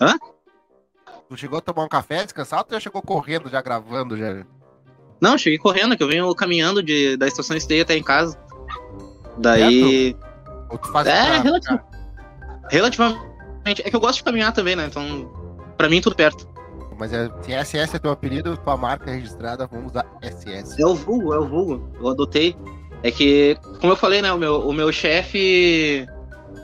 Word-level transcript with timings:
Hã? 0.00 0.14
Tu 1.28 1.36
chegou 1.36 1.58
a 1.58 1.62
tomar 1.62 1.84
um 1.84 1.88
café, 1.88 2.22
descansar 2.24 2.60
ou 2.60 2.64
tu 2.64 2.72
já 2.72 2.80
chegou 2.80 3.02
correndo, 3.02 3.48
já 3.48 3.60
gravando, 3.60 4.16
já? 4.16 4.44
Não, 5.20 5.36
cheguei 5.36 5.58
correndo, 5.58 5.96
que 5.96 6.02
eu 6.02 6.08
venho 6.08 6.32
caminhando 6.34 6.82
de, 6.82 7.16
da 7.16 7.26
estação 7.26 7.56
Esteio 7.56 7.82
até 7.82 7.96
em 7.96 8.02
casa. 8.02 8.38
Daí. 9.38 10.16
Ou 10.70 10.78
tu 10.78 10.88
faz 10.88 11.06
É, 11.06 11.40
pra-. 11.40 11.84
Relativamente. 12.70 13.82
É 13.82 13.90
que 13.90 13.96
eu 13.96 14.00
gosto 14.00 14.18
de 14.18 14.24
caminhar 14.24 14.52
também, 14.52 14.76
né? 14.76 14.86
Então, 14.86 15.30
pra 15.76 15.88
mim, 15.88 16.00
tudo 16.00 16.14
perto. 16.14 16.48
Mas 16.98 17.12
é, 17.12 17.30
se 17.42 17.52
SS 17.52 17.96
é 17.96 17.98
teu 17.98 18.10
apelido, 18.10 18.56
tua 18.56 18.76
marca 18.76 19.10
registrada, 19.10 19.66
vamos 19.66 19.90
usar 19.90 20.06
SS. 20.22 20.80
É 20.80 20.86
o 20.86 20.94
vulgo, 20.94 21.34
é 21.34 21.38
o 21.38 21.46
vulgo. 21.46 21.90
Eu 22.00 22.08
adotei. 22.08 22.56
É 23.02 23.10
que, 23.10 23.56
como 23.80 23.92
eu 23.92 23.96
falei, 23.96 24.22
né? 24.22 24.32
O 24.32 24.38
meu, 24.38 24.60
o 24.66 24.72
meu 24.72 24.90
chefe. 24.92 26.06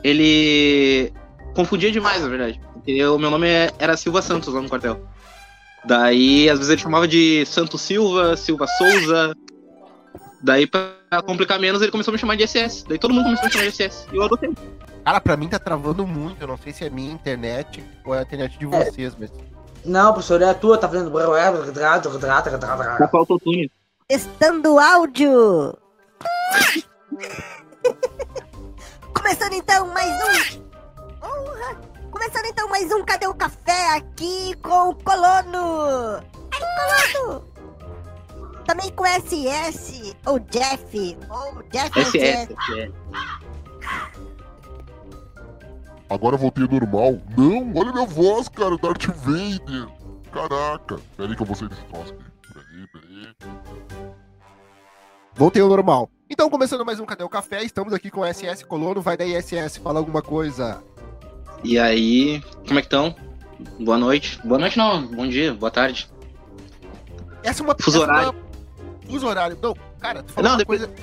Ele. 0.02 1.12
confundia 1.54 1.90
demais, 1.92 2.22
na 2.22 2.28
verdade. 2.28 2.60
Porque 2.84 3.06
o 3.06 3.16
meu 3.18 3.30
nome 3.30 3.48
é- 3.48 3.70
era 3.78 3.96
Silva 3.96 4.20
Santos 4.20 4.52
lá 4.52 4.60
no 4.60 4.68
quartel. 4.68 5.00
Daí, 5.84 6.50
às 6.50 6.58
vezes, 6.58 6.72
ele 6.72 6.80
chamava 6.80 7.06
de 7.06 7.44
Santo 7.46 7.78
Silva, 7.78 8.36
Silva 8.36 8.66
Souza. 8.66 9.34
Daí, 10.42 10.66
pra 10.66 10.90
complicar 11.24 11.60
menos, 11.60 11.80
ele 11.80 11.92
começou 11.92 12.10
a 12.10 12.14
me 12.14 12.18
chamar 12.18 12.36
de 12.36 12.42
SS. 12.42 12.84
Daí 12.88 12.98
todo 12.98 13.14
mundo 13.14 13.24
começou 13.24 13.44
a 13.44 13.46
me 13.46 13.52
chamar 13.52 13.64
de 13.64 13.70
SS. 13.70 14.06
E 14.12 14.16
eu 14.16 14.24
adotei. 14.24 14.52
Cara, 15.04 15.20
pra 15.20 15.36
mim 15.36 15.48
tá 15.48 15.58
travando 15.58 16.04
muito. 16.06 16.40
Eu 16.40 16.48
não 16.48 16.56
sei 16.56 16.72
se 16.72 16.84
é 16.84 16.90
minha 16.90 17.12
internet 17.12 17.84
ou 18.04 18.14
é 18.14 18.18
a 18.20 18.22
internet 18.22 18.58
de 18.58 18.66
vocês, 18.66 19.14
mas. 19.18 19.30
Não, 19.84 20.12
professor, 20.12 20.42
é 20.42 20.50
a 20.50 20.54
tua, 20.54 20.78
tá 20.78 20.88
fazendo. 20.88 21.10
Tá 22.98 23.08
com 23.08 23.16
autotune. 23.18 23.70
Testando 24.08 24.78
áudio! 24.78 25.76
Começando 29.14 29.52
então 29.54 29.86
mais 29.88 30.10
um. 30.10 30.62
Porra! 31.20 31.91
Começando 32.12 32.44
então 32.44 32.68
mais 32.68 32.92
um 32.92 33.02
Cadê 33.02 33.26
o 33.26 33.32
Café 33.32 33.96
aqui 33.96 34.54
com 34.62 34.90
o 34.90 34.94
Colono! 34.94 36.22
Ai, 36.52 37.12
Colono! 37.14 37.44
Também 38.66 38.92
com 38.92 39.06
SS, 39.06 40.14
ou 40.26 40.38
Jeff, 40.38 41.18
ou 41.30 41.62
Jeff 41.70 41.98
ou 41.98 42.04
SS. 42.04 42.54
Jeff. 42.66 42.94
Agora 46.10 46.34
eu 46.34 46.38
voltei 46.38 46.64
ao 46.64 46.70
normal. 46.70 47.18
Não, 47.34 47.72
olha 47.74 47.92
minha 47.92 48.06
voz, 48.06 48.46
cara, 48.46 48.76
Darth 48.76 49.06
Vader. 49.06 49.88
Caraca. 50.30 51.00
Pera 51.16 51.30
aí 51.30 51.34
que 51.34 51.42
eu 51.42 51.46
vou 51.46 51.56
sair 51.56 51.70
desse 51.70 51.84
troço 51.84 52.12
aqui. 52.12 52.24
Peraí, 52.52 52.86
peraí. 52.88 53.34
Voltei 55.34 55.62
ao 55.62 55.68
normal. 55.68 56.10
Então, 56.28 56.50
começando 56.50 56.84
mais 56.84 57.00
um 57.00 57.06
Cadê 57.06 57.24
o 57.24 57.28
Café? 57.28 57.64
Estamos 57.64 57.94
aqui 57.94 58.10
com 58.10 58.20
o 58.20 58.26
SS 58.26 58.66
Colono. 58.66 59.00
Vai 59.00 59.16
daí, 59.16 59.34
SS, 59.40 59.80
fala 59.80 59.98
alguma 59.98 60.20
coisa. 60.20 60.82
E 61.64 61.78
aí, 61.78 62.40
como 62.66 62.78
é 62.78 62.82
que 62.82 62.86
estão? 62.86 63.14
Boa 63.80 63.96
noite. 63.98 64.40
Boa 64.44 64.58
noite 64.58 64.76
não, 64.76 65.06
bom 65.06 65.26
dia, 65.28 65.54
boa 65.54 65.70
tarde. 65.70 66.10
Essa 67.42 67.62
é 67.62 67.64
uma. 67.64 67.76
Fuso 67.80 67.98
essa 68.02 68.10
é 68.10 68.12
horário. 68.12 68.30
uma- 68.30 69.10
Fuso 69.10 69.26
horário. 69.26 69.58
Não, 69.62 69.74
cara, 70.00 70.22
tu 70.22 70.32
falou 70.32 70.44
Não, 70.44 70.52
uma 70.52 70.58
depois- 70.58 70.80
coisa. 70.84 70.94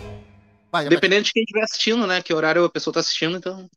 Vai, 0.71 0.83
vai. 0.83 0.89
Dependendo 0.89 1.23
de 1.23 1.31
quem 1.33 1.43
estiver 1.43 1.63
assistindo, 1.63 2.05
né? 2.05 2.21
Que 2.21 2.33
horário 2.33 2.63
a 2.63 2.69
pessoa 2.69 2.93
tá 2.93 2.99
assistindo, 2.99 3.37
então. 3.37 3.67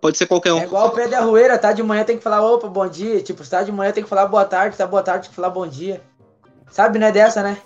Pode 0.00 0.18
ser 0.18 0.26
qualquer 0.26 0.52
um. 0.52 0.58
É 0.58 0.64
igual 0.64 0.88
o 0.88 0.90
Pedro 0.90 1.16
Arrueira, 1.16 1.58
tá 1.58 1.72
de 1.72 1.82
manhã 1.82 2.04
tem 2.04 2.18
que 2.18 2.22
falar 2.22 2.42
opa, 2.42 2.68
bom 2.68 2.86
dia. 2.86 3.22
Tipo, 3.22 3.42
se 3.42 3.50
tá 3.50 3.62
de 3.62 3.72
manhã 3.72 3.90
tem 3.90 4.02
que 4.04 4.08
falar 4.08 4.26
boa 4.26 4.44
tarde, 4.44 4.76
tá 4.76 4.86
boa 4.86 5.02
tarde 5.02 5.22
tem 5.24 5.30
que 5.30 5.36
falar 5.36 5.48
bom 5.50 5.66
dia. 5.66 6.02
Sabe, 6.70 6.98
né, 6.98 7.10
dessa, 7.10 7.42
né? 7.42 7.56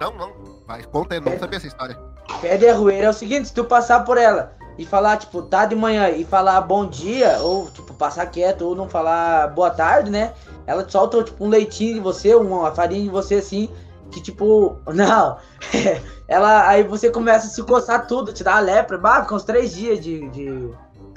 Não, 0.00 0.12
não. 0.16 0.32
Vai, 0.66 0.82
conta 0.84 1.14
aí, 1.14 1.20
não 1.20 1.38
sabia 1.38 1.58
essa 1.58 1.66
história. 1.68 1.96
Pedro 2.40 2.70
Arrueira 2.70 3.06
é 3.06 3.10
o 3.10 3.12
seguinte, 3.12 3.48
se 3.48 3.54
tu 3.54 3.64
passar 3.64 4.04
por 4.04 4.18
ela 4.18 4.56
e 4.78 4.86
falar, 4.86 5.16
tipo, 5.16 5.42
tá 5.42 5.66
de 5.66 5.74
manhã 5.74 6.08
e 6.08 6.24
falar 6.24 6.60
bom 6.60 6.86
dia, 6.86 7.38
ou, 7.40 7.68
tipo, 7.68 7.92
passar 7.92 8.24
quieto, 8.26 8.62
ou 8.62 8.76
não 8.76 8.88
falar 8.88 9.48
boa 9.48 9.70
tarde, 9.70 10.08
né? 10.10 10.32
Ela 10.66 10.84
te 10.84 10.92
solta, 10.92 11.20
tipo, 11.24 11.44
um 11.44 11.48
leitinho 11.48 11.94
de 11.94 12.00
você, 12.00 12.34
uma 12.36 12.70
farinha 12.72 13.02
de 13.02 13.08
você, 13.08 13.34
assim, 13.36 13.68
que, 14.12 14.22
tipo, 14.22 14.76
não. 14.94 15.36
ela, 16.28 16.68
aí 16.68 16.84
você 16.84 17.10
começa 17.10 17.48
a 17.48 17.50
se 17.50 17.60
coçar 17.64 18.06
tudo, 18.06 18.32
te 18.32 18.44
dá 18.44 18.56
a 18.56 18.60
lepra, 18.60 18.96
bah, 18.96 19.22
fica 19.22 19.34
uns 19.34 19.42
três 19.44 19.74
dias 19.74 19.98
de, 20.00 20.28
de, 20.30 20.70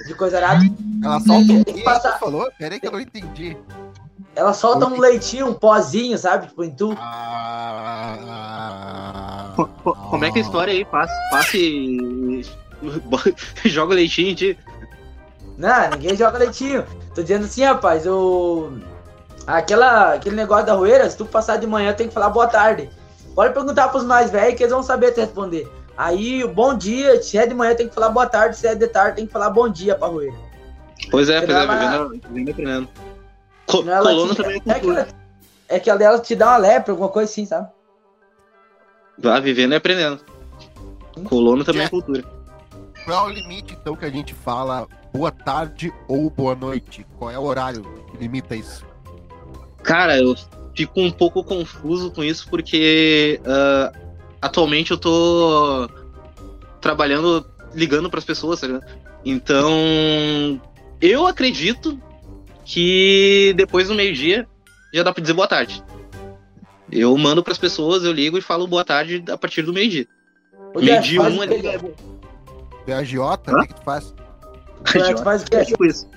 de 0.06 0.14
coisa 0.16 0.38
arada. 0.38 0.64
Ela 1.04 1.20
solta 1.20 1.64
Tem 1.64 1.74
que 1.74 1.82
passar. 1.84 2.18
Falou? 2.18 2.50
Pera 2.58 2.74
aí 2.74 2.80
que 2.80 2.86
eu 2.88 2.92
não 2.92 3.00
entendi. 3.00 3.56
Ela 4.34 4.52
solta 4.54 4.86
um 4.86 4.98
leitinho, 4.98 5.46
um 5.48 5.54
pozinho, 5.54 6.16
sabe? 6.18 6.46
Tipo, 6.48 6.64
em 6.64 6.70
tu. 6.74 6.96
Ah, 8.24 9.52
Co- 9.54 9.68
co- 9.84 9.94
Como 9.94 10.24
é 10.24 10.30
que 10.32 10.38
é 10.38 10.42
a 10.42 10.44
história 10.44 10.72
aí? 10.72 10.84
Passe. 10.84 11.12
passe... 11.30 12.61
Joga 13.64 13.92
o 13.92 13.96
leitinho 13.96 14.34
ti. 14.34 14.58
Não, 15.58 15.90
ninguém 15.90 16.16
joga 16.16 16.38
leitinho. 16.38 16.84
Tô 17.14 17.22
dizendo 17.22 17.44
assim, 17.44 17.62
rapaz, 17.64 18.06
o. 18.06 18.72
Aquela, 19.46 20.14
aquele 20.14 20.36
negócio 20.36 20.66
da 20.66 20.74
roeira, 20.74 21.08
se 21.10 21.16
tu 21.16 21.24
passar 21.26 21.56
de 21.58 21.66
manhã, 21.66 21.92
tem 21.92 22.08
que 22.08 22.14
falar 22.14 22.30
boa 22.30 22.46
tarde. 22.46 22.88
Pode 23.34 23.52
perguntar 23.54 23.88
pros 23.88 24.04
mais 24.04 24.30
velhos 24.30 24.54
que 24.56 24.62
eles 24.62 24.72
vão 24.72 24.82
saber 24.82 25.12
te 25.12 25.20
responder. 25.20 25.68
Aí, 25.96 26.42
o 26.42 26.48
bom 26.48 26.74
dia, 26.76 27.22
se 27.22 27.36
é 27.36 27.46
de 27.46 27.54
manhã, 27.54 27.74
tem 27.74 27.88
que 27.88 27.94
falar 27.94 28.08
boa 28.08 28.26
tarde, 28.26 28.56
se 28.56 28.66
é 28.66 28.74
de 28.74 28.86
tarde, 28.88 29.16
tem 29.16 29.26
que 29.26 29.32
falar 29.32 29.50
bom 29.50 29.68
dia 29.68 29.94
pra 29.94 30.08
roeira. 30.08 30.34
Pois 31.10 31.28
é, 31.28 31.40
pois 31.40 31.50
é, 31.50 31.62
Ela- 31.64 31.74
vivendo, 32.08 32.22
vivendo 32.28 32.48
e 32.48 32.50
aprendendo. 32.52 32.88
Co 33.66 33.82
colono 33.82 34.34
te- 34.34 34.42
também 34.42 34.54
é 34.54 34.56
é, 34.56 34.60
que 34.60 34.80
cultura. 34.80 35.00
ela, 35.00 35.08
é 35.68 35.80
que 35.80 35.90
ela 35.90 35.98
dela 35.98 36.18
te 36.20 36.34
dá 36.36 36.48
uma 36.48 36.56
lepra, 36.56 36.92
alguma 36.92 37.08
coisa 37.08 37.30
assim, 37.30 37.44
sabe? 37.46 37.68
Vá 39.18 39.38
vivendo 39.40 39.72
e 39.72 39.76
aprendendo. 39.76 40.20
Colono 41.24 41.64
também 41.64 41.82
é 41.82 41.88
cultura. 41.88 42.24
Qual 43.04 43.28
é 43.28 43.32
o 43.32 43.34
limite, 43.34 43.74
então, 43.74 43.96
que 43.96 44.04
a 44.04 44.10
gente 44.10 44.32
fala 44.32 44.86
boa 45.12 45.30
tarde 45.30 45.92
ou 46.06 46.30
boa 46.30 46.54
noite? 46.54 47.04
Qual 47.18 47.30
é 47.30 47.38
o 47.38 47.42
horário 47.42 47.82
que 48.10 48.16
limita 48.16 48.54
isso? 48.54 48.86
Cara, 49.82 50.16
eu 50.18 50.34
fico 50.74 51.00
um 51.00 51.10
pouco 51.10 51.42
confuso 51.42 52.10
com 52.12 52.22
isso 52.22 52.48
porque 52.48 53.40
ah, 53.44 53.92
atualmente 54.40 54.92
eu 54.92 54.98
tô 54.98 55.88
trabalhando 56.80 57.44
ligando 57.74 58.10
pras 58.10 58.24
pessoas, 58.24 58.60
tá 58.60 58.66
ligado? 58.66 58.86
Então, 59.24 60.60
eu 61.00 61.26
acredito 61.26 62.00
que 62.64 63.52
depois 63.56 63.88
do 63.88 63.94
meio-dia 63.94 64.46
já 64.92 65.02
dá 65.02 65.12
pra 65.12 65.20
dizer 65.20 65.32
boa 65.32 65.48
tarde. 65.48 65.82
Eu 66.90 67.16
mando 67.16 67.42
pras 67.42 67.58
pessoas, 67.58 68.04
eu 68.04 68.12
ligo 68.12 68.36
e 68.36 68.42
falo 68.42 68.66
boa 68.66 68.84
tarde 68.84 69.24
a 69.28 69.38
partir 69.38 69.62
do 69.62 69.72
meio-dia. 69.72 70.06
Meio-dia 70.76 71.22
um 71.22 71.40
ali. 71.40 71.62
Tu 72.84 72.90
é 72.90 72.94
agiota? 72.94 73.52
O 73.54 73.60
que, 73.60 73.68
que 73.68 73.74
tu 73.74 73.82
faz? 73.82 74.14
Tu 74.84 75.22
faz 75.22 75.42
o 75.42 75.46
É 75.54 75.58
quê? 75.60 75.64
tipo 75.66 75.84
isso. 75.84 76.08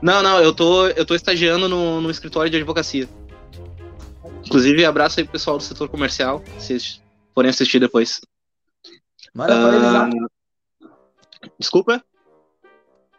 Não, 0.00 0.22
não, 0.22 0.40
eu 0.40 0.54
tô, 0.54 0.86
eu 0.88 1.04
tô 1.04 1.14
estagiando 1.14 1.68
no, 1.68 2.00
no 2.00 2.10
escritório 2.10 2.50
de 2.50 2.56
advocacia. 2.56 3.08
Inclusive, 4.46 4.84
abraço 4.84 5.18
aí 5.20 5.24
pro 5.24 5.32
pessoal 5.32 5.58
do 5.58 5.62
setor 5.62 5.88
comercial, 5.88 6.42
se 6.58 7.00
forem 7.34 7.50
assistir 7.50 7.78
depois. 7.80 8.20
Manda 9.34 9.54
pra 9.54 9.76
eles 9.76 9.92
lá. 9.92 10.10
Ah, 10.84 11.48
Desculpa? 11.58 12.02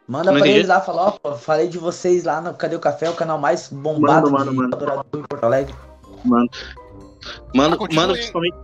Manda 0.08 0.32
não 0.32 0.38
pra 0.40 0.48
eles 0.48 0.66
lá, 0.66 0.80
fala, 0.80 1.16
ó, 1.22 1.34
falei 1.36 1.68
de 1.68 1.78
vocês 1.78 2.24
lá 2.24 2.40
no 2.40 2.52
Cadê 2.54 2.74
o 2.74 2.80
Café, 2.80 3.08
o 3.08 3.14
canal 3.14 3.38
mais 3.38 3.68
bombado 3.68 4.28
Manda, 4.30 4.50
manda, 4.50 4.68
de 4.68 4.74
adorador 4.74 5.04
em 5.14 5.22
Porto 5.22 5.44
Alegre. 5.44 5.74
Mano. 6.24 6.48
Mano, 7.54 7.78
Ah, 7.80 7.94
mano 7.94 8.14
principalmente, 8.14 8.56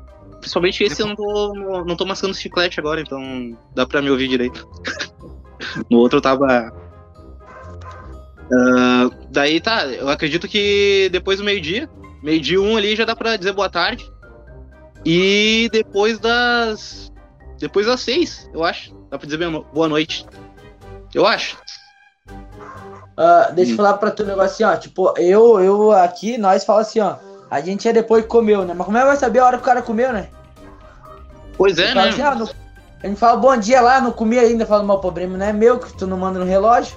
principalmente 0.47 0.85
esse 0.85 1.03
eu 1.03 1.09
não 1.09 1.17
tô, 1.17 1.53
não, 1.85 1.97
tô 1.97 2.07
mascando 2.07 2.33
chiclete 2.33 2.79
agora, 2.79 3.01
então 3.01 3.59
dá 3.75 3.85
pra 3.85 4.01
me 4.01 4.11
ouvir 4.11 4.29
direito. 4.29 4.67
no 5.91 5.99
outro 5.99 6.19
eu 6.19 6.23
tava. 6.23 6.73
Ah, 8.53 9.11
daí 9.29 9.61
tá, 9.61 9.87
eu 9.87 10.09
acredito 10.09 10.47
que 10.47 11.09
depois 11.11 11.39
do 11.39 11.45
meio-dia, 11.45 11.91
meio-dia 12.23 12.63
um 12.63 12.77
ali 12.77 12.95
já 12.95 13.05
dá 13.05 13.17
pra 13.17 13.37
dizer 13.37 13.53
boa 13.53 13.69
tarde. 13.69 14.09
E 15.05 15.69
depois 15.73 16.19
das. 16.21 17.13
Depois 17.59 17.87
das 17.87 18.01
seis, 18.01 18.49
eu 18.55 18.63
acho. 18.63 18.95
Dá 19.11 19.19
pra 19.19 19.27
dizer 19.27 19.39
bem- 19.39 19.65
boa 19.73 19.89
noite. 19.89 20.25
Eu 21.13 21.27
acho. 21.27 21.57
Ah, 23.17 23.51
deixa 23.53 23.71
eu 23.71 23.75
Hum. 23.75 23.77
falar 23.79 23.95
pra 23.95 24.11
tu 24.13 24.23
um 24.23 24.27
negócio 24.27 24.65
assim, 24.65 24.65
ó. 24.65 24.79
Tipo, 24.79 25.13
eu, 25.19 25.59
eu 25.61 25.91
aqui, 25.91 26.39
nós 26.39 26.65
fala 26.65 26.83
assim, 26.83 27.01
ó. 27.01 27.17
A 27.51 27.61
gente 27.61 27.89
é 27.89 27.93
depois 27.93 28.23
que 28.25 28.29
comeu, 28.29 28.65
né? 28.65 28.75
Mas 28.75 28.85
como 28.85 28.97
é 28.99 29.01
que 29.01 29.07
vai 29.07 29.17
saber 29.17 29.39
a 29.39 29.47
hora 29.47 29.57
que 29.57 29.63
o 29.63 29.67
cara 29.67 29.81
comeu, 29.81 30.13
né? 30.13 30.29
Pois 31.57 31.79
é, 31.79 31.95
né? 31.95 32.09
assim, 32.09 32.23
ah, 32.23 32.35
não- 32.35 32.49
a 33.03 33.07
gente 33.07 33.19
fala 33.19 33.37
bom 33.37 33.57
dia 33.57 33.81
lá, 33.81 34.01
não 34.01 34.11
comi 34.13 34.39
ainda. 34.39 34.67
Fala, 34.67 34.83
meu 34.85 34.99
problema 34.99 35.37
não 35.39 35.47
é 35.47 35.53
meu, 35.53 35.79
que 35.79 35.93
tu 35.97 36.07
não 36.07 36.17
manda 36.17 36.39
no 36.39 36.45
relógio. 36.45 36.97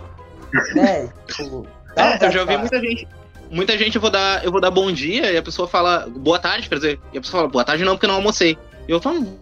né? 0.75 1.09
Tipo, 1.27 1.65
dá 1.95 2.03
É, 2.05 2.11
vontade 2.13 2.25
eu 2.25 2.31
já 2.31 2.39
ouvi 2.41 2.53
falar. 2.53 2.59
muita 2.61 2.79
gente. 2.79 3.07
Muita 3.51 3.77
gente 3.77 3.95
eu 3.95 4.01
vou 4.01 4.11
dar, 4.11 4.43
eu 4.45 4.51
vou 4.51 4.61
dar 4.61 4.69
bom 4.69 4.91
dia 4.91 5.31
e 5.31 5.37
a 5.37 5.41
pessoa 5.41 5.67
fala 5.67 6.05
boa 6.07 6.37
tarde, 6.37 6.69
quer 6.69 6.75
dizer, 6.75 6.99
e 7.11 7.17
a 7.17 7.21
pessoa 7.21 7.41
fala 7.41 7.51
boa 7.51 7.63
tarde 7.65 7.83
não, 7.83 7.93
porque 7.95 8.05
não 8.05 8.15
almocei. 8.15 8.55
E 8.87 8.91
eu 8.91 9.01
falo, 9.01 9.21
O 9.21 9.39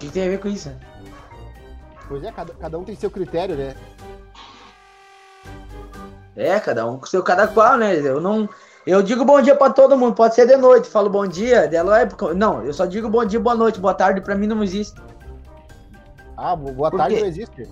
que 0.00 0.08
tem 0.08 0.26
a 0.26 0.28
ver 0.28 0.40
com 0.40 0.48
isso? 0.48 0.68
né? 0.68 0.76
Pois 2.08 2.24
é, 2.24 2.32
cada, 2.32 2.52
cada 2.54 2.78
um 2.78 2.82
tem 2.84 2.96
seu 2.96 3.10
critério, 3.10 3.54
né? 3.54 3.76
É, 6.36 6.58
cada 6.58 6.86
um 6.86 6.98
com 6.98 7.06
seu 7.06 7.22
cada 7.22 7.46
qual, 7.46 7.76
né? 7.76 7.94
Eu 7.96 8.20
não. 8.20 8.48
Eu 8.86 9.00
digo 9.02 9.24
bom 9.24 9.40
dia 9.40 9.54
pra 9.54 9.70
todo 9.70 9.96
mundo, 9.96 10.14
pode 10.14 10.34
ser 10.34 10.46
de 10.46 10.56
noite, 10.56 10.88
falo 10.88 11.08
bom 11.08 11.26
dia, 11.26 11.68
dela 11.68 12.00
é. 12.00 12.06
porque- 12.06 12.34
Não, 12.34 12.64
eu 12.64 12.72
só 12.72 12.84
digo 12.84 13.08
bom 13.08 13.24
dia, 13.24 13.38
boa 13.38 13.54
noite, 13.54 13.78
boa 13.78 13.94
tarde, 13.94 14.20
pra 14.20 14.34
mim 14.34 14.46
não 14.48 14.62
existe. 14.62 15.00
Ah, 16.36 16.56
boa 16.56 16.90
Por 16.90 16.96
tarde 16.98 17.14
quê? 17.14 17.20
não 17.20 17.28
existe. 17.28 17.68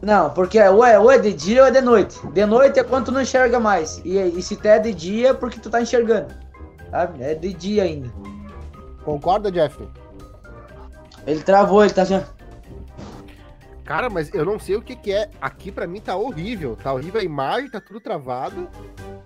Não, 0.00 0.30
porque 0.30 0.60
ou, 0.60 0.84
é 0.84 0.98
ou 0.98 1.10
é 1.10 1.18
de 1.18 1.32
dia 1.32 1.62
ou 1.62 1.68
é 1.68 1.70
de 1.70 1.80
noite. 1.80 2.18
De 2.28 2.46
noite 2.46 2.78
é 2.78 2.84
quando 2.84 3.06
tu 3.06 3.12
não 3.12 3.20
enxerga 3.20 3.60
mais. 3.60 4.00
E, 4.04 4.18
e 4.18 4.42
se 4.42 4.56
tu 4.56 4.66
é 4.66 4.78
de 4.78 4.92
dia 4.94 5.30
é 5.30 5.34
porque 5.34 5.60
tu 5.60 5.68
tá 5.68 5.80
enxergando. 5.82 6.28
Sabe? 6.90 7.22
É 7.22 7.34
de 7.34 7.52
dia 7.52 7.82
ainda. 7.82 8.10
Concorda, 9.04 9.50
Jeff? 9.52 9.78
Ele 11.26 11.42
travou, 11.42 11.84
ele 11.84 11.92
tá 11.92 12.02
assim. 12.02 12.22
Cara, 13.84 14.08
mas 14.08 14.32
eu 14.32 14.44
não 14.44 14.58
sei 14.58 14.76
o 14.76 14.82
que 14.82 14.96
que 14.96 15.12
é. 15.12 15.30
Aqui 15.40 15.70
pra 15.70 15.86
mim 15.86 16.00
tá 16.00 16.16
horrível. 16.16 16.76
Tá 16.82 16.92
horrível 16.92 17.20
a 17.20 17.24
imagem, 17.24 17.70
tá 17.70 17.80
tudo 17.80 18.00
travado. 18.00 18.68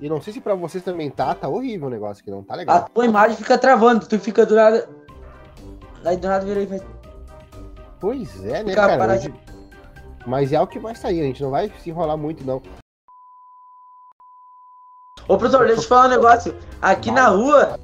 E 0.01 0.09
não 0.09 0.21
sei 0.21 0.33
se 0.33 0.41
pra 0.41 0.55
vocês 0.55 0.83
também 0.85 1.11
tá. 1.11 1.35
Tá 1.35 1.49
horrível 1.49 1.89
o 1.89 1.91
negócio 1.91 2.23
aqui, 2.23 2.31
não 2.31 2.43
tá 2.43 2.55
A 2.55 2.57
legal. 2.57 2.89
tua 2.95 3.05
imagem 3.05 3.37
fica 3.37 3.59
travando, 3.59 4.07
tu 4.07 4.19
fica 4.19 4.47
do 4.47 4.55
nada. 4.55 4.89
Aí 6.05 6.17
do 6.17 6.29
nada 6.29 6.45
vira 6.45 6.61
e 6.63 6.67
faz. 6.67 6.83
Pois 8.01 8.45
é, 8.45 8.63
né, 8.63 8.71
Fica 8.71 8.87
cara? 8.87 9.13
Hoje- 9.15 9.35
Mas 10.25 10.53
é 10.53 10.61
o 10.61 10.67
que 10.67 10.79
vai 10.79 10.95
sair, 10.95 11.21
a 11.21 11.25
gente 11.25 11.43
não 11.43 11.51
vai 11.51 11.73
se 11.83 11.91
enrolar 11.91 12.17
muito, 12.17 12.45
não. 12.45 12.63
Ô, 15.27 15.37
professor, 15.37 15.67
deixa 15.67 15.81
eu 15.81 15.83
te 15.83 15.89
falar 15.89 16.07
um 16.07 16.11
negócio. 16.11 16.55
Aqui 16.81 17.11
na 17.11 17.27
rua, 17.29 17.79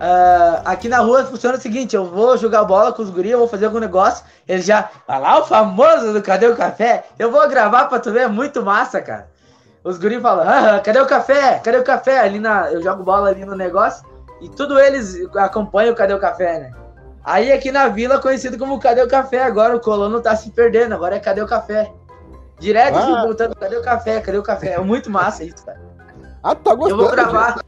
ah, 0.00 0.62
aqui 0.64 0.88
na 0.88 0.98
rua 0.98 1.24
funciona 1.24 1.56
o 1.56 1.60
seguinte: 1.60 1.94
eu 1.96 2.04
vou 2.04 2.36
jogar 2.36 2.64
bola 2.64 2.92
com 2.92 3.02
os 3.02 3.10
guris, 3.10 3.30
eu 3.32 3.38
vou 3.38 3.48
fazer 3.48 3.66
algum 3.66 3.78
negócio. 3.78 4.24
Ele 4.46 4.60
já. 4.60 4.90
Olha 5.08 5.18
lá 5.18 5.38
o 5.40 5.44
famoso 5.46 6.12
do 6.12 6.20
Cadê 6.22 6.46
o 6.48 6.56
Café? 6.56 7.04
Eu 7.18 7.30
vou 7.30 7.48
gravar 7.48 7.86
pra 7.86 7.98
tu 8.00 8.10
ver, 8.12 8.22
é 8.22 8.28
muito 8.28 8.62
massa, 8.62 9.00
cara. 9.00 9.30
Os 9.84 9.98
guris 9.98 10.20
falam: 10.22 10.48
ah, 10.48 10.80
cadê 10.80 11.00
o 11.00 11.06
café? 11.06 11.58
Cadê 11.58 11.78
o 11.78 11.84
café? 11.84 12.20
Ali 12.20 12.38
na, 12.38 12.70
eu 12.72 12.82
jogo 12.82 13.02
bola 13.02 13.28
ali 13.30 13.44
no 13.44 13.56
negócio 13.56 14.04
e 14.40 14.48
tudo 14.48 14.78
eles 14.78 15.16
acompanham 15.36 15.92
o 15.92 15.96
Cadê 15.96 16.12
o 16.14 16.18
Café, 16.18 16.58
né? 16.58 16.72
Aí 17.24 17.52
aqui 17.52 17.70
na 17.70 17.86
vila, 17.88 18.18
conhecido 18.20 18.58
como 18.58 18.80
Cadê 18.80 19.00
o 19.02 19.08
Café, 19.08 19.44
agora 19.44 19.76
o 19.76 19.80
colono 19.80 20.20
tá 20.20 20.34
se 20.34 20.50
perdendo, 20.50 20.94
agora 20.94 21.14
é 21.16 21.20
Cadê 21.20 21.40
o 21.40 21.46
Café? 21.46 21.92
Direto 22.58 22.96
Ah. 22.96 23.22
voltando, 23.24 23.56
cadê 23.56 23.76
o 23.76 23.82
café? 23.82 24.20
Cadê 24.20 24.38
o 24.38 24.42
café? 24.42 24.74
É 24.74 24.78
muito 24.78 25.10
massa 25.10 25.42
isso, 25.42 25.64
cara. 25.66 25.80
Ah, 26.44 26.54
tá 26.54 26.70
Eu 26.70 26.76
gostando? 26.76 27.02
vou 27.02 27.10
gravar. 27.10 27.58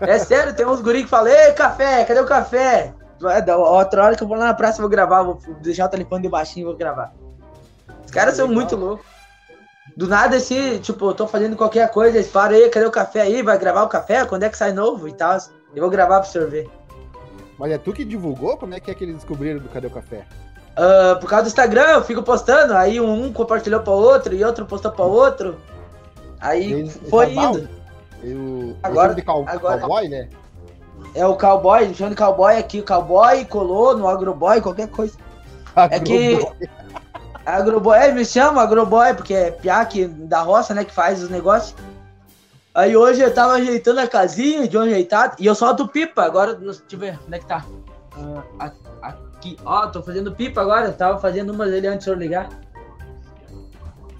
É 0.00 0.18
sério, 0.18 0.52
tem 0.54 0.66
uns 0.66 0.80
guri 0.80 1.04
que 1.04 1.08
falam, 1.08 1.28
ei, 1.32 1.52
café, 1.52 2.04
cadê 2.04 2.18
o 2.20 2.26
café? 2.26 2.92
Outra 3.56 4.04
hora 4.04 4.16
que 4.16 4.22
eu 4.24 4.28
vou 4.28 4.36
lá 4.36 4.46
na 4.46 4.54
praça, 4.54 4.78
eu 4.78 4.82
vou 4.82 4.90
gravar, 4.90 5.22
vou 5.22 5.38
deixar 5.62 5.86
o 5.86 5.88
telefone 5.88 6.22
de 6.22 6.28
baixinho 6.28 6.64
e 6.64 6.66
vou 6.66 6.76
gravar. 6.76 7.12
Os 8.04 8.10
caras 8.10 8.34
são 8.34 8.46
Legal. 8.46 8.60
muito 8.62 8.76
loucos. 8.76 9.06
Do 9.96 10.06
nada, 10.06 10.36
esse, 10.36 10.78
tipo, 10.80 11.08
eu 11.08 11.14
tô 11.14 11.26
fazendo 11.26 11.56
qualquer 11.56 11.90
coisa, 11.90 12.18
eles 12.18 12.30
param 12.30 12.54
aí, 12.54 12.68
cadê 12.68 12.84
o 12.84 12.90
café 12.90 13.22
aí? 13.22 13.42
Vai 13.42 13.58
gravar 13.58 13.82
o 13.82 13.88
café? 13.88 14.24
Quando 14.26 14.42
é 14.42 14.50
que 14.50 14.56
sai 14.56 14.72
novo 14.72 15.08
e 15.08 15.12
tal? 15.12 15.38
Eu 15.74 15.80
vou 15.82 15.90
gravar 15.90 16.20
pro 16.20 16.30
senhor 16.30 16.50
ver. 16.50 16.68
Mas 17.58 17.72
é 17.72 17.78
tu 17.78 17.92
que 17.94 18.04
divulgou? 18.04 18.58
Como 18.58 18.74
é 18.74 18.80
que 18.80 18.90
é 18.90 18.94
que 18.94 19.04
eles 19.04 19.16
descobriram 19.16 19.58
do 19.58 19.68
Cadê 19.70 19.86
o 19.86 19.90
Café? 19.90 20.26
Ah, 20.76 21.16
por 21.18 21.30
causa 21.30 21.44
do 21.44 21.48
Instagram, 21.48 21.86
eu 21.92 22.04
fico 22.04 22.22
postando, 22.22 22.74
aí 22.74 23.00
um 23.00 23.32
compartilhou 23.32 23.80
pra 23.80 23.94
outro 23.94 24.34
e 24.34 24.44
outro 24.44 24.66
postou 24.66 24.92
pra 24.92 25.06
outro. 25.06 25.56
Aí 26.38 26.70
Eles- 26.74 27.00
foi 27.08 27.26
eles 27.30 27.38
indo. 27.38 27.68
Eu, 28.22 28.76
Agora- 28.82 29.14
de 29.14 29.22
cow- 29.22 29.44
agora- 29.48 29.80
cowboy, 29.80 30.08
né? 30.08 30.28
É 31.14 31.24
o 31.26 31.34
cowboy, 31.36 31.94
chama 31.94 32.10
de 32.10 32.16
cowboy 32.16 32.58
aqui, 32.58 32.82
cowboy, 32.82 33.46
colou 33.46 33.96
no 33.96 34.06
agroboy, 34.06 34.60
qualquer 34.60 34.88
coisa. 34.88 35.16
É 35.90 35.98
que- 36.00 36.38
Agroboy. 37.46 37.96
É, 37.96 38.12
me 38.12 38.24
chama 38.24 38.60
Agroboy, 38.62 39.14
porque 39.14 39.32
é 39.32 39.50
piá 39.50 39.84
que, 39.84 40.06
da 40.06 40.42
roça, 40.42 40.74
né, 40.74 40.84
que 40.84 40.92
faz 40.92 41.22
os 41.22 41.30
negócios. 41.30 41.74
Aí 42.74 42.94
hoje 42.96 43.22
eu 43.22 43.32
tava 43.32 43.54
ajeitando 43.54 44.00
a 44.00 44.06
casinha 44.06 44.68
de 44.68 44.76
um 44.76 44.82
ajeitado, 44.82 45.36
e 45.38 45.46
eu 45.46 45.54
solto 45.54 45.88
pipa, 45.88 46.22
agora, 46.24 46.54
deixa 46.54 46.82
eu 46.92 46.98
ver, 46.98 47.18
onde 47.26 47.36
é 47.36 47.38
que 47.38 47.46
tá? 47.46 47.64
A- 48.58 48.72
aqui, 49.00 49.56
ó, 49.64 49.86
tô 49.86 50.02
fazendo 50.02 50.32
pipa 50.32 50.60
agora, 50.60 50.88
eu 50.88 50.92
tava 50.92 51.18
fazendo 51.18 51.54
umas 51.54 51.70
dele 51.70 51.86
antes 51.86 52.04
de 52.04 52.10
eu 52.10 52.14
ligar. 52.16 52.48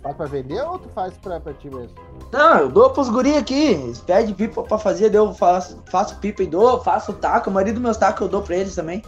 Faz 0.02 0.16
pra 0.16 0.26
vender 0.26 0.62
ou 0.62 0.78
tu 0.78 0.88
faz 0.90 1.12
pra, 1.18 1.40
pra 1.40 1.52
ti 1.52 1.68
mesmo? 1.68 1.90
Não, 2.32 2.58
eu 2.58 2.68
dou 2.68 2.90
pros 2.90 3.08
guri 3.10 3.36
aqui, 3.36 3.72
eles 3.72 3.98
pedem 4.00 4.32
pipa 4.34 4.62
pra 4.62 4.78
fazer, 4.78 5.12
eu 5.14 5.34
faço, 5.34 5.82
faço 5.90 6.16
pipa 6.16 6.42
e 6.42 6.46
dou, 6.46 6.80
faço 6.82 7.12
taco, 7.12 7.50
a 7.50 7.52
maioria 7.52 7.74
dos 7.74 7.82
meus 7.82 7.96
tacos 7.96 8.22
eu 8.22 8.28
dou 8.28 8.40
pra 8.40 8.56
eles 8.56 8.74
também. 8.74 9.02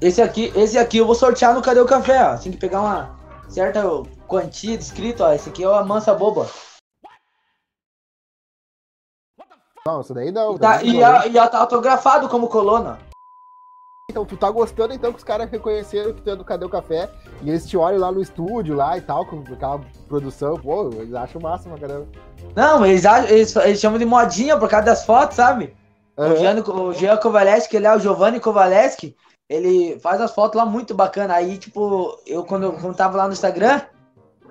Esse 0.00 0.22
aqui, 0.22 0.50
esse 0.56 0.78
aqui 0.78 0.96
eu 0.96 1.04
vou 1.04 1.14
sortear 1.14 1.54
no 1.54 1.60
Cadê 1.60 1.78
o 1.78 1.86
Café, 1.86 2.24
ó. 2.24 2.36
Tem 2.36 2.50
que 2.50 2.58
pegar 2.58 2.80
uma 2.80 3.18
certa 3.48 3.82
quantia 4.26 4.76
de 4.76 4.82
escrito, 4.82 5.22
ó. 5.22 5.32
Esse 5.32 5.50
aqui 5.50 5.62
é 5.62 5.68
o 5.68 5.84
Mansa 5.84 6.14
Boba. 6.14 6.48
Não, 9.86 10.00
isso 10.00 10.14
daí 10.14 10.32
não. 10.32 10.56
Tá, 10.56 10.82
e, 10.82 11.02
a, 11.02 11.26
e 11.26 11.38
a 11.38 11.46
tá 11.46 11.58
autografado 11.58 12.28
como 12.28 12.48
coluna. 12.48 12.98
Então, 14.10 14.24
tu 14.24 14.36
tá 14.36 14.50
gostando 14.50 14.92
então 14.94 15.12
que 15.12 15.18
os 15.18 15.24
caras 15.24 15.48
reconheceram 15.50 16.12
que 16.12 16.22
tu 16.22 16.30
é 16.30 16.34
do 16.34 16.44
Cadê 16.44 16.64
o 16.64 16.70
Café 16.70 17.08
e 17.42 17.50
eles 17.50 17.68
te 17.68 17.76
olham 17.76 18.00
lá 18.00 18.10
no 18.10 18.22
estúdio 18.22 18.74
lá 18.74 18.96
e 18.96 19.02
tal, 19.02 19.24
com 19.26 19.44
aquela 19.52 19.80
produção, 20.08 20.56
pô, 20.56 20.90
eles 20.94 21.14
acham 21.14 21.40
massa 21.40 21.68
pra 21.68 21.78
caramba. 21.78 22.08
Não, 22.56 22.84
eles, 22.84 23.04
eles, 23.04 23.54
eles 23.54 23.78
chamam 23.78 23.98
de 23.98 24.04
modinha 24.04 24.58
por 24.58 24.68
causa 24.68 24.86
das 24.86 25.04
fotos, 25.04 25.36
sabe? 25.36 25.76
O, 26.16 26.22
Aham. 26.22 26.36
Gianni, 26.36 26.60
o 26.60 26.92
Jean 26.92 27.16
Kovaleski, 27.18 27.76
ele 27.76 27.86
é 27.86 27.94
o 27.94 28.00
Giovanni 28.00 28.40
Kovaleski, 28.40 29.16
ele 29.50 29.98
faz 29.98 30.20
as 30.20 30.30
fotos 30.32 30.56
lá 30.56 30.64
muito 30.64 30.94
bacana. 30.94 31.34
Aí, 31.34 31.58
tipo, 31.58 32.16
eu 32.24 32.44
quando, 32.44 32.62
eu- 32.62 32.72
quando 32.74 32.94
tava 32.96 33.16
lá 33.18 33.26
no 33.26 33.32
Instagram, 33.32 33.80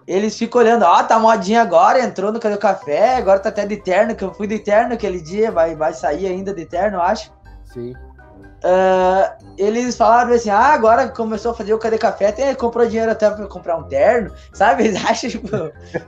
eles 0.06 0.38
ficam 0.38 0.60
olhando, 0.60 0.84
ó, 0.84 1.02
tá 1.04 1.18
modinha 1.18 1.62
agora, 1.62 2.04
entrou 2.04 2.34
no 2.34 2.40
Cadê 2.40 2.58
Café, 2.58 3.16
agora 3.16 3.40
tá 3.40 3.48
até 3.48 3.66
de 3.66 3.78
terno, 3.78 4.14
que 4.14 4.24
eu 4.24 4.34
fui 4.34 4.46
de 4.46 4.60
terno 4.60 4.94
aquele 4.94 5.22
dia, 5.22 5.52
vai, 5.52 5.74
vai 5.74 5.94
sair 5.94 6.28
ainda 6.28 6.54
de 6.54 6.66
terno, 6.66 6.98
eu 6.98 7.02
acho. 7.02 7.32
Sim. 7.64 7.94
Ah, 8.62 9.38
eles 9.58 9.96
falaram 9.96 10.34
assim, 10.34 10.50
ah, 10.50 10.74
agora 10.74 11.08
começou 11.08 11.52
a 11.52 11.56
fazer 11.56 11.74
o 11.74 11.80
Cadê 11.80 11.98
Café, 11.98 12.28
até 12.28 12.54
comprou 12.54 12.86
dinheiro 12.86 13.10
até 13.10 13.30
pra 13.30 13.48
comprar 13.48 13.78
um 13.78 13.84
terno, 13.84 14.34
sabe? 14.52 14.84
Eles 14.84 15.06
acham, 15.06 15.30
tipo, 15.30 15.48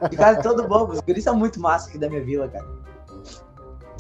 ficaram 0.10 0.42
todo 0.42 0.68
bobo. 0.68 0.92
Os 0.92 1.00
guris 1.00 1.24
são 1.24 1.36
muito 1.36 1.62
massa 1.62 1.88
aqui 1.88 1.98
da 1.98 2.10
minha 2.10 2.22
vila, 2.24 2.50
cara. 2.50 2.66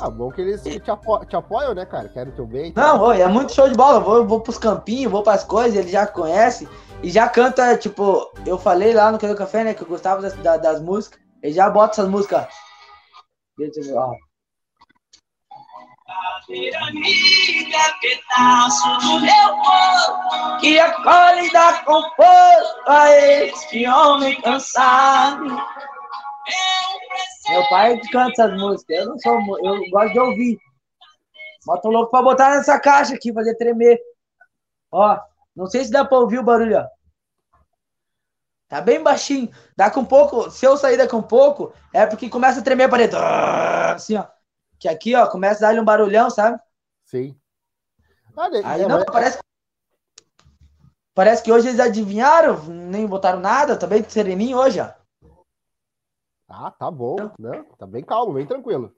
Ah, 0.01 0.09
bom 0.09 0.31
que 0.31 0.41
eles 0.41 0.63
te, 0.63 0.89
apo- 0.89 1.23
te 1.25 1.35
apoiam, 1.35 1.75
né, 1.75 1.85
cara? 1.85 2.09
Querem 2.09 2.33
teu 2.33 2.45
bem. 2.47 2.73
Não, 2.75 2.99
oi, 3.01 3.21
é 3.21 3.27
muito 3.27 3.53
show 3.53 3.69
de 3.69 3.75
bola. 3.75 3.97
Eu 3.99 4.01
vou, 4.03 4.15
eu 4.17 4.25
vou 4.27 4.41
pros 4.41 4.57
campinhos, 4.57 5.11
vou 5.11 5.21
pras 5.21 5.43
coisas, 5.43 5.75
ele 5.77 5.89
já 5.89 6.07
conhece. 6.07 6.67
E 7.03 7.09
já 7.09 7.29
canta, 7.29 7.77
tipo, 7.77 8.31
eu 8.45 8.57
falei 8.57 8.93
lá 8.93 9.11
no 9.11 9.19
Cadê 9.19 9.33
o 9.33 9.37
Café, 9.37 9.63
né, 9.63 9.73
que 9.73 9.83
eu 9.83 9.87
gostava 9.87 10.21
das, 10.21 10.33
da- 10.37 10.57
das 10.57 10.81
músicas. 10.81 11.19
Ele 11.43 11.53
já 11.53 11.69
bota 11.69 11.93
essas 11.93 12.07
músicas. 12.09 12.47
Deixa 13.57 13.79
eu 13.79 13.83
ver, 13.85 13.93
ó. 13.95 14.11
Amiga, 16.87 17.77
pedaço 18.01 18.97
do 18.99 19.19
meu 19.21 19.47
corpo 19.63 20.59
Que 20.59 20.77
acolhe 20.79 21.47
e 21.47 21.51
dá 21.53 21.73
conforto 21.85 22.81
a 22.87 23.09
este 23.11 23.87
homem 23.87 24.41
cansado. 24.41 25.45
Meu 27.49 27.67
pai 27.69 27.99
canta 28.11 28.31
essas 28.43 28.59
músicas. 28.59 28.97
Eu 28.97 29.05
não 29.07 29.19
sou, 29.19 29.39
eu 29.65 29.89
gosto 29.89 30.13
de 30.13 30.19
ouvir. 30.19 30.57
Bota 31.65 31.87
o 31.87 31.91
louco 31.91 32.11
pra 32.11 32.21
botar 32.21 32.51
nessa 32.51 32.79
caixa 32.79 33.13
aqui, 33.15 33.33
fazer 33.33 33.55
tremer. 33.55 33.99
Ó, 34.91 35.19
não 35.55 35.67
sei 35.67 35.83
se 35.83 35.91
dá 35.91 36.03
pra 36.05 36.17
ouvir 36.19 36.39
o 36.39 36.43
barulho, 36.43 36.77
ó. 36.79 36.87
Tá 38.67 38.79
bem 38.79 39.03
baixinho. 39.03 39.51
Dá 39.75 39.91
com 39.91 39.99
um 39.99 40.05
pouco. 40.05 40.49
Se 40.49 40.65
eu 40.65 40.77
sair 40.77 40.97
daqui 40.97 41.15
um 41.15 41.21
pouco, 41.21 41.73
é 41.93 42.05
porque 42.05 42.29
começa 42.29 42.61
a 42.61 42.63
tremer 42.63 42.85
a 42.85 42.89
parede. 42.89 43.15
Assim, 43.15 44.15
ó. 44.15 44.25
Que 44.79 44.87
aqui, 44.87 45.13
ó, 45.15 45.27
começa 45.27 45.67
a 45.67 45.73
dar 45.73 45.81
um 45.81 45.85
barulhão, 45.85 46.29
sabe? 46.29 46.57
Sim. 47.05 47.37
Ah, 48.37 48.47
Aí 48.63 48.81
não, 48.83 48.97
mas- 48.97 49.05
parece. 49.05 49.39
Parece 51.13 51.43
que 51.43 51.51
hoje 51.51 51.67
eles 51.67 51.79
adivinharam, 51.81 52.63
nem 52.63 53.05
botaram 53.05 53.41
nada, 53.41 53.77
tá 53.77 53.85
bem 53.85 54.01
sereninho 54.07 54.57
hoje, 54.57 54.79
ó. 54.79 54.89
Ah, 56.51 56.69
tá 56.69 56.91
bom. 56.91 57.31
Não, 57.39 57.63
tá 57.77 57.87
bem 57.87 58.03
calmo, 58.03 58.33
bem 58.33 58.45
tranquilo. 58.45 58.93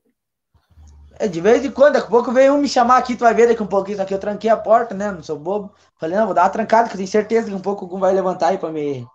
É, 1.20 1.28
de 1.28 1.40
vez 1.40 1.64
em 1.64 1.70
quando, 1.70 1.94
daqui 1.94 2.08
a 2.08 2.10
pouco 2.10 2.32
vem 2.32 2.50
um 2.50 2.58
me 2.58 2.68
chamar 2.68 2.98
aqui, 2.98 3.16
tu 3.16 3.20
vai 3.20 3.34
ver 3.34 3.48
daqui 3.48 3.62
um 3.62 3.68
pouquinho, 3.68 3.98
só 3.98 4.06
que 4.06 4.14
eu 4.14 4.20
tranquei 4.20 4.50
a 4.50 4.58
porta, 4.58 4.96
né? 4.96 5.12
Não 5.12 5.22
sou 5.22 5.38
bobo. 5.38 5.72
Falei, 6.00 6.18
não, 6.18 6.26
vou 6.26 6.34
dar 6.34 6.44
uma 6.44 6.50
trancada, 6.50 6.88
que 6.90 6.96
eu 6.96 6.98
tenho 6.98 7.08
certeza 7.08 7.50
que 7.50 7.56
um 7.56 7.62
pouco 7.62 7.86
algum 7.86 8.00
vai 8.00 8.12
levantar 8.12 8.48
aí 8.48 8.58
pra 8.58 8.72
me, 8.72 9.08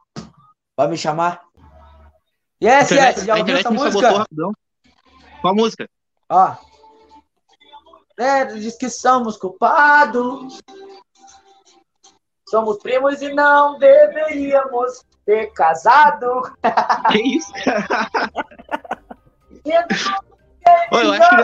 pra 0.76 0.86
me 0.86 0.96
chamar. 0.96 1.42
Yes, 2.62 2.92
internet, 2.92 3.18
yes, 3.18 3.26
já 3.26 3.36
ouviu 3.36 3.56
essa 3.56 3.70
música? 3.70 4.26
Qual 5.40 5.52
a 5.52 5.54
música? 5.54 5.90
Ó. 6.28 6.56
É, 8.18 8.44
diz 8.44 8.76
que 8.76 8.88
somos 8.88 9.36
culpados. 9.36 10.60
Somos 12.48 12.78
primos 12.78 13.20
e 13.20 13.32
não 13.32 13.78
deveríamos 13.78 15.04
ter 15.28 15.52
casado. 15.52 16.40
Que 17.12 17.18
isso? 17.36 17.52
Ô, 20.90 20.98
eu 21.00 21.12
acho 21.12 21.28
que, 21.30 21.36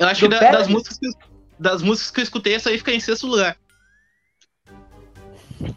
eu 0.00 0.08
acho 0.08 0.20
que 0.20 0.28
da- 0.28 0.50
das, 0.50 0.68
músicas 0.68 0.98
que, 0.98 1.06
eu- 1.06 1.12
das 1.58 1.82
músicas 1.82 2.10
que 2.10 2.20
eu 2.20 2.24
escutei, 2.24 2.54
essa 2.54 2.70
aí 2.70 2.78
fica 2.78 2.92
em 2.92 3.00
sexto 3.00 3.26
lugar. 3.26 3.56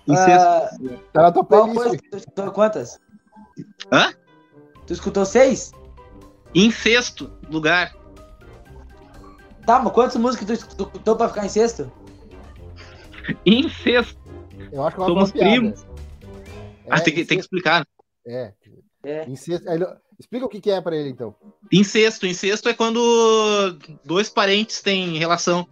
Em 0.08 0.14
Ah, 0.16 0.70
sexto. 0.70 1.00
Tá 1.12 1.22
na 1.24 1.32
tua 1.34 1.44
Qual 1.46 1.64
playlist. 1.74 1.84
foi? 2.02 2.10
Tu 2.12 2.18
escutou 2.18 2.52
quantas? 2.52 3.00
Hã? 3.92 4.14
Tu 4.88 4.94
escutou 4.94 5.26
seis? 5.26 5.72
Em 6.56 6.72
sexto 6.72 7.30
lugar. 7.50 7.94
Tá, 9.66 9.80
mas 9.80 9.92
quantas 9.94 10.16
músicas 10.16 10.48
tu 10.48 10.54
escutou 10.54 11.16
pra 11.18 11.28
ficar 11.28 11.46
em 11.46 11.50
sexto? 11.50 11.92
Em 13.46 13.68
sexto. 13.70 14.18
Eu 14.72 14.86
acho 14.86 14.96
que 14.96 15.02
é 15.02 15.06
uma 15.06 15.26
Somos 15.28 15.32
boa 15.32 15.44
Ah, 16.90 17.00
tem 17.02 17.14
que, 17.14 17.26
tem 17.26 17.38
que 17.38 17.44
explicar. 17.44 17.86
É. 18.26 18.54
É. 19.04 19.30
Incesto. 19.30 19.70
ele- 19.70 19.86
Explica 20.20 20.46
o 20.46 20.50
que, 20.50 20.60
que 20.60 20.70
é 20.70 20.82
pra 20.82 20.94
ele, 20.96 21.10
então. 21.10 21.34
Incesto. 21.72 22.28
Incesto 22.28 22.68
é 22.68 22.74
quando 22.74 23.00
dois 24.04 24.28
parentes 24.30 24.82
têm 24.82 25.18
relação. 25.18 25.66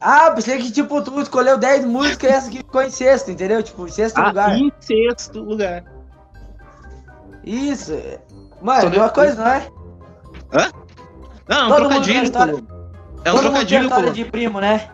Ah, 0.00 0.30
pensei 0.30 0.58
que, 0.58 0.70
tipo, 0.70 1.02
tu 1.02 1.20
escolheu 1.20 1.58
10 1.58 1.84
músicas 1.84 2.30
e 2.30 2.32
essa 2.34 2.50
que 2.50 2.58
ficou 2.58 2.82
em 2.82 2.90
sexto, 2.90 3.30
entendeu? 3.32 3.60
Tipo, 3.62 3.86
em 3.86 3.90
sexto 3.90 4.18
Ah, 4.18 4.28
lugar. 4.28 4.56
em 4.56 4.72
sexto 4.80 5.40
lugar. 5.40 5.84
Isso. 7.44 7.92
Mano, 8.60 8.72
é 8.72 8.78
a 8.78 8.80
Todo- 8.82 8.90
mesma 8.90 9.10
coisa, 9.10 9.34
não 9.34 9.48
é? 9.50 9.68
Não, 11.48 11.58
é 11.58 11.64
um 11.64 11.68
Todo 11.68 11.82
mundo 11.82 11.88
trocadilho. 11.88 12.14
tem 12.14 12.22
história-. 12.24 12.52
É 12.54 12.56
um 12.56 12.62
Todo 12.62 12.72
mundo 13.24 13.32
tem 13.34 13.40
trocadilho, 13.42 13.82
história 13.84 14.06
pô. 14.08 14.12
de 14.14 14.24
primo, 14.24 14.60
né? 14.60 14.90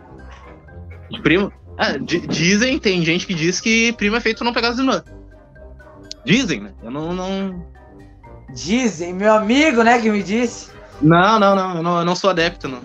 De 1.10 1.20
primo. 1.22 1.52
Ah, 1.78 1.96
di- 1.96 2.26
dizem, 2.26 2.78
tem 2.78 3.02
gente 3.04 3.26
que 3.26 3.34
diz 3.34 3.60
que 3.60 3.92
primo 3.92 4.16
é 4.16 4.20
feito 4.20 4.38
pra 4.38 4.44
não 4.46 4.52
pegar 4.52 4.68
as 4.70 4.78
irmãs. 4.78 5.02
Dizem, 6.24 6.60
né? 6.60 6.72
Eu 6.82 6.90
não, 6.90 7.12
não. 7.14 7.64
Dizem, 8.52 9.12
meu 9.14 9.32
amigo, 9.34 9.82
né, 9.82 10.00
que 10.00 10.10
me 10.10 10.22
disse. 10.22 10.70
Não, 11.00 11.38
não, 11.38 11.54
não. 11.54 11.76
Eu 11.76 11.82
não, 11.82 11.98
eu 12.00 12.04
não 12.04 12.16
sou 12.16 12.30
adepto, 12.30 12.66
não. 12.68 12.80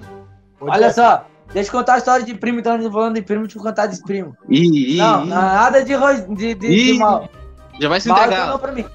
Olha 0.61 0.93
só, 0.93 1.25
deixa 1.53 1.69
eu 1.69 1.73
contar 1.73 1.95
a 1.95 1.97
história 1.97 2.25
de 2.25 2.33
primo, 2.35 2.59
então 2.59 2.79
falando 2.91 3.15
de 3.15 3.21
primo, 3.21 3.43
deixa 3.43 3.57
eu 3.57 3.63
contar 3.63 3.87
de 3.87 4.01
primo. 4.03 4.35
Ih, 4.49 4.97
Não, 4.97 5.25
ih. 5.25 5.27
nada 5.29 5.83
de, 5.83 5.93
ro- 5.93 6.35
de, 6.35 6.53
de, 6.53 6.93
de 6.93 6.93
mal. 6.99 7.27
Já 7.81 7.89
vai 7.89 7.99
se 7.99 8.07
Mal 8.07 8.19
entregar. 8.25 8.47
não 8.47 8.59
pra 8.59 8.71
mim. 8.71 8.85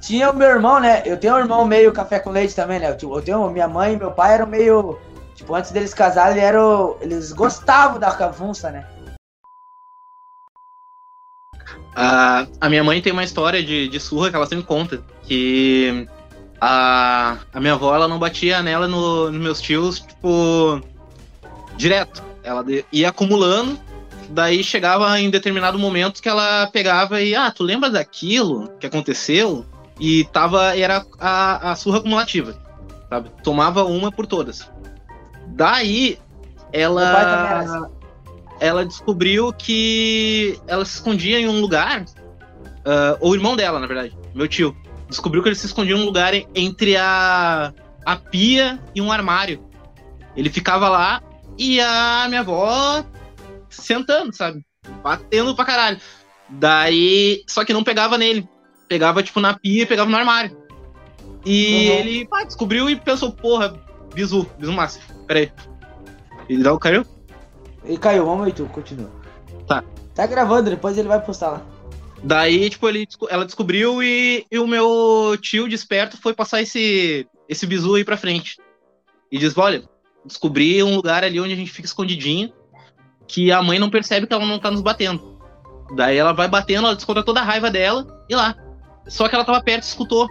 Tinha 0.00 0.30
o 0.30 0.36
meu 0.36 0.48
irmão, 0.48 0.80
né? 0.80 1.02
Eu 1.04 1.16
tenho 1.18 1.34
um 1.34 1.38
irmão 1.38 1.64
meio 1.66 1.92
café 1.92 2.18
com 2.18 2.30
leite 2.30 2.54
também, 2.54 2.78
né? 2.78 2.90
Eu, 2.90 2.96
tipo, 2.96 3.16
eu 3.16 3.22
tenho 3.22 3.50
minha 3.50 3.68
mãe 3.68 3.92
e 3.92 3.96
meu 3.96 4.10
pai 4.12 4.34
eram 4.34 4.46
meio. 4.46 4.98
Tipo, 5.34 5.54
antes 5.54 5.72
deles 5.72 5.92
casarem, 5.92 6.32
eles 6.36 6.44
eram. 6.44 6.96
Eles 7.00 7.32
gostavam 7.32 7.98
da 7.98 8.12
cavunça, 8.12 8.70
né? 8.70 8.86
A, 11.94 12.46
a 12.60 12.68
minha 12.68 12.82
mãe 12.82 13.00
tem 13.00 13.12
uma 13.12 13.24
história 13.24 13.62
de, 13.62 13.88
de 13.88 14.00
surra 14.00 14.30
que 14.30 14.36
ela 14.36 14.46
sempre 14.46 14.64
conta. 14.64 15.02
Que 15.22 16.08
a, 16.60 17.38
a 17.52 17.60
minha 17.60 17.74
avó 17.74 17.94
ela 17.94 18.08
não 18.08 18.18
batia 18.18 18.62
nela 18.62 18.88
no, 18.88 19.30
nos 19.30 19.40
meus 19.40 19.60
tios, 19.60 20.00
tipo, 20.00 20.80
direto. 21.76 22.22
Ela 22.42 22.64
ia 22.92 23.08
acumulando, 23.08 23.78
daí 24.28 24.62
chegava 24.62 25.18
em 25.18 25.30
determinado 25.30 25.78
momento 25.78 26.22
que 26.22 26.28
ela 26.28 26.66
pegava 26.66 27.20
e, 27.22 27.34
ah, 27.34 27.50
tu 27.50 27.62
lembra 27.62 27.90
daquilo 27.90 28.68
que 28.78 28.86
aconteceu? 28.86 29.64
E 29.98 30.24
tava, 30.24 30.76
era 30.76 31.06
a, 31.20 31.72
a 31.72 31.76
surra 31.76 31.98
acumulativa, 31.98 32.54
sabe? 33.08 33.30
Tomava 33.42 33.84
uma 33.84 34.10
por 34.10 34.26
todas. 34.26 34.68
Daí, 35.46 36.18
ela. 36.72 37.90
Ela 38.64 38.84
descobriu 38.84 39.52
que 39.52 40.58
ela 40.66 40.84
se 40.84 40.94
escondia 40.94 41.38
em 41.38 41.46
um 41.48 41.60
lugar. 41.60 42.04
ou 43.20 43.30
o 43.30 43.34
irmão 43.34 43.54
dela, 43.56 43.78
na 43.80 43.86
verdade, 43.86 44.16
meu 44.34 44.46
tio. 44.48 44.76
Descobriu 45.08 45.42
que 45.42 45.48
ele 45.48 45.56
se 45.56 45.66
escondia 45.66 45.94
em 45.94 45.98
um 46.00 46.04
lugar 46.04 46.32
en- 46.34 46.46
entre 46.54 46.96
a, 46.96 47.72
a 48.04 48.16
pia 48.16 48.80
e 48.94 49.00
um 49.00 49.12
armário. 49.12 49.62
Ele 50.36 50.48
ficava 50.50 50.88
lá 50.88 51.22
e 51.58 51.80
a 51.80 52.26
minha 52.28 52.40
avó 52.40 53.04
sentando, 53.68 54.34
sabe? 54.34 54.64
Batendo 55.02 55.54
pra 55.54 55.64
caralho. 55.64 56.00
Daí. 56.48 57.42
Só 57.46 57.64
que 57.64 57.72
não 57.72 57.84
pegava 57.84 58.18
nele. 58.18 58.48
Pegava, 58.88 59.22
tipo, 59.22 59.40
na 59.40 59.54
pia 59.58 59.82
e 59.82 59.86
pegava 59.86 60.10
no 60.10 60.16
armário. 60.16 60.56
E 61.44 61.66
Uhum. 61.90 61.98
ele 61.98 62.26
pá, 62.28 62.44
descobriu 62.44 62.88
e 62.90 62.96
pensou, 62.96 63.30
porra, 63.32 63.74
bizu, 64.14 64.46
bizu 64.58 64.72
massa. 64.72 65.00
Pera 65.26 65.40
aí. 65.40 65.52
Ele 66.48 66.62
dá 66.62 66.72
o 66.72 66.78
caiu? 66.78 67.04
E 67.84 67.98
caiu, 67.98 68.24
vamos 68.24 68.46
aí, 68.46 68.52
tu, 68.52 68.66
continua. 68.66 69.10
Tá. 69.66 69.84
Tá 70.14 70.26
gravando, 70.26 70.70
depois 70.70 70.96
ele 70.96 71.08
vai 71.08 71.20
postar 71.20 71.50
lá. 71.50 71.62
Daí, 72.22 72.70
tipo, 72.70 72.88
ele, 72.88 73.06
ela 73.28 73.44
descobriu 73.44 74.02
e, 74.02 74.46
e 74.50 74.58
o 74.58 74.66
meu 74.66 75.36
tio 75.40 75.68
desperto 75.68 76.16
foi 76.16 76.32
passar 76.32 76.62
esse, 76.62 77.26
esse 77.48 77.66
bizu 77.66 77.94
aí 77.96 78.04
pra 78.04 78.16
frente. 78.16 78.58
E 79.30 79.38
diz, 79.38 79.56
olha, 79.58 79.84
descobri 80.24 80.82
um 80.82 80.94
lugar 80.94 81.22
ali 81.22 81.38
onde 81.38 81.52
a 81.52 81.56
gente 81.56 81.70
fica 81.70 81.86
escondidinho, 81.86 82.52
que 83.28 83.52
a 83.52 83.62
mãe 83.62 83.78
não 83.78 83.90
percebe 83.90 84.26
que 84.26 84.32
ela 84.32 84.46
não 84.46 84.58
tá 84.58 84.70
nos 84.70 84.80
batendo. 84.80 85.38
Daí 85.94 86.16
ela 86.16 86.32
vai 86.32 86.48
batendo, 86.48 86.86
ela 86.86 86.96
desconta 86.96 87.22
toda 87.22 87.40
a 87.40 87.44
raiva 87.44 87.70
dela 87.70 88.06
e 88.28 88.34
lá. 88.34 88.56
Só 89.06 89.28
que 89.28 89.34
ela 89.34 89.44
tava 89.44 89.62
perto 89.62 89.84
e 89.84 89.86
escutou. 89.86 90.28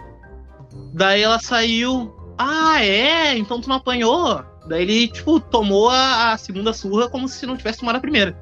Daí 0.92 1.22
ela 1.22 1.38
saiu. 1.38 2.12
Ah, 2.36 2.84
é? 2.84 3.38
Então 3.38 3.60
tu 3.60 3.68
não 3.68 3.76
apanhou? 3.76 4.44
Daí 4.66 4.82
ele, 4.82 5.08
tipo, 5.08 5.38
tomou 5.40 5.90
a, 5.90 6.32
a 6.32 6.38
segunda 6.38 6.72
surra 6.72 7.08
como 7.08 7.28
se 7.28 7.44
não 7.46 7.56
tivesse 7.56 7.80
tomado 7.80 7.96
a 7.96 8.00
primeira. 8.00 8.36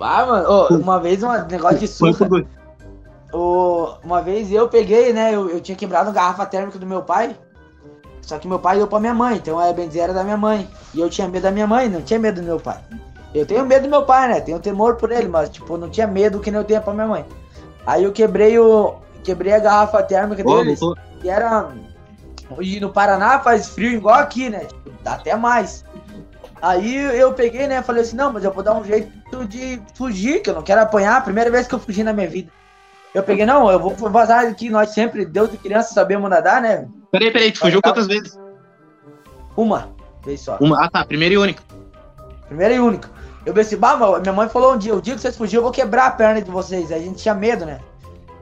Ah, 0.00 0.26
mano, 0.26 0.48
ô, 0.50 0.66
uma 0.76 0.98
vez 0.98 1.22
um 1.22 1.30
negócio 1.46 1.78
de 1.78 1.88
surra. 1.88 2.12
por 2.14 2.28
dois. 2.28 2.46
O- 3.32 3.94
uma 4.04 4.20
vez 4.20 4.50
eu 4.52 4.68
peguei, 4.68 5.12
né? 5.12 5.34
Eu, 5.34 5.48
eu 5.48 5.60
tinha 5.60 5.76
quebrado 5.76 6.10
a 6.10 6.12
garrafa 6.12 6.44
térmica 6.44 6.78
do 6.78 6.86
meu 6.86 7.02
pai. 7.02 7.36
Só 8.20 8.38
que 8.38 8.46
meu 8.46 8.58
pai 8.58 8.76
deu 8.76 8.86
pra 8.86 9.00
minha 9.00 9.14
mãe, 9.14 9.36
então 9.36 9.58
a 9.58 9.72
benzeira 9.72 10.06
era 10.08 10.14
da 10.14 10.22
minha 10.24 10.36
mãe. 10.36 10.68
E 10.94 11.00
eu 11.00 11.08
tinha 11.10 11.26
medo 11.28 11.42
da 11.42 11.50
minha 11.50 11.66
mãe, 11.66 11.88
não 11.88 12.02
tinha 12.02 12.18
medo 12.20 12.40
do 12.40 12.46
meu 12.46 12.60
pai. 12.60 12.78
Eu 13.34 13.46
tenho 13.46 13.64
medo 13.64 13.84
do 13.84 13.88
meu 13.88 14.04
pai, 14.04 14.28
né? 14.28 14.40
Tenho 14.40 14.60
temor 14.60 14.96
por 14.96 15.10
ele, 15.10 15.26
mas 15.28 15.48
tipo, 15.48 15.76
não 15.76 15.88
tinha 15.88 16.06
medo 16.06 16.38
que 16.40 16.50
nem 16.50 16.60
eu 16.60 16.64
tenho 16.64 16.82
pra 16.82 16.92
minha 16.92 17.06
mãe. 17.06 17.24
Aí 17.86 18.04
eu 18.04 18.12
quebrei 18.12 18.58
o. 18.58 18.94
Quebrei 19.24 19.52
a 19.54 19.58
garrafa 19.58 20.02
térmica 20.02 20.42
Ô, 20.48 20.56
deles. 20.58 20.80
E 21.22 21.28
era. 21.28 21.68
E 22.60 22.80
no 22.80 22.92
Paraná 22.92 23.38
faz 23.40 23.68
frio 23.68 23.92
igual 23.92 24.16
aqui, 24.16 24.50
né? 24.50 24.60
Tipo, 24.60 24.90
dá 25.02 25.14
até 25.14 25.36
mais. 25.36 25.84
Aí 26.60 26.96
eu 27.18 27.32
peguei, 27.32 27.66
né? 27.66 27.82
Falei 27.82 28.02
assim, 28.02 28.16
não, 28.16 28.32
mas 28.32 28.44
eu 28.44 28.52
vou 28.52 28.62
dar 28.62 28.74
um 28.74 28.84
jeito 28.84 29.44
de 29.46 29.80
fugir, 29.94 30.42
que 30.42 30.50
eu 30.50 30.54
não 30.54 30.62
quero 30.62 30.80
apanhar. 30.80 31.24
Primeira 31.24 31.50
vez 31.50 31.66
que 31.66 31.74
eu 31.74 31.78
fugi 31.78 32.04
na 32.04 32.12
minha 32.12 32.28
vida. 32.28 32.50
Eu 33.14 33.22
peguei, 33.22 33.44
não, 33.44 33.70
eu 33.70 33.78
vou 33.78 33.94
vazar 34.10 34.46
aqui, 34.46 34.70
nós 34.70 34.90
sempre, 34.90 35.26
Deus 35.26 35.50
de 35.50 35.58
criança, 35.58 35.92
sabemos 35.92 36.30
nadar, 36.30 36.62
né? 36.62 36.88
Peraí, 37.10 37.30
peraí, 37.30 37.52
tu 37.52 37.58
fugiu 37.58 37.82
quantas 37.82 38.06
vezes? 38.06 38.38
Uma 39.56 39.90
vez 40.24 40.40
só. 40.40 40.56
Uma. 40.60 40.84
Ah, 40.84 40.88
tá, 40.88 41.04
primeira 41.04 41.34
e 41.34 41.38
única. 41.38 41.62
Primeira 42.46 42.74
e 42.74 42.80
única. 42.80 43.10
Eu 43.44 43.52
pensei, 43.52 43.76
bah, 43.76 43.96
minha 44.20 44.32
mãe 44.32 44.48
falou 44.48 44.74
um 44.74 44.78
dia, 44.78 44.94
o 44.94 45.02
dia 45.02 45.14
que 45.14 45.20
vocês 45.20 45.36
fugiram, 45.36 45.58
eu 45.58 45.64
vou 45.64 45.72
quebrar 45.72 46.06
a 46.06 46.10
perna 46.12 46.40
de 46.40 46.50
vocês. 46.50 46.92
A 46.92 46.98
gente 46.98 47.20
tinha 47.22 47.34
medo, 47.34 47.66
né? 47.66 47.80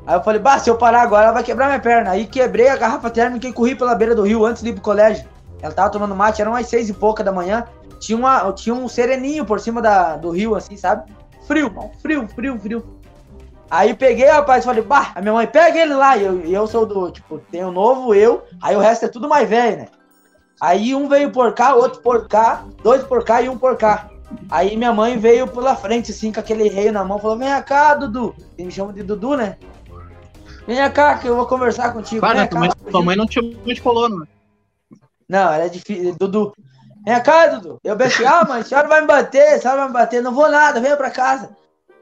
Aí 0.06 0.16
eu 0.16 0.22
falei, 0.22 0.40
bah, 0.40 0.58
se 0.58 0.68
eu 0.68 0.76
parar 0.76 1.02
agora, 1.02 1.24
ela 1.24 1.32
vai 1.32 1.42
quebrar 1.42 1.66
minha 1.66 1.80
perna. 1.80 2.10
Aí 2.10 2.26
quebrei 2.26 2.68
a 2.68 2.76
garrafa 2.76 3.10
térmica 3.10 3.46
e 3.46 3.52
corri 3.52 3.74
pela 3.74 3.94
beira 3.94 4.14
do 4.14 4.22
rio 4.22 4.44
antes 4.44 4.62
de 4.62 4.70
ir 4.70 4.72
pro 4.72 4.82
colégio. 4.82 5.28
Ela 5.62 5.72
tava 5.72 5.90
tomando 5.90 6.16
mate, 6.16 6.40
eram 6.40 6.52
umas 6.52 6.66
seis 6.66 6.88
e 6.88 6.92
pouca 6.92 7.22
da 7.22 7.30
manhã. 7.30 7.64
Tinha, 7.98 8.16
uma, 8.16 8.52
tinha 8.52 8.74
um 8.74 8.88
sereninho 8.88 9.44
por 9.44 9.60
cima 9.60 9.82
da, 9.82 10.16
do 10.16 10.30
rio, 10.30 10.54
assim, 10.54 10.76
sabe? 10.76 11.12
Frio, 11.46 11.70
mano, 11.72 11.90
frio, 12.00 12.26
frio, 12.28 12.58
frio. 12.58 13.00
Aí 13.70 13.94
peguei, 13.94 14.26
rapaz, 14.26 14.64
falei, 14.64 14.82
bah, 14.82 15.12
a 15.14 15.20
minha 15.20 15.34
mãe, 15.34 15.46
pega 15.46 15.78
ele 15.78 15.94
lá. 15.94 16.16
E 16.16 16.24
eu, 16.24 16.44
e 16.44 16.52
eu 16.52 16.66
sou 16.66 16.86
do, 16.86 17.10
tipo, 17.10 17.38
tem 17.50 17.62
o 17.62 17.70
novo, 17.70 18.14
eu, 18.14 18.42
aí 18.60 18.74
o 18.74 18.80
resto 18.80 19.04
é 19.04 19.08
tudo 19.08 19.28
mais 19.28 19.48
velho, 19.48 19.76
né? 19.78 19.88
Aí 20.60 20.94
um 20.94 21.08
veio 21.08 21.30
por 21.30 21.54
cá, 21.54 21.74
outro 21.74 22.02
por 22.02 22.26
cá, 22.26 22.64
dois 22.82 23.02
por 23.02 23.24
cá 23.24 23.40
e 23.40 23.48
um 23.48 23.56
por 23.56 23.76
cá. 23.76 24.10
Aí 24.50 24.76
minha 24.76 24.92
mãe 24.92 25.16
veio 25.16 25.46
pela 25.46 25.74
frente, 25.74 26.10
assim, 26.10 26.30
com 26.32 26.40
aquele 26.40 26.68
reio 26.68 26.92
na 26.92 27.04
mão, 27.04 27.18
falou: 27.18 27.38
Vem 27.38 27.48
cá, 27.62 27.94
Dudu. 27.94 28.34
Eles 28.58 28.66
me 28.66 28.70
chamam 28.70 28.92
de 28.92 29.02
Dudu, 29.02 29.36
né? 29.36 29.56
Vem 30.66 30.90
cá, 30.92 31.18
que 31.18 31.26
eu 31.28 31.36
vou 31.36 31.46
conversar 31.46 31.92
contigo. 31.92 32.26
Vem 32.26 32.36
né, 32.36 32.46
tua, 32.46 32.60
mãe, 32.60 32.70
tua 32.90 33.02
mãe 33.02 33.16
não 33.16 33.26
te 33.26 33.34
chamou 33.34 33.52
de 33.64 33.80
colono. 33.80 34.26
Não, 35.28 35.52
era 35.52 35.68
difícil. 35.68 36.14
Dudu. 36.18 36.52
Vem 37.04 37.22
cá, 37.22 37.46
Dudu. 37.46 37.78
Eu 37.82 37.96
pensei, 37.96 38.26
ah, 38.26 38.44
mãe, 38.46 38.60
a 38.60 38.64
senhora 38.64 38.88
vai 38.88 39.00
me 39.00 39.06
bater, 39.06 39.54
a 39.54 39.60
senhora 39.60 39.80
vai 39.80 39.88
me 39.88 39.94
bater. 39.94 40.22
Não 40.22 40.34
vou 40.34 40.50
nada, 40.50 40.80
venha 40.80 40.96
pra 40.96 41.10
casa. 41.10 41.50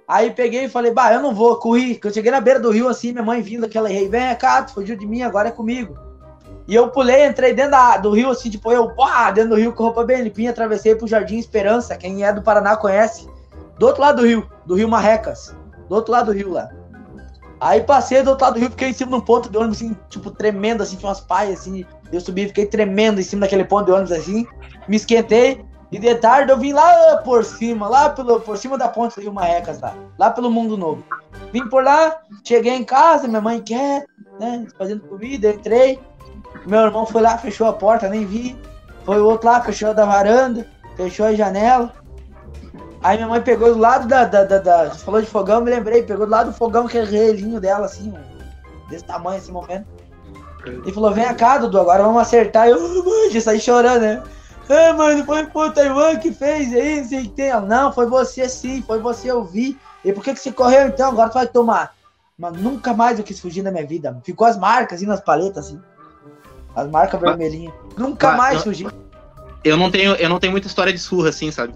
Aí 0.07 0.31
peguei 0.31 0.65
e 0.65 0.69
falei, 0.69 0.91
bah, 0.91 1.13
eu 1.13 1.21
não 1.21 1.35
vou, 1.35 1.57
corri. 1.57 1.97
Que 1.97 2.07
eu 2.09 2.13
cheguei 2.13 2.31
na 2.31 2.41
beira 2.41 2.59
do 2.59 2.71
rio 2.71 2.89
assim, 2.89 3.13
minha 3.13 3.25
mãe 3.25 3.43
vindo 3.43 3.67
aquela 3.67 3.89
rei, 3.89 4.09
vem 4.09 4.35
cá, 4.37 4.63
tu 4.63 4.73
fugiu 4.73 4.97
de 4.97 5.07
mim, 5.07 5.23
agora 5.23 5.49
é 5.49 5.53
comigo. 5.53 5.99
E 6.67 6.75
eu 6.75 6.89
pulei, 6.89 7.27
entrei 7.27 7.55
dentro 7.55 7.73
da- 7.73 7.97
do 7.99 8.11
rio, 8.11 8.31
assim, 8.31 8.51
tipo, 8.51 8.71
eu, 8.73 8.95
pá, 8.95 9.31
dentro 9.31 9.51
do 9.51 9.57
rio 9.57 9.73
com 9.73 9.85
roupa 9.85 10.05
bem 10.05 10.23
limpinha, 10.23 10.51
atravessei 10.51 10.95
pro 10.95 11.07
Jardim 11.07 11.39
Esperança, 11.39 11.97
quem 11.97 12.25
é 12.25 12.33
do 12.33 12.43
Paraná 12.43 12.77
conhece. 12.77 13.29
Do 13.79 13.87
outro 13.87 14.03
lado 14.03 14.23
do 14.23 14.27
rio, 14.27 14.47
do 14.67 14.75
rio 14.75 14.89
Marrecas. 14.89 15.55
Do 15.89 15.95
outro 15.95 16.13
lado 16.13 16.27
do 16.27 16.33
rio 16.33 16.51
lá. 16.53 16.69
Aí 17.61 17.81
passei 17.83 18.23
do 18.23 18.31
outro 18.31 18.45
lado 18.45 18.55
do 18.55 18.61
rio, 18.61 18.71
fiquei 18.71 18.89
em 18.89 18.93
cima 18.93 19.11
de 19.11 19.17
um 19.17 19.21
ponto 19.21 19.49
de 19.49 19.57
ônibus, 19.57 19.79
assim, 19.79 19.97
tipo, 20.09 20.31
tremendo, 20.31 20.83
assim, 20.83 20.97
tinha 20.97 21.09
umas 21.09 21.21
paias, 21.21 21.61
assim. 21.61 21.85
Eu 22.13 22.21
subi, 22.21 22.47
fiquei 22.47 22.67
tremendo 22.67 23.21
em 23.21 23.25
cima 23.25 23.43
daquele 23.43 23.65
ponto 23.65 23.87
de 23.87 23.93
ônibus, 23.93 24.13
assim. 24.13 24.47
Me 24.87 24.97
esquentei. 24.97 25.65
E 25.91 25.99
de 25.99 26.15
tarde 26.17 26.53
eu 26.53 26.59
vim 26.59 26.73
lá 26.73 27.17
por 27.25 27.45
cima, 27.45 27.89
lá 27.89 28.11
pelo, 28.11 28.41
por 28.41 28.59
cima 28.59 28.77
da 28.77 28.89
ponte 28.89 29.15
do 29.17 29.23
Rio 29.23 29.33
Marrecas, 29.33 29.81
lá. 29.81 29.95
Lá 30.19 30.31
pelo 30.31 30.51
Mundo 30.51 30.77
Novo. 30.77 31.03
Vim 31.53 31.67
por 31.69 31.83
lá, 31.83 32.21
cheguei 32.45 32.75
em 32.75 32.85
casa, 32.85 33.27
minha 33.27 33.41
mãe 33.41 33.61
quer, 33.61 34.05
né, 34.39 34.67
fazendo 34.77 35.01
comida, 35.09 35.51
entrei. 35.51 35.99
Meu 36.67 36.81
irmão 36.81 37.07
foi 37.07 37.23
lá, 37.23 37.39
fechou 37.39 37.67
a 37.67 37.73
porta, 37.73 38.09
nem 38.09 38.27
vi. 38.27 38.57
Foi 39.05 39.19
o 39.19 39.25
outro 39.25 39.49
lá, 39.49 39.63
fechou 39.63 39.95
da 39.95 40.05
varanda, 40.05 40.67
fechou 40.95 41.25
a 41.25 41.35
janela. 41.35 41.95
Aí 43.03 43.17
minha 43.17 43.29
mãe 43.29 43.41
pegou 43.41 43.73
do 43.73 43.79
lado 43.79 44.09
da, 44.09 44.25
da, 44.25 44.45
da, 44.45 44.59
da- 44.59 44.91
falou 44.91 45.21
de 45.21 45.27
fogão, 45.27 45.61
me 45.61 45.71
lembrei. 45.71 46.03
Pegou 46.03 46.27
do 46.27 46.31
lado 46.33 46.51
do 46.51 46.57
fogão, 46.57 46.87
aquele 46.87 47.07
relinho 47.07 47.61
dela, 47.61 47.87
assim, 47.87 48.13
desse 48.91 49.05
tamanho, 49.05 49.39
esse 49.39 49.53
momento. 49.53 49.87
E 50.85 50.93
falou: 50.93 51.13
Vem 51.13 51.33
cá, 51.35 51.59
Dudu, 51.59 51.79
agora 51.79 52.03
vamos 52.03 52.21
acertar. 52.21 52.67
E 52.67 52.71
eu, 52.73 52.77
"Ah, 52.77 53.05
mãe, 53.05 53.31
já 53.31 53.41
saí 53.41 53.61
chorando, 53.61 54.01
né? 54.03 54.23
Ah, 54.69 54.93
mano, 54.93 55.25
foi 55.25 55.45
o 55.45 55.73
Taiwan 55.73 56.17
que 56.17 56.31
fez 56.33 56.75
aí, 56.75 57.03
sei 57.05 57.23
que 57.23 57.29
tem. 57.31 57.47
Ela, 57.49 57.63
Não, 57.63 57.93
foi 57.93 58.07
você 58.07 58.49
sim, 58.49 58.83
foi 58.83 58.99
você, 58.99 59.31
eu 59.31 59.43
vi. 59.45 59.79
E 60.05 60.13
por 60.13 60.23
que, 60.23 60.35
que 60.35 60.41
você 60.41 60.53
correu 60.53 60.89
então? 60.89 61.09
Agora 61.11 61.31
tu 61.31 61.35
vai 61.35 61.47
tomar. 61.47 61.95
Mas 62.39 62.53
nunca 62.55 62.93
mais 62.93 63.19
eu 63.19 63.25
quis 63.25 63.41
fugir 63.41 63.63
da 63.63 63.71
minha 63.71 63.87
vida. 63.87 64.21
Ficou 64.25 64.47
as 64.47 64.59
marcas 64.59 64.99
assim 64.99 65.07
nas 65.07 65.21
paletas, 65.21 65.67
assim. 65.67 65.81
As 66.77 66.87
marcas 66.89 67.19
vermelhinhas. 67.21 67.73
Nunca 67.97 68.29
Mas- 68.29 68.37
mais 68.37 68.57
eu- 68.59 68.63
fugi. 68.65 68.87
Eu 69.65 69.77
não 69.77 69.91
tenho, 69.91 70.15
eu 70.17 70.29
não 70.29 70.39
tenho 70.39 70.53
muita 70.53 70.67
história 70.69 70.93
de 70.93 70.99
surra, 70.99 71.31
assim, 71.31 71.51
sabe? 71.51 71.75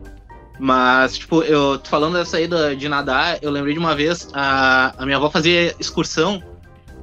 Mas, 0.65 1.19
tipo, 1.19 1.43
eu 1.43 1.77
tô 1.77 1.91
falando 1.91 2.17
dessa 2.17 2.37
aí 2.37 2.49
de 2.77 2.89
nadar, 2.89 3.37
eu 3.43 3.51
lembrei 3.51 3.75
de 3.75 3.81
uma 3.81 3.97
vez, 3.97 4.29
a, 4.33 4.95
a 4.97 5.05
minha 5.05 5.17
avó 5.17 5.29
fazia 5.29 5.75
excursão 5.77 6.41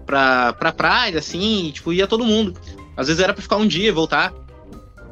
pra, 0.06 0.54
pra 0.54 0.72
praia, 0.72 1.20
assim, 1.20 1.66
e, 1.66 1.72
tipo, 1.74 1.92
ia 1.92 2.08
todo 2.08 2.24
mundo. 2.24 2.58
Às 2.96 3.08
vezes 3.08 3.22
era 3.22 3.34
pra 3.34 3.42
ficar 3.44 3.58
um 3.58 3.68
dia 3.68 3.90
e 3.90 3.92
voltar. 3.92 4.34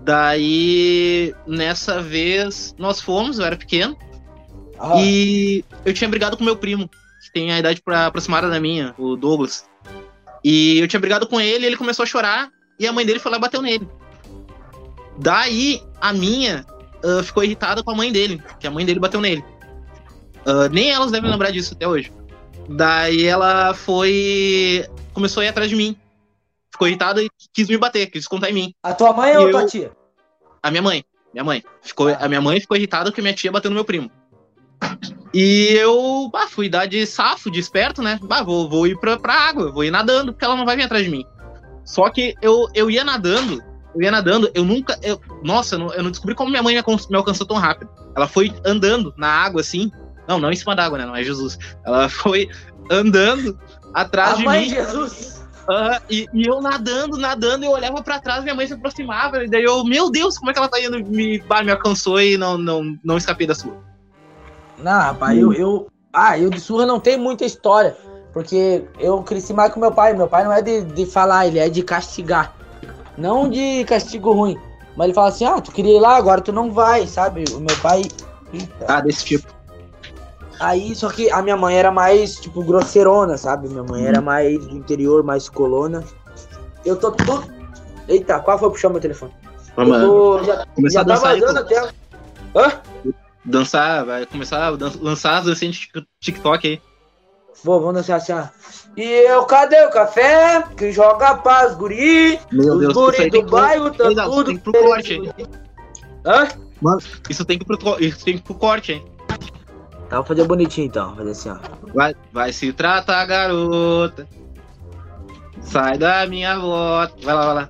Daí, 0.02 1.36
nessa 1.46 2.02
vez, 2.02 2.74
nós 2.78 3.02
fomos, 3.02 3.38
eu 3.38 3.46
era 3.46 3.58
pequeno, 3.58 3.98
Ah, 4.80 4.94
e 4.96 5.66
eu 5.84 5.94
tinha 5.94 6.10
brigado 6.10 6.38
com 6.38 6.44
meu 6.46 6.56
primo, 6.56 6.88
que 7.26 7.34
tem 7.34 7.52
a 7.52 7.60
idade 7.60 7.82
pra, 7.82 8.06
aproximada 8.06 8.50
da 8.50 8.62
minha, 8.62 8.96
o 8.98 9.18
Douglas. 9.18 9.66
E 10.42 10.80
eu 10.80 10.88
tinha 10.88 11.02
brigado 11.02 11.28
com 11.28 11.42
ele, 11.42 11.66
ele 11.66 11.76
começou 11.76 12.04
a 12.04 12.06
chorar, 12.06 12.50
e 12.80 12.88
a 12.88 12.94
mãe 12.94 13.06
dele 13.06 13.20
foi 13.20 13.30
lá 13.30 13.38
e 13.38 13.42
bateu 13.42 13.62
nele. 13.62 13.86
Daí, 15.18 15.84
a 16.00 16.14
minha 16.14 16.66
ah, 17.04 17.24
ficou 17.24 17.44
irritada 17.44 17.84
com 17.84 17.92
a 17.92 17.96
mãe 17.96 18.12
dele, 18.12 18.42
que 18.60 18.68
a 18.68 18.72
mãe 18.72 18.86
dele 18.86 19.00
bateu 19.00 19.22
nele. 19.22 19.44
Ah, 20.46 20.70
nem 20.70 20.92
elas 20.92 21.12
devem 21.12 21.30
lembrar 21.30 21.52
disso 21.52 21.74
até 21.74 21.88
hoje. 21.88 22.12
Daí 22.70 23.26
ela 23.26 23.74
foi. 23.74 24.86
começou 25.14 25.42
a 25.42 25.46
ir 25.46 25.50
atrás 25.50 25.70
de 25.70 25.76
mim. 25.76 25.96
Ficou 26.72 26.88
irritada 26.88 27.24
e 27.24 27.30
quis 27.54 27.68
me 27.68 27.78
bater, 27.78 28.08
quis 28.08 28.28
contar 28.28 28.50
em 28.50 28.54
mim. 28.54 28.74
A 28.84 28.94
tua 28.94 29.14
mãe 29.14 29.36
ou 29.38 29.44
eu- 29.48 29.52
tua 29.52 29.66
tia? 29.66 29.92
A 30.62 30.70
minha 30.70 30.82
mãe. 30.82 31.04
Minha 31.34 31.44
mãe. 31.44 31.64
Ficou, 31.82 32.08
a 32.08 32.28
minha 32.28 32.42
mãe 32.42 32.60
ficou 32.60 32.78
irritada 32.78 33.10
porque 33.10 33.22
minha 33.22 33.34
tia 33.34 33.52
bateu 33.52 33.72
no 33.72 33.76
meu 33.76 33.86
primo. 33.86 34.12
E 35.34 35.74
eu 35.74 36.30
bah, 36.32 36.48
fui 36.48 36.70
dar 36.70 36.86
de 36.86 37.06
safo, 37.06 37.52
de 37.52 37.60
esperto, 37.60 38.02
né? 38.02 38.20
Bah, 38.24 38.44
vou, 38.44 38.70
vou 38.70 38.88
ir 38.88 38.98
pra, 39.00 39.18
pra 39.18 39.34
água, 39.34 39.72
vou 39.72 39.84
ir 39.84 39.92
nadando, 39.92 40.32
porque 40.32 40.46
ela 40.46 40.56
não 40.56 40.66
vai 40.66 40.76
vir 40.76 40.84
atrás 40.84 41.04
de 41.04 41.10
mim. 41.12 41.26
Só 41.84 42.10
que 42.10 42.36
eu, 42.42 42.68
eu 42.74 42.90
ia 42.90 43.04
nadando, 43.04 43.64
eu 43.98 44.04
ia 44.04 44.12
nadando, 44.12 44.50
eu 44.54 44.64
nunca. 44.64 44.98
Eu, 45.02 45.20
nossa, 45.44 45.76
eu 45.76 45.80
não, 45.80 45.94
eu 45.94 46.04
não 46.04 46.12
descobri 46.12 46.36
como 46.36 46.50
minha 46.50 46.64
mãe 46.64 46.74
me, 46.74 46.80
alcan- 46.80 47.06
me 47.10 47.18
alcançou 47.18 47.46
tão 47.48 47.58
rápido. 47.58 47.90
Ela 48.16 48.28
foi 48.28 48.54
andando 48.66 49.14
na 49.18 49.28
água 49.28 49.62
assim. 49.62 49.92
Não, 50.28 50.40
não 50.40 50.52
em 50.52 50.56
cima 50.56 50.76
da 50.76 50.86
água, 50.86 50.98
né? 50.98 51.06
Não 51.06 51.16
é 51.16 51.24
Jesus. 51.24 51.58
Ela 51.86 52.08
foi 52.10 52.48
andando 52.92 53.58
atrás 53.94 54.34
A 54.34 54.36
de 54.38 54.44
mãe 54.46 54.62
mim. 54.62 54.70
Jesus. 54.70 55.38
Aham, 55.70 56.00
e, 56.10 56.26
e 56.34 56.48
eu 56.48 56.62
nadando, 56.62 57.18
nadando, 57.18 57.66
eu 57.66 57.72
olhava 57.72 58.02
pra 58.02 58.20
trás, 58.22 58.42
minha 58.42 58.56
mãe 58.56 58.66
se 58.66 58.74
aproximava, 58.74 59.44
e 59.44 59.50
daí 59.50 59.64
eu, 59.64 59.84
meu 59.84 60.10
Deus, 60.10 60.38
como 60.38 60.50
é 60.50 60.54
que 60.54 60.60
ela 60.60 60.70
tá 60.70 60.80
indo? 60.80 60.98
Me, 61.06 61.40
bah, 61.40 61.62
me 61.62 61.72
alcançou 61.72 62.22
e 62.22 62.38
não, 62.38 62.58
não, 62.58 62.98
não 63.04 63.18
escapei 63.18 63.46
da 63.46 63.54
sua. 63.54 63.74
Não, 64.78 64.92
rapaz, 65.02 65.38
eu, 65.38 65.52
eu. 65.52 65.88
Ah, 66.14 66.38
eu 66.40 66.50
de 66.50 66.60
surra 66.60 66.86
não 66.86 67.00
tenho 67.00 67.20
muita 67.20 67.44
história. 67.44 67.98
Porque 68.32 68.86
eu 69.00 69.24
cresci 69.24 69.52
mais 69.52 69.74
com 69.74 69.80
meu 69.80 69.92
pai. 69.92 70.14
Meu 70.14 70.28
pai 70.28 70.44
não 70.44 70.54
é 70.54 70.62
de, 70.62 70.84
de 70.84 71.06
falar, 71.06 71.48
ele 71.48 71.60
é 71.60 71.68
de 71.70 71.82
castigar. 71.82 72.54
Não 73.18 73.50
de 73.50 73.84
castigo 73.86 74.32
ruim. 74.32 74.58
Mas 74.96 75.06
ele 75.06 75.14
fala 75.14 75.30
assim: 75.30 75.46
ah, 75.46 75.60
tu 75.62 75.72
queria 75.72 75.98
ir 75.98 76.00
lá, 76.00 76.16
agora 76.18 76.42
tu 76.42 76.52
não 76.52 76.72
vai, 76.72 77.08
sabe? 77.08 77.44
O 77.54 77.60
meu 77.60 77.76
pai. 77.82 78.04
Eita. 78.54 78.86
Ah, 78.88 79.02
desse 79.02 79.26
tipo. 79.26 79.48
Aí, 80.60 80.96
só 80.96 81.10
que 81.10 81.30
a 81.30 81.42
minha 81.42 81.56
mãe 81.56 81.78
era 81.78 81.92
mais, 81.92 82.36
tipo, 82.40 82.64
grosseirona, 82.64 83.38
sabe? 83.38 83.70
Minha 83.70 83.84
mãe 83.84 84.06
era 84.06 84.22
mais 84.22 84.66
do 84.66 84.76
interior, 84.76 85.24
mais 85.24 85.48
colona. 85.48 86.04
Eu 86.84 86.96
tô 86.96 87.12
tudo. 87.12 87.44
Eita, 88.08 88.40
qual 88.40 88.58
foi 88.58 88.70
puxar 88.72 88.90
meu 88.90 89.00
telefone? 89.00 89.32
Vamos 89.76 90.02
eu 90.02 90.08
tô, 90.10 90.44
já, 90.44 90.66
começar 90.74 90.94
já 90.94 91.02
a 91.02 91.06
tá 91.06 91.16
vazando 91.16 91.60
até. 91.60 91.90
Hã? 92.56 92.82
dançar, 93.46 94.06
vai 94.06 94.26
começar 94.26 94.66
a 94.66 94.70
lançar 94.70 95.38
as 95.38 95.46
dancinhas 95.46 95.76
de 95.76 95.82
tik- 95.82 96.08
TikTok 96.20 96.68
aí. 96.68 96.82
Vou, 97.64 97.80
vamos 97.80 97.96
dançar 97.96 98.18
assim, 98.18 98.34
ó. 98.34 98.46
E 98.98 99.04
eu, 99.04 99.46
cadê 99.46 99.86
o 99.86 99.92
café? 99.92 100.64
Que 100.76 100.92
joga 100.92 101.36
paz, 101.36 101.76
guri? 101.76 102.40
Meu 102.52 102.74
Os 102.74 102.80
Deus, 102.80 102.92
isso 102.92 103.00
guri 103.00 103.30
tem 103.30 103.46
do 103.46 103.52
bairro 103.52 103.92
tá 103.92 104.24
tudo. 104.26 104.46
tem 104.46 104.58
que 104.58 104.70
ir 104.70 104.72
pro 104.72 104.74
corte, 104.74 105.14
hein? 105.14 105.34
Hã? 106.26 106.48
isso 107.30 107.46
tem 107.46 107.60
que 107.60 107.64
ir 107.64 107.78
pro, 107.78 108.04
isso 108.04 108.26
tem 108.26 108.34
que 108.34 108.40
ir 108.40 108.44
pro 108.44 108.56
corte, 108.56 108.94
hein? 108.94 109.06
Tá, 110.10 110.16
vou 110.16 110.26
fazer 110.26 110.46
bonitinho 110.46 110.88
então. 110.88 111.10
Vou 111.10 111.18
fazer 111.18 111.32
assim, 111.32 111.50
ó. 111.50 111.58
Vai, 111.94 112.16
vai 112.34 112.52
se 112.52 112.74
tratar, 112.74 113.24
garota. 113.28 114.28
Sai 115.62 115.98
da 116.00 116.26
minha 116.26 116.58
volta. 116.58 117.14
Vai 117.22 117.36
lá, 117.36 117.46
vai 117.46 117.56
lá. 117.56 117.70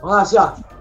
Vamos 0.00 0.16
lá, 0.16 0.22
assim, 0.22 0.38
ó. 0.38 0.73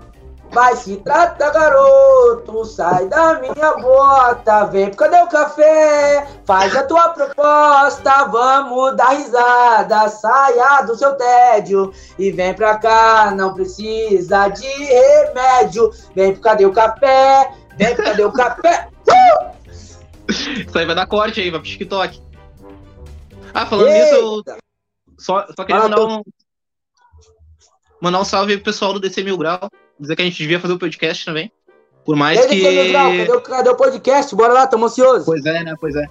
Vai 0.53 0.75
se 0.75 0.97
trata, 0.97 1.49
garoto, 1.49 2.63
sai 2.63 3.07
da 3.07 3.39
minha 3.39 3.73
bota, 3.77 4.65
vem, 4.65 4.91
cadê 4.93 5.19
o 5.21 5.27
café? 5.27 6.27
Faz 6.45 6.75
a 6.75 6.83
tua 6.83 7.09
proposta, 7.09 8.25
vamos 8.25 8.95
dar 8.95 9.09
risada, 9.17 10.07
saia 10.09 10.83
do 10.83 10.95
seu 10.95 11.15
tédio 11.15 11.91
e 12.19 12.31
vem 12.31 12.53
pra 12.53 12.77
cá, 12.77 13.33
não 13.35 13.55
precisa 13.55 14.47
de 14.49 14.67
remédio. 14.67 15.89
Vem, 16.15 16.35
cadê 16.35 16.67
o 16.67 16.71
café? 16.71 17.51
Vem, 17.75 17.95
cadê 17.95 18.23
o 18.23 18.31
café? 18.31 18.89
Isso 20.29 20.77
aí 20.77 20.85
vai 20.85 20.95
dar 20.95 21.07
corte 21.07 21.41
aí, 21.41 21.49
vai 21.49 21.59
pro 21.59 21.67
TikTok. 21.69 22.21
Ah, 23.53 23.65
falando 23.65 23.89
nisso, 23.89 24.15
eu 24.15 24.37
Eita. 24.37 24.57
só, 25.17 25.47
só 25.55 25.63
queria 25.65 25.81
Ah, 25.81 25.89
mandar 25.89 26.01
um. 26.05 26.23
Mandar 27.99 28.21
um 28.21 28.25
salve 28.25 28.51
aí 28.53 28.57
pro 28.57 28.65
pessoal 28.65 28.93
do 28.93 28.99
DC 28.99 29.23
Mil 29.23 29.37
Grau. 29.37 29.59
Dizer 29.99 30.15
que 30.15 30.21
a 30.21 30.25
gente 30.25 30.37
devia 30.37 30.59
fazer 30.59 30.73
o 30.73 30.79
podcast 30.79 31.25
também. 31.25 31.51
Por 32.05 32.15
mais 32.15 32.37
Grau, 32.37 32.49
que. 32.49 32.91
cadê, 32.91 33.31
o- 33.31 33.41
cadê 33.41 33.69
o 33.69 33.75
podcast? 33.75 34.35
Bora 34.35 34.53
lá, 34.53 34.67
tamo 34.67 34.85
ansioso. 34.85 35.25
Pois 35.25 35.45
é, 35.45 35.63
né? 35.63 35.73
Pois 35.79 35.95
é. 35.95 36.05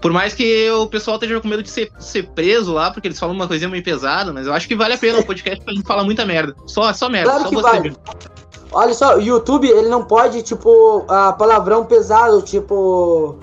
Por 0.00 0.12
mais 0.12 0.32
que 0.32 0.70
o 0.70 0.86
pessoal 0.86 1.16
esteja 1.16 1.38
com 1.40 1.46
medo 1.46 1.62
de 1.62 1.68
ser, 1.70 1.90
ser 1.98 2.26
preso 2.30 2.72
lá, 2.72 2.90
porque 2.90 3.06
eles 3.06 3.18
falam 3.18 3.34
uma 3.34 3.46
coisinha 3.46 3.68
meio 3.68 3.84
pesada, 3.84 4.32
mas 4.32 4.46
eu 4.46 4.52
acho 4.54 4.66
que 4.66 4.74
vale 4.74 4.94
a 4.94 4.98
pena 4.98 5.18
o 5.20 5.26
podcast 5.26 5.58
porque 5.58 5.70
a 5.72 5.74
gente 5.74 5.86
fala 5.86 6.02
muita 6.02 6.24
merda. 6.24 6.56
Só, 6.66 6.90
só 6.94 7.08
merda, 7.10 7.30
Claro 7.30 7.42
só 7.44 7.48
que 7.50 7.54
você 7.54 7.62
vale. 7.62 7.96
Olha 8.72 8.94
só, 8.94 9.16
o 9.16 9.20
YouTube, 9.20 9.68
ele 9.68 9.88
não 9.88 10.02
pode, 10.04 10.42
tipo, 10.42 11.04
a 11.08 11.32
palavrão 11.32 11.84
pesado, 11.84 12.40
tipo. 12.40 13.38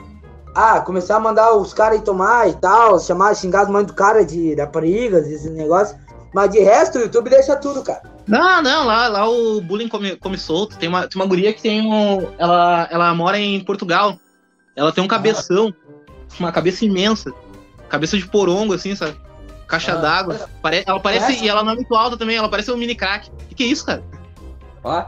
Ah, 0.55 0.79
começar 0.81 1.17
a 1.17 1.19
mandar 1.19 1.53
os 1.53 1.71
caras 1.73 1.99
ir 1.99 2.01
tomar 2.01 2.49
e 2.49 2.53
tal, 2.53 2.99
chamar, 2.99 3.36
xingar 3.36 3.62
as 3.62 3.69
mães 3.69 3.86
do 3.86 3.93
cara 3.93 4.25
de 4.25 4.55
raparigas, 4.55 5.27
esse 5.29 5.49
negócio. 5.51 5.95
Mas 6.33 6.49
de 6.49 6.60
resto, 6.60 6.97
o 6.97 7.01
YouTube 7.01 7.29
deixa 7.29 7.55
tudo, 7.55 7.83
cara. 7.83 8.01
Não, 8.28 8.62
não, 8.62 8.86
lá, 8.86 9.08
lá 9.08 9.30
o 9.30 9.62
bullying 9.62 9.88
come, 9.88 10.16
come 10.18 10.38
solto. 10.38 10.78
Tem 10.78 10.90
uma, 10.90 11.08
tem 11.08 11.22
uma 11.22 11.26
guria 11.28 11.54
que 11.54 11.62
tem 11.62 11.82
um. 11.82 12.34
Ela, 12.38 12.88
ela 12.92 13.13
mora 13.16 13.40
em 13.40 13.63
Portugal. 13.63 14.20
Ela 14.76 14.92
tem 14.92 15.04
um 15.04 15.08
cabeção. 15.08 15.74
Uma 16.40 16.52
cabeça 16.52 16.84
imensa. 16.84 17.32
Cabeça 17.88 18.18
de 18.18 18.28
porongo, 18.28 18.74
assim, 18.74 18.96
sabe? 18.96 19.16
Caixa 19.66 19.94
Ah. 19.94 19.96
d'água. 19.96 20.50
Pare, 20.62 20.84
ela 20.86 21.00
parece. 21.00 21.26
Parece? 21.26 21.46
E 21.46 21.48
ela 21.50 21.63
não 21.63 21.72
é 21.72 21.76
muito 21.76 21.96
alta 21.96 22.18
também, 22.18 22.36
ela 22.36 22.50
parece 22.50 22.70
um 22.72 22.78
mini 22.78 22.96
crack. 22.96 23.30
O 23.30 23.34
que, 23.48 23.56
que 23.56 23.63
é 23.63 23.68
isso, 23.68 23.86
cara? 23.86 24.04
Ó. 24.84 25.06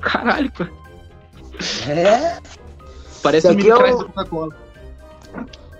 Caralho, 0.00 0.50
cara. 0.52 0.70
É. 1.88 2.38
Parece 3.22 3.48
um 3.48 3.54
mini 3.54 3.70
é 3.70 3.76
crack 3.76 3.94
o- 3.94 3.98
da 3.98 4.04
Coca-Cola. 4.06 4.56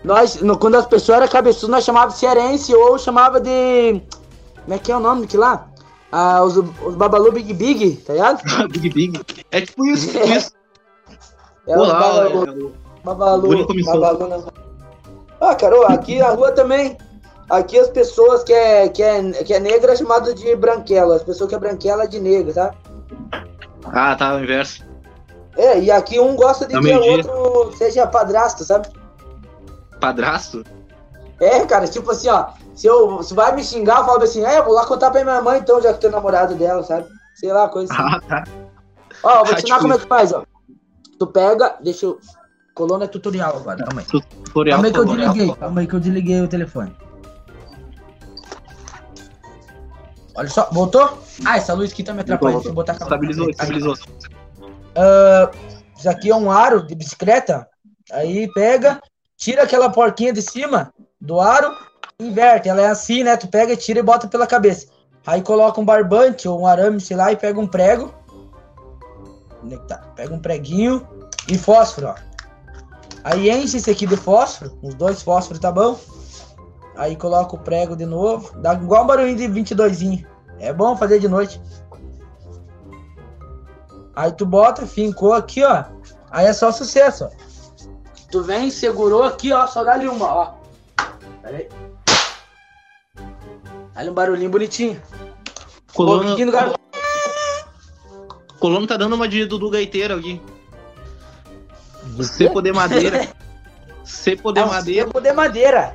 Nós, 0.09 0.40
no- 0.40 0.57
quando 0.59 0.77
as 0.77 0.87
pessoas 0.87 1.18
eram 1.18 1.29
cabeçudas, 1.29 1.68
nós 1.68 1.85
chamava 1.85 2.11
de 2.12 2.18
cearense 2.18 2.75
ou 2.75 2.99
chamava 2.99 3.38
de. 3.38 4.01
Como 4.62 4.75
é 4.75 4.79
que 4.79 4.90
é 4.90 4.97
o 4.97 5.01
nome 5.01 5.21
daquilo 5.23 5.42
lá? 5.42 5.68
Ah, 6.11 6.42
os, 6.42 6.57
os 6.57 6.94
Babalu 6.94 7.31
Big 7.33 7.53
Big, 7.53 7.97
tá 7.99 8.14
ligado? 8.14 8.40
Big 8.73 8.88
Big. 8.88 9.21
É 9.51 9.61
tipo 9.61 9.85
isso, 9.87 10.11
tipo 10.11 10.25
isso. 10.27 10.53
É 11.66 11.77
os 11.77 11.83
Olá, 11.88 11.99
Babalu. 12.01 12.47
é 12.47 12.51
o- 12.51 12.73
Babalu. 13.05 13.66
Babalu 13.85 14.29
não. 14.29 14.44
Ah, 15.40 15.55
Carol, 15.55 15.85
aqui 15.87 16.18
na 16.18 16.31
rua 16.31 16.53
também. 16.53 16.97
Aqui 17.51 17.79
as 17.79 17.88
pessoas 17.88 18.42
que 18.44 18.53
é, 18.53 18.88
que 18.88 19.03
é, 19.03 19.31
que 19.44 19.53
é 19.55 19.61
negra 19.61 19.92
é 19.92 19.97
chamado 19.97 20.35
de 20.35 20.57
branquela. 20.57 21.16
As 21.16 21.23
pessoas 21.23 21.49
que 21.51 21.55
é 21.55 21.59
branquela 21.59 22.05
é 22.05 22.07
de 22.07 22.18
negra, 22.18 22.53
tá? 22.55 22.75
Ah, 23.92 24.16
tá, 24.16 24.35
o 24.37 24.40
inverso. 24.40 24.85
É, 25.57 25.79
e 25.81 25.90
aqui 25.90 26.18
um 26.21 26.35
gosta 26.37 26.66
de 26.66 26.77
É 26.77 26.81
que 26.81 26.92
o 26.94 27.03
outro 27.12 27.77
seja 27.77 28.07
padrasto, 28.07 28.64
sabe? 28.64 28.88
Padrasto? 29.98 30.64
É, 31.40 31.64
cara, 31.66 31.87
tipo 31.87 32.11
assim, 32.11 32.28
ó. 32.28 32.48
Se, 32.74 32.87
eu, 32.87 33.22
se 33.22 33.34
vai 33.34 33.54
me 33.54 33.62
xingar, 33.62 33.98
eu 33.98 34.04
falo 34.04 34.22
assim, 34.22 34.44
é, 34.44 34.58
eu 34.58 34.64
vou 34.64 34.74
lá 34.74 34.87
contar 34.87 35.11
pra 35.11 35.22
minha 35.22 35.42
mãe 35.42 35.58
então, 35.61 35.80
já 35.80 35.92
que 35.92 36.00
tu 36.00 36.06
é 36.06 36.11
namorado 36.11 36.54
dela, 36.54 36.82
sabe? 36.82 37.06
Sei 37.34 37.52
lá, 37.52 37.68
coisa 37.68 37.92
assim. 37.92 38.02
Ah, 38.02 38.20
tá. 38.20 38.44
Ó, 39.22 39.44
vou 39.44 39.52
Ah, 39.52 39.56
te 39.56 39.62
ensinar 39.62 39.76
tipo 39.76 39.80
como 39.80 39.94
é 39.94 39.98
que 39.98 40.06
faz, 40.06 40.32
ó. 40.32 40.44
Tu 41.18 41.26
pega, 41.26 41.76
deixa 41.82 42.06
eu. 42.06 42.20
Coluna 42.74 43.04
é 43.04 43.08
tutorial 43.08 43.56
agora, 43.56 43.84
calma 43.84 44.00
aí. 44.00 44.06
Tutorial. 44.06 44.80
Calma 44.80 44.87
aí 44.87 44.92
que 44.92 44.98
eu 44.98 45.04
desliguei, 45.04 45.54
calma 45.56 45.80
aí 45.80 45.87
que 45.87 45.94
eu 45.94 46.00
desliguei 46.00 46.40
o 46.40 46.48
telefone. 46.48 46.96
Olha 50.37 50.48
só, 50.48 50.68
voltou? 50.70 51.18
Ah, 51.44 51.56
essa 51.56 51.74
luz 51.74 51.90
aqui 51.92 52.04
tá 52.04 52.12
me 52.14 52.20
atrapalhando. 52.20 52.58
Deixa 52.58 52.70
eu 52.70 52.74
botar 52.74 52.92
a. 52.92 52.96
Estabilizou, 52.96 53.50
estabilizou. 53.50 53.94
Ah, 54.94 55.50
isso 55.96 56.08
aqui 56.08 56.30
é 56.30 56.37
um 56.37 56.50
aro 56.50 56.87
de 56.87 56.94
bicicleta. 56.94 57.68
Aí 58.12 58.48
pega, 58.52 59.00
tira 59.38 59.62
aquela 59.62 59.88
porquinha 59.88 60.33
de 60.33 60.42
cima 60.42 60.92
do 61.18 61.40
aro, 61.40 61.72
inverte. 62.20 62.68
Ela 62.68 62.83
é 62.83 62.87
assim, 62.88 63.22
né? 63.22 63.37
Tu 63.37 63.46
pega, 63.46 63.77
tira 63.77 64.01
e 64.01 64.03
bota 64.03 64.27
pela 64.27 64.46
cabeça. 64.46 64.88
Aí 65.24 65.40
coloca 65.40 65.81
um 65.81 65.85
barbante 65.85 66.48
ou 66.48 66.61
um 66.61 66.66
arame, 66.66 67.01
sei 67.01 67.16
lá, 67.16 67.33
e 67.33 67.37
pega 67.37 67.59
um 67.59 67.66
prego. 67.66 68.12
Onde 69.62 69.74
é 69.74 69.79
que 69.79 69.87
tá? 69.87 69.98
Pega 70.16 70.35
um 70.35 70.40
preguinho 70.40 71.07
e 71.48 71.57
fósforo, 71.57 72.09
ó. 72.09 72.14
Aí 73.24 73.51
enche 73.51 73.77
esse 73.77 73.90
aqui 73.90 74.07
de 74.07 74.16
fósforo, 74.16 74.77
uns 74.83 74.94
dois 74.94 75.22
fósforos 75.22 75.61
tá 75.61 75.70
bom. 75.70 75.98
Aí 76.96 77.14
coloca 77.14 77.55
o 77.55 77.59
prego 77.59 77.94
de 77.94 78.07
novo, 78.07 78.59
dá 78.59 78.74
igual 78.74 79.05
um 79.05 79.07
barulhinho 79.07 79.37
de 79.37 79.46
22. 79.46 80.24
É 80.59 80.72
bom 80.72 80.96
fazer 80.96 81.20
de 81.20 81.29
noite. 81.29 81.61
Aí 84.16 84.33
tu 84.33 84.44
bota, 84.44 84.85
fincou 84.87 85.33
aqui, 85.33 85.62
ó. 85.62 85.85
Aí 86.31 86.46
é 86.46 86.53
só 86.53 86.72
sucesso, 86.72 87.27
ó. 87.27 87.47
Tu 88.30 88.42
vem, 88.42 88.70
segurou 88.70 89.24
aqui, 89.24 89.52
ó, 89.52 89.66
só 89.66 89.82
dá-lhe 89.82 90.06
uma, 90.08 90.26
ó. 90.26 90.52
Pera 91.42 91.56
aí. 91.56 91.68
Dá-lhe 93.94 94.10
um 94.10 94.14
barulhinho 94.14 94.50
bonitinho. 94.50 95.00
Colono, 95.94 96.36
gar- 96.52 96.74
Colono 98.60 98.86
tá 98.86 98.96
dando 98.96 99.14
uma 99.14 99.26
de 99.28 99.46
Dudu 99.46 99.70
Gaiteiro 99.70 100.14
aqui. 100.16 100.40
De 102.04 102.24
Cepo 102.24 102.60
de 102.60 102.72
madeira. 102.72 103.28
Cepo 104.04 104.52
de 104.52 104.60
É 104.60 104.64
um 104.64 104.68
madeira. 104.68 105.06
cepo 105.06 105.20
de 105.20 105.32
madeira. 105.32 105.94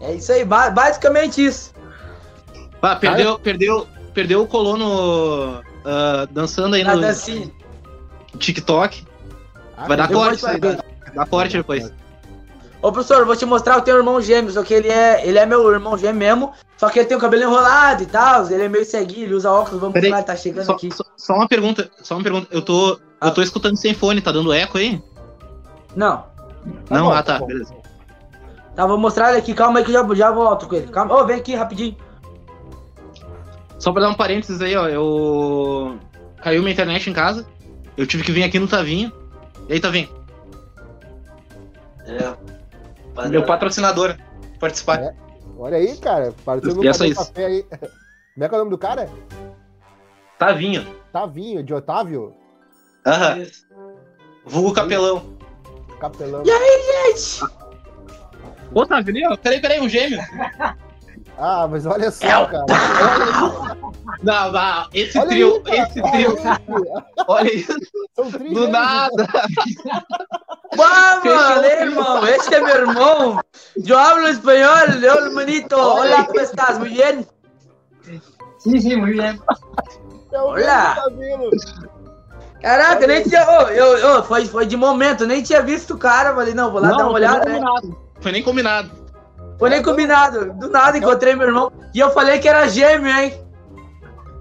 É 0.00 0.14
isso 0.14 0.32
aí, 0.32 0.44
ba- 0.44 0.70
basicamente 0.70 1.44
isso. 1.44 1.72
Ah, 2.82 2.96
perdeu, 2.96 3.38
perdeu, 3.38 3.86
perdeu 4.14 4.42
o 4.42 4.46
colono 4.46 5.62
ah, 5.84 6.26
dançando 6.30 6.74
aí 6.76 6.82
no 6.84 7.06
assim. 7.06 7.52
TikTok. 8.38 9.06
Ah, 9.76 9.86
Vai 9.86 9.96
dar 9.96 10.08
corte 10.08 10.42
vai- 10.42 10.56
isso 10.56 10.66
aí. 10.66 10.89
Dá 11.14 11.26
corte 11.26 11.56
depois. 11.56 11.92
Ô, 12.82 12.90
professor, 12.90 13.26
vou 13.26 13.36
te 13.36 13.44
mostrar, 13.44 13.74
eu 13.74 13.82
tenho 13.82 13.96
um 13.98 14.00
irmão 14.00 14.20
gêmeo, 14.22 14.50
só 14.50 14.62
que 14.62 14.72
ele 14.72 14.88
é, 14.88 15.26
ele 15.26 15.38
é 15.38 15.44
meu 15.44 15.70
irmão 15.70 15.98
gêmeo 15.98 16.18
mesmo, 16.18 16.52
só 16.78 16.88
que 16.88 16.98
ele 16.98 17.06
tem 17.08 17.16
o 17.16 17.20
cabelo 17.20 17.42
enrolado 17.42 18.02
e 18.02 18.06
tal, 18.06 18.46
ele 18.50 18.62
é 18.62 18.68
meio 18.70 18.86
ceguinho, 18.86 19.24
ele 19.26 19.34
usa 19.34 19.50
óculos, 19.52 19.78
vamos 19.80 19.92
Peraí, 19.92 20.10
ver, 20.10 20.16
ele 20.16 20.24
tá 20.24 20.34
chegando 20.34 20.64
Só, 20.64 20.72
aqui. 20.72 20.90
só- 20.90 21.04
só 21.14 21.34
uma 21.34 21.46
pergunta, 21.46 21.90
só 22.02 22.14
uma 22.14 22.22
pergunta. 22.22 22.48
Eu 22.50 22.62
tô, 22.62 22.98
Ah. 23.20 23.26
eu 23.28 23.34
tô 23.34 23.42
escutando 23.42 23.76
sem 23.76 23.92
fone, 23.92 24.22
tá 24.22 24.32
dando 24.32 24.50
eco 24.50 24.78
aí? 24.78 24.98
Não, 25.94 26.24
Não, 26.88 27.06
bom, 27.06 27.12
ah 27.12 27.22
tá, 27.22 27.38
bom. 27.38 27.46
beleza. 27.48 27.74
tá, 28.74 28.86
vou 28.86 28.96
mostrar 28.96 29.28
ele 29.30 29.38
aqui, 29.40 29.52
calma 29.52 29.80
aí 29.80 29.84
que 29.84 29.90
eu 29.90 29.94
já, 30.08 30.14
já 30.14 30.30
volto 30.30 30.66
com 30.66 30.74
ele. 30.76 30.86
Calma, 30.88 31.14
ô, 31.20 31.26
vem 31.26 31.36
aqui 31.36 31.54
rapidinho. 31.54 31.94
Só 33.78 33.92
pra 33.92 34.02
dar 34.02 34.08
um 34.10 34.14
parênteses 34.14 34.60
aí, 34.62 34.74
ó, 34.76 34.88
eu 34.88 35.98
caiu 36.42 36.60
minha 36.62 36.72
internet 36.72 37.08
em 37.10 37.12
casa. 37.12 37.46
Eu 37.96 38.06
tive 38.06 38.22
que 38.22 38.32
vir 38.32 38.42
aqui 38.42 38.58
no 38.58 38.68
Tavinho. 38.68 39.12
E 39.68 39.74
aí, 39.74 39.80
Tavinho? 39.80 40.08
É, 42.10 43.28
Meu 43.28 43.44
patrocinador. 43.44 44.16
Participar. 44.58 45.00
É. 45.00 45.14
Olha 45.58 45.76
aí, 45.76 45.96
cara. 45.96 46.34
Pareceu 46.44 46.74
no 46.74 46.84
E 46.84 46.88
essa 46.88 47.00
Cadê 47.00 47.10
o 47.10 47.12
isso? 47.12 47.26
café 47.26 47.46
aí. 47.46 47.62
Como 47.62 48.44
é 48.44 48.48
que 48.48 48.54
é 48.54 48.56
o 48.56 48.60
nome 48.60 48.70
do 48.70 48.78
cara? 48.78 49.08
Tavinho. 50.38 50.86
Tavinho, 51.12 51.62
de 51.62 51.74
Otávio? 51.74 52.34
Aham. 53.06 53.46
Vulgo 54.46 54.72
capelão. 54.72 55.36
Capelão. 56.00 56.42
Gente, 56.44 57.44
Ô, 58.72 58.86
Tavinho, 58.86 59.36
peraí, 59.38 59.60
peraí, 59.60 59.80
um 59.80 59.88
gêmeo. 59.88 60.20
Ah, 61.36 61.66
mas 61.68 61.84
olha 61.86 62.10
só, 62.10 62.26
É 62.26 62.38
o 62.38 62.46
cara. 62.48 62.64
Não, 64.22 64.52
não, 64.52 64.88
esse 64.92 65.18
Olha 65.18 65.28
trio, 65.28 65.62
aí, 65.66 65.78
esse 65.80 66.02
trio, 66.02 66.36
olha 67.26 67.54
isso, 67.54 67.72
do 68.16 68.24
vezes. 68.38 68.68
nada. 68.70 69.26
Vamos, 70.76 70.99
Fechou. 71.38 71.64
hermano, 71.64 72.26
este 72.26 72.56
es 72.56 72.62
mi 72.62 72.70
hermano. 72.70 73.40
Yo 73.76 73.98
hablo 73.98 74.26
español, 74.28 75.02
hola, 75.02 75.14
hermanito. 75.26 75.94
Hola, 75.94 76.26
¿cómo 76.26 76.40
estás? 76.40 76.78
Muy 76.78 76.90
bien. 76.90 77.26
Sí, 78.58 78.80
sí, 78.80 78.96
muy 78.96 79.12
bien. 79.12 79.40
É 80.32 80.38
o 80.38 80.48
Olha. 80.48 80.96
Tavinho. 80.96 81.50
Caraca, 82.60 83.06
nem 83.06 83.22
tinha. 83.22 83.48
ô, 83.48 83.62
eu, 83.68 84.18
ô, 84.18 84.22
foi, 84.22 84.46
foi 84.46 84.66
de 84.66 84.76
momento, 84.76 85.26
nem 85.26 85.42
tinha 85.42 85.62
visto 85.62 85.94
o 85.94 85.98
cara. 85.98 86.34
Falei, 86.34 86.54
não, 86.54 86.70
vou 86.70 86.80
lá 86.80 86.90
dar 86.90 86.96
uma 86.98 87.04
foi 87.04 87.14
olhada, 87.14 87.44
nem 87.48 87.60
né? 87.60 87.66
combinado. 87.66 87.98
Foi 88.20 88.32
nem 88.32 88.42
combinado. 88.42 88.90
Foi 89.58 89.70
nem 89.70 89.82
combinado. 89.82 90.52
Do 90.54 90.68
nada 90.68 90.98
encontrei 90.98 91.34
meu 91.34 91.48
irmão. 91.48 91.72
E 91.94 91.98
eu 91.98 92.10
falei 92.10 92.38
que 92.38 92.48
era 92.48 92.68
gêmeo, 92.68 93.10
hein? 93.10 93.32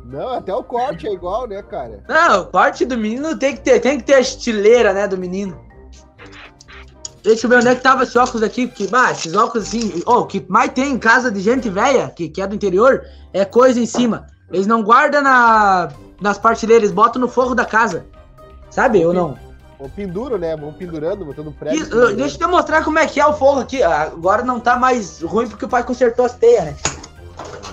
Não, 0.05 0.33
até 0.33 0.53
o 0.53 0.63
corte 0.63 1.07
é 1.07 1.13
igual, 1.13 1.47
né, 1.47 1.61
cara? 1.61 2.03
Não, 2.07 2.45
parte 2.45 2.83
do 2.83 2.97
menino 2.97 3.37
tem 3.37 3.55
que 3.55 3.61
ter, 3.61 3.79
tem 3.79 3.97
que 3.97 4.03
ter 4.03 4.15
a 4.15 4.19
estileira, 4.19 4.91
né, 4.91 5.07
do 5.07 5.17
menino. 5.17 5.68
Deixa 7.23 7.45
eu 7.45 7.49
ver 7.49 7.57
onde 7.57 7.67
é 7.67 7.75
que 7.75 7.81
tava 7.81 8.03
esse 8.03 8.17
óculos 8.17 8.43
aqui, 8.43 8.67
porque, 8.67 8.87
bah, 8.87 9.11
esses 9.11 9.33
óculos 9.33 9.67
assim, 9.67 10.01
ó, 10.05 10.19
o 10.19 10.25
que 10.25 10.45
mais 10.47 10.71
tem 10.71 10.93
em 10.93 10.97
casa 10.97 11.29
de 11.29 11.41
gente 11.41 11.69
velha, 11.69 12.09
que, 12.09 12.29
que 12.29 12.41
é 12.41 12.47
do 12.47 12.55
interior, 12.55 13.05
é 13.33 13.43
coisa 13.43 13.79
em 13.79 13.85
cima. 13.85 14.27
Eles 14.51 14.65
não 14.65 14.81
guardam 14.81 15.21
na, 15.21 15.89
nas 16.21 16.37
partilheiras, 16.37 16.83
eles 16.83 16.95
botam 16.95 17.21
no 17.21 17.27
forro 17.27 17.53
da 17.53 17.65
casa. 17.65 18.05
Sabe, 18.69 19.05
ou 19.05 19.13
não? 19.13 19.37
O 19.79 19.89
penduro, 19.89 20.37
né? 20.37 20.55
Vão 20.55 20.73
pendurando, 20.73 21.25
botando 21.25 21.51
prego. 21.51 21.75
Isso, 21.75 22.15
deixa 22.15 22.37
eu 22.43 22.49
mostrar 22.49 22.83
como 22.83 22.99
é 22.99 23.07
que 23.07 23.19
é 23.19 23.25
o 23.25 23.33
forro 23.33 23.61
aqui. 23.61 23.81
Agora 23.81 24.43
não 24.43 24.59
tá 24.59 24.77
mais 24.77 25.21
ruim 25.21 25.47
porque 25.47 25.65
o 25.65 25.69
pai 25.69 25.83
consertou 25.83 26.25
as 26.25 26.33
teias, 26.35 26.65
né? 26.65 26.75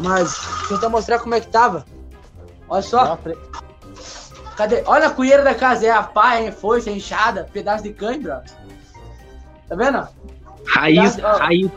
Mas, 0.01 0.39
deixa 0.61 0.75
eu 0.75 0.81
te 0.81 0.89
mostrar 0.89 1.19
como 1.19 1.35
é 1.35 1.41
que 1.41 1.49
tava. 1.49 1.85
Olha 2.69 2.83
só. 2.83 3.19
Cadê? 4.57 4.83
Olha 4.87 5.09
a 5.09 5.11
cueira 5.11 5.43
da 5.43 5.55
casa, 5.55 5.87
é 5.87 5.91
a 5.91 6.03
pá, 6.03 6.37
é 6.37 6.53
foice, 6.53 6.89
é 6.89 6.93
enxada, 6.93 7.49
pedaço 7.53 7.85
de 7.85 7.93
cãibra. 7.93 8.45
Tá 9.69 9.75
vendo? 9.75 10.07
Raiz, 10.67 11.19
Ó. 11.23 11.37
raiz. 11.39 11.71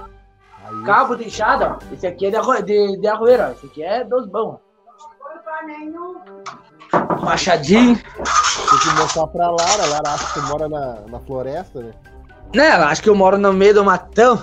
Cabo 0.86 1.16
de 1.16 1.26
enxada, 1.26 1.78
ó. 1.78 1.94
Esse 1.94 2.06
aqui 2.06 2.28
é 2.28 2.30
de, 2.30 2.36
arro... 2.36 2.62
de, 2.62 2.98
de 2.98 3.08
arroeira, 3.08 3.50
ó. 3.50 3.52
Esse 3.52 3.66
aqui 3.66 3.84
é 3.84 4.04
dos 4.04 4.28
bons, 4.28 4.56
ó. 4.56 4.70
Machadinho. 7.24 7.96
tem 7.96 8.80
que 8.80 9.00
mostrar 9.00 9.28
pra 9.28 9.50
Lara. 9.50 9.84
A 9.84 9.88
Lara 9.88 10.10
acha 10.12 10.34
que 10.34 10.40
mora 10.48 10.70
na, 10.70 11.02
na 11.08 11.20
floresta, 11.20 11.82
né? 11.82 11.92
Né, 12.56 12.68
ela 12.68 12.88
acha 12.88 13.02
que 13.02 13.10
eu 13.10 13.16
moro 13.16 13.38
no 13.38 13.54
meio 13.54 13.74
do 13.74 13.84
matão. 13.86 14.42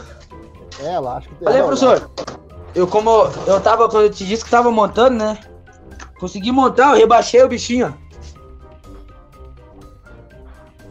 É, 0.80 0.92
ela 0.94 1.16
acha 1.16 1.28
que 1.28 1.34
tem. 1.36 1.48
Olha 1.48 1.56
aí, 1.56 1.60
Não, 1.62 1.68
professor. 1.68 2.10
Eu 2.74 2.86
como 2.86 3.10
eu 3.46 3.60
tava, 3.60 3.88
quando 3.88 4.04
eu 4.04 4.10
te 4.10 4.24
disse 4.26 4.44
que 4.44 4.50
tava 4.50 4.70
montando, 4.70 5.16
né? 5.16 5.38
Consegui 6.20 6.52
montar, 6.52 6.90
eu 6.90 6.96
rebaixei 6.96 7.42
o 7.42 7.48
bichinho, 7.48 7.88
ó. 7.88 8.06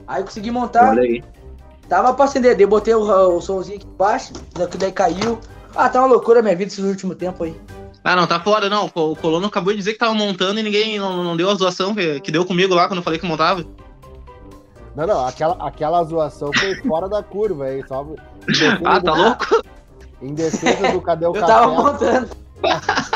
Aí 0.07 0.21
eu 0.21 0.25
consegui 0.25 0.51
montar. 0.51 0.89
Olha 0.89 1.03
aí. 1.03 1.23
Tava 1.89 2.13
pra 2.13 2.25
acender, 2.25 2.55
daí 2.55 2.63
eu 2.63 2.67
botei 2.67 2.93
o, 2.95 3.01
o 3.37 3.41
somzinho 3.41 3.77
aqui 3.77 3.87
embaixo, 3.87 4.33
daqui 4.53 4.77
daí 4.77 4.91
caiu. 4.91 5.39
Ah, 5.75 5.87
tá 5.89 5.99
uma 5.99 6.07
loucura 6.07 6.39
a 6.39 6.43
minha 6.43 6.55
vida 6.55 6.71
esses 6.71 6.83
últimos 6.83 7.15
tempos 7.17 7.47
aí. 7.47 7.61
Ah, 8.03 8.15
não, 8.15 8.25
tá 8.27 8.39
foda, 8.39 8.69
não. 8.69 8.85
O 8.93 9.15
Colono 9.15 9.47
acabou 9.47 9.71
de 9.73 9.79
dizer 9.79 9.93
que 9.93 9.99
tava 9.99 10.13
montando 10.13 10.59
e 10.59 10.63
ninguém 10.63 10.97
não, 10.99 11.23
não 11.23 11.35
deu 11.35 11.49
a 11.49 11.55
zoação 11.55 11.93
que, 11.93 12.19
que 12.21 12.31
deu 12.31 12.45
comigo 12.45 12.73
lá 12.73 12.87
quando 12.87 12.97
eu 12.97 13.03
falei 13.03 13.19
que 13.19 13.25
montava. 13.25 13.65
Não, 14.95 15.05
não, 15.05 15.27
aquela, 15.27 15.55
aquela 15.59 16.03
zoação 16.03 16.49
foi 16.53 16.75
fora 16.87 17.09
da 17.09 17.21
curva 17.21 17.65
aí, 17.65 17.85
só. 17.87 18.05
Ah, 18.85 18.99
do- 18.99 19.05
tá 19.05 19.13
louco? 19.13 19.45
Em 20.21 20.33
defesa 20.33 20.91
do 20.91 21.01
Cadê 21.01 21.25
o 21.25 21.29
Eu 21.35 21.41
Café. 21.41 21.45
tava 21.47 21.67
montando. 21.71 22.29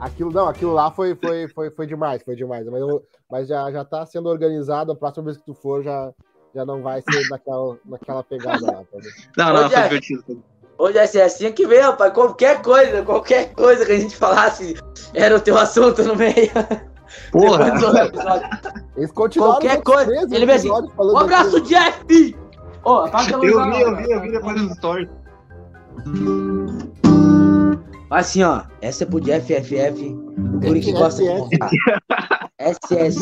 Aquilo, 0.00 0.30
não, 0.32 0.48
aquilo 0.48 0.72
lá 0.74 0.90
foi, 0.90 1.14
foi, 1.14 1.48
foi, 1.48 1.70
foi 1.70 1.86
demais, 1.86 2.22
foi 2.22 2.34
demais. 2.36 2.66
Mas, 2.66 2.80
eu- 2.80 3.02
mas 3.30 3.48
já, 3.48 3.70
já 3.70 3.84
tá 3.84 4.04
sendo 4.04 4.28
organizado, 4.28 4.92
a 4.92 4.96
próxima 4.96 5.24
vez 5.26 5.38
que 5.38 5.44
tu 5.46 5.54
for 5.54 5.82
já, 5.82 6.10
já 6.54 6.64
não 6.64 6.82
vai 6.82 7.02
ser 7.02 7.28
naquela, 7.28 7.76
naquela 7.84 8.22
pegada 8.22 8.64
lá. 8.64 8.72
Tá? 8.72 8.98
Não, 9.36 9.50
Ô, 9.50 9.62
não, 9.62 9.70
foi 9.70 9.82
divertido. 9.82 10.42
Hoje 10.76 10.98
é 10.98 11.02
assim, 11.02 11.18
é 11.18 11.24
assim 11.24 11.52
que 11.52 11.66
vem, 11.66 11.80
rapaz. 11.80 12.12
Qualquer 12.12 12.60
coisa, 12.62 13.02
qualquer 13.02 13.52
coisa 13.54 13.86
que 13.86 13.92
a 13.92 13.98
gente 13.98 14.16
falasse 14.16 14.74
era 15.12 15.36
o 15.36 15.40
teu 15.40 15.56
assunto 15.56 16.02
no 16.02 16.16
meio. 16.16 16.50
Porra! 17.30 17.72
Eles 18.96 19.12
continuaram 19.12 19.54
Qualquer 19.54 19.82
coisa, 19.82 20.06
13 20.06 20.34
ele 20.34 20.46
vem 20.46 20.54
assim, 20.56 20.70
Um 20.70 21.16
abraço, 21.16 21.52
daquilo. 21.52 21.68
Jeff! 21.68 22.36
Ô, 22.84 22.94
apaga 22.96 23.34
a 23.34 23.38
luz 23.38 23.52
Eu 23.52 23.64
vi, 23.64 23.80
eu 23.80 23.96
vi, 23.96 24.10
eu 24.10 24.20
vi 24.20 24.32
depois 24.32 24.60
dos 24.60 24.76
stories. 24.76 25.08
Assim, 28.10 28.42
ó. 28.42 28.62
Essa 28.80 29.04
é 29.04 29.06
pro 29.06 29.20
Jeff 29.20 29.52
FF. 29.52 30.16
Guri 30.64 30.80
que 30.80 30.92
gosta 30.92 31.22
de. 31.22 31.58
SS. 32.58 33.18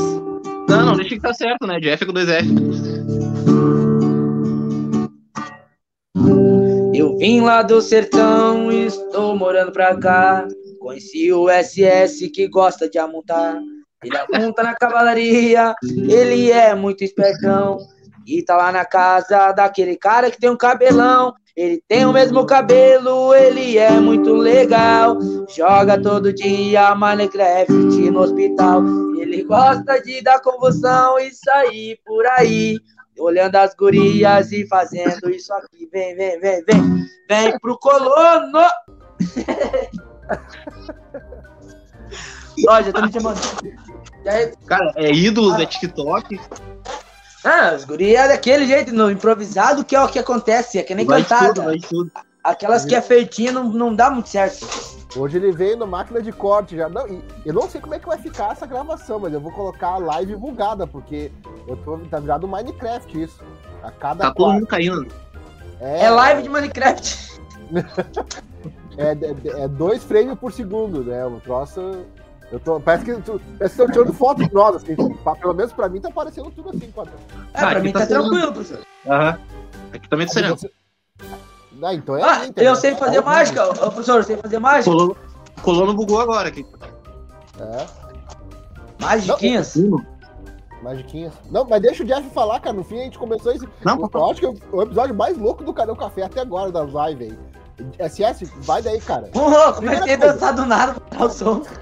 Não, 0.69 0.87
não, 0.87 0.97
deixa 0.97 1.15
que 1.15 1.21
tá 1.21 1.35
certo, 1.35 1.67
né? 1.67 1.79
Jeff 1.81 2.05
com 2.07 2.13
dois 2.13 2.29
F. 2.29 2.49
Vim 7.19 7.41
lá 7.41 7.63
do 7.63 7.81
sertão 7.81 8.71
estou 8.71 9.37
morando 9.37 9.73
pra 9.73 9.97
cá. 9.97 10.47
Conheci 10.81 11.33
o 11.33 11.49
SS 11.49 12.29
que 12.31 12.49
gosta 12.49 12.89
de 12.89 12.99
amontar. 12.99 13.61
Ele 14.03 14.17
amonta 14.17 14.63
na 14.63 14.75
cavalaria, 14.75 15.75
ele 15.83 16.51
é 16.51 16.75
muito 16.75 17.05
espertão. 17.05 17.79
E 18.27 18.43
tá 18.43 18.57
lá 18.57 18.73
na 18.73 18.85
casa 18.85 19.53
daquele 19.53 19.97
cara 19.97 20.31
que 20.31 20.41
tem 20.41 20.51
um 20.51 20.57
cabelão. 20.57 21.33
Ele 21.57 21.83
tem 21.87 22.07
o 22.07 22.13
mesmo 22.13 22.47
cabelo, 22.47 23.35
ele 23.35 23.77
é 23.77 23.93
muito 24.01 24.33
legal. 24.33 25.19
Joga 25.55 26.01
todo 26.01 26.33
dia 26.33 26.95
Minecraft 26.95 28.11
no 28.11 28.21
hospital. 28.21 28.83
Ele 29.21 29.45
gosta 29.45 30.01
de 30.01 30.23
dar 30.23 30.41
convulsão 30.41 31.19
e 31.19 31.31
sair 31.33 31.99
por 32.05 32.27
aí. 32.27 32.79
Olhando 33.19 33.57
as 33.57 33.75
gurias 33.75 34.53
e 34.53 34.67
fazendo 34.67 35.31
isso 35.31 35.53
aqui. 35.53 35.89
Vem, 35.93 36.17
vem, 36.17 36.41
vem, 36.41 36.65
vem. 36.65 37.07
Vem 37.29 37.59
pro 37.59 37.79
colono. 37.79 38.59
Ó, 42.69 42.83
já 42.83 42.93
tô 42.93 43.03
me 43.03 43.13
chamando. 43.13 43.41
Cara, 44.67 44.93
é 44.97 45.11
ídolos, 45.11 45.59
é 45.59 45.67
TikTok. 45.67 46.41
Ah, 47.45 47.75
os 47.75 47.85
guri 47.85 48.15
é 48.15 48.29
daquele 48.29 48.67
jeito, 48.67 48.95
no 48.95 49.11
improvisado, 49.11 49.85
que 49.85 49.97
é 49.97 50.01
o 50.01 50.09
que 50.09 50.19
acontece, 50.19 50.79
é 50.79 50.83
que 50.83 50.95
nem 50.95 51.05
Vai 51.05 51.23
cantada. 51.23 51.55
tudo, 51.55 51.65
vai 51.65 51.79
tudo. 51.79 52.13
Aquelas 52.43 52.85
que 52.85 52.95
é 52.95 53.01
feitinha 53.01 53.53
não, 53.53 53.65
não 53.65 53.95
dá 53.95 54.11
muito 54.11 54.29
certo. 54.29 54.67
Hoje 55.17 55.37
ele 55.37 55.53
veio 55.53 55.77
no 55.77 55.87
máquina 55.87 56.21
de 56.23 56.33
corte 56.33 56.77
já. 56.77 56.89
Não, 56.89 57.07
e 57.07 57.23
eu 57.45 57.53
não 57.55 57.69
sei 57.69 57.81
como 57.81 57.95
é 57.95 57.99
que 57.99 58.07
vai 58.07 58.19
ficar 58.19 58.53
essa 58.53 58.67
gravação, 58.67 59.19
mas 59.21 59.33
eu 59.33 59.41
vou 59.41 59.53
colocar 59.53 59.89
a 59.91 59.99
live 59.99 60.35
bugada, 60.37 60.87
porque 60.87 61.31
eu 61.69 61.77
tô 61.77 61.99
tá 62.11 62.19
virado 62.19 62.49
Minecraft 62.49 63.23
isso. 63.23 63.41
A 63.83 63.91
cada 63.91 64.25
Tá 64.25 64.35
todo 64.35 64.53
mundo 64.55 64.67
caindo. 64.67 65.07
É 65.81 66.09
live 66.11 66.43
de 66.43 66.49
Minecraft. 66.49 67.33
É, 68.99 69.13
é, 69.13 69.63
é 69.65 69.69
dois 69.69 70.05
frames 70.05 70.39
por 70.39 70.53
segundo, 70.53 71.03
né? 71.03 71.25
O 71.25 71.41
troço. 71.41 72.05
Eu 72.51 72.61
tô, 72.61 72.79
parece 72.79 73.07
que 73.07 73.15
tu, 73.23 73.41
parece 73.59 73.59
que 73.59 73.65
estão 73.65 73.87
tirando 73.89 74.13
foto 74.13 74.47
de 74.47 74.53
nós, 74.53 74.77
assim. 74.77 74.95
Pelo 74.95 75.55
menos 75.55 75.73
pra 75.73 75.89
mim 75.89 75.99
tá 75.99 76.11
parecendo 76.11 76.51
tudo 76.51 76.69
assim. 76.69 76.91
quatro- 76.91 77.15
É, 77.55 77.61
Ah, 77.63 77.71
pra 77.71 77.81
mim 77.81 77.91
tá 77.91 78.01
tá 78.01 78.07
sendo- 78.07 78.29
tranquilo, 78.29 78.53
professor. 78.53 78.81
Aham. 79.07 79.39
Aqui 79.95 80.09
também 80.11 80.27
tá 80.27 80.33
sereno. 80.35 80.57
Ah, 81.83 81.95
então 81.95 82.17
é. 82.17 82.23
Ah, 82.23 82.37
assim, 82.43 82.53
eu 82.57 82.77
sei 82.77 82.95
fazer 82.95 83.21
mágica, 83.23 83.67
ô, 83.67 83.71
ô, 83.71 83.75
professor, 83.75 84.19
eu 84.19 84.23
sei 84.23 84.37
fazer 84.37 84.59
mágica. 84.59 84.91
Colono, 84.91 85.17
colono 85.63 85.95
bugou 85.95 86.21
agora 86.21 86.49
aqui. 86.49 86.65
É, 87.59 87.87
Magiquinhas. 89.01 89.75
magiquinhas. 90.83 91.33
Não, 91.51 91.65
mas 91.65 91.83
deixa 91.83 92.03
o 92.03 92.07
Jeff 92.07 92.29
falar, 92.31 92.61
cara. 92.61 92.75
No 92.77 92.85
fim 92.85 93.01
a 93.01 93.05
gente 93.05 93.19
começou 93.19 93.53
esse. 93.53 93.69
Não, 93.85 93.99
eu, 94.01 94.09
falar. 94.09 94.31
acho 94.31 94.41
que 94.41 94.47
é 94.47 94.53
o- 94.73 94.83
episódio 94.83 95.15
mais 95.15 95.37
louco 95.37 95.65
do 95.65 95.73
Cadê 95.73 95.91
o 95.91 95.97
Café 95.97 96.23
até 96.23 96.41
agora 96.41 96.71
das 96.71 96.91
lives 96.91 97.33
aí. 97.33 97.39
SS, 97.99 98.45
vai 98.61 98.81
daí, 98.83 99.01
cara. 99.01 99.29
Ô, 99.35 99.73
comecei 99.75 100.15
a 100.15 100.17
dançar 100.17 100.55
do 100.55 100.65
nada 100.67 100.95
pra 100.95 101.19
dar 101.19 101.25
o 101.27 101.31
som. 101.31 101.63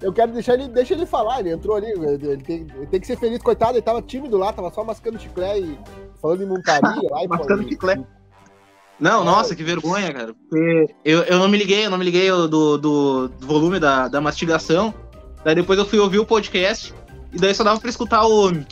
Eu 0.00 0.12
quero 0.12 0.30
deixar 0.30 0.54
ele, 0.54 0.68
deixa 0.68 0.94
ele 0.94 1.04
falar, 1.06 1.40
ele 1.40 1.50
entrou 1.50 1.74
ali, 1.76 1.90
ele, 1.90 2.36
tem, 2.44 2.66
ele 2.76 2.86
tem 2.86 3.00
que 3.00 3.06
ser 3.06 3.16
feliz, 3.18 3.42
coitado, 3.42 3.72
ele 3.72 3.82
tava 3.82 4.00
tímido 4.00 4.36
lá, 4.38 4.52
tava 4.52 4.70
só 4.70 4.84
mascando 4.84 5.18
chiclete 5.18 5.62
e 5.66 5.78
falando 6.20 6.44
em 6.44 6.46
montaria 6.46 6.80
lá 7.10 7.24
e 7.24 7.26
Mascando 7.26 7.64
chiclete. 7.68 8.06
Não, 9.00 9.24
nossa, 9.24 9.54
que 9.54 9.62
vergonha, 9.62 10.12
cara. 10.12 10.34
Porque 10.34 10.94
eu, 11.04 11.22
eu 11.22 11.38
não 11.38 11.48
me 11.48 11.56
liguei, 11.56 11.86
eu 11.86 11.90
não 11.90 11.98
me 11.98 12.04
liguei 12.04 12.28
do, 12.30 12.48
do, 12.48 13.28
do 13.28 13.46
volume 13.46 13.78
da, 13.78 14.08
da 14.08 14.20
mastigação. 14.20 14.92
Daí 15.44 15.54
depois 15.54 15.78
eu 15.78 15.84
fui 15.86 15.98
ouvir 15.98 16.18
o 16.18 16.26
podcast. 16.26 16.92
E 17.32 17.36
daí 17.38 17.54
só 17.54 17.62
dava 17.62 17.78
pra 17.80 17.90
escutar 17.90 18.26
o. 18.26 18.50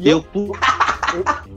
E 0.00 0.08
eu, 0.08 0.22
pu- 0.22 0.52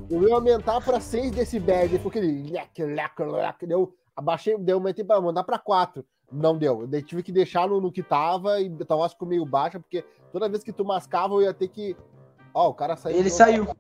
Eu 0.10 0.28
ia 0.28 0.34
aumentar 0.34 0.82
pra 0.82 1.00
6 1.00 1.32
decibéis, 1.32 1.92
ele 1.94 2.50
leque, 2.52 2.84
leque, 2.84 3.68
deu, 3.68 3.94
abaixei, 4.16 4.58
deu, 4.58 4.78
aumentei 4.78 5.06
pra 5.06 5.22
mandar 5.22 5.44
pra 5.44 5.60
4. 5.60 6.04
Não 6.32 6.58
deu, 6.58 6.88
daí 6.88 7.04
tive 7.04 7.22
que 7.22 7.32
deixar 7.32 7.68
no, 7.68 7.80
no 7.80 7.92
que 7.92 8.02
tava 8.02 8.60
e 8.60 8.72
a 8.90 8.96
voz 8.96 9.12
ficou 9.12 9.28
meio 9.28 9.46
baixa, 9.46 9.80
porque 9.80 10.04
toda 10.32 10.50
vez 10.50 10.64
que 10.64 10.72
tu 10.72 10.84
mascava 10.84 11.36
eu 11.36 11.42
ia 11.44 11.54
ter 11.54 11.68
que... 11.68 11.96
Ó, 12.54 12.70
o 12.70 12.74
cara 12.74 12.96
saiu. 12.96 13.18
Ele 13.18 13.30
saiu. 13.30 13.66
Cara, 13.66 13.78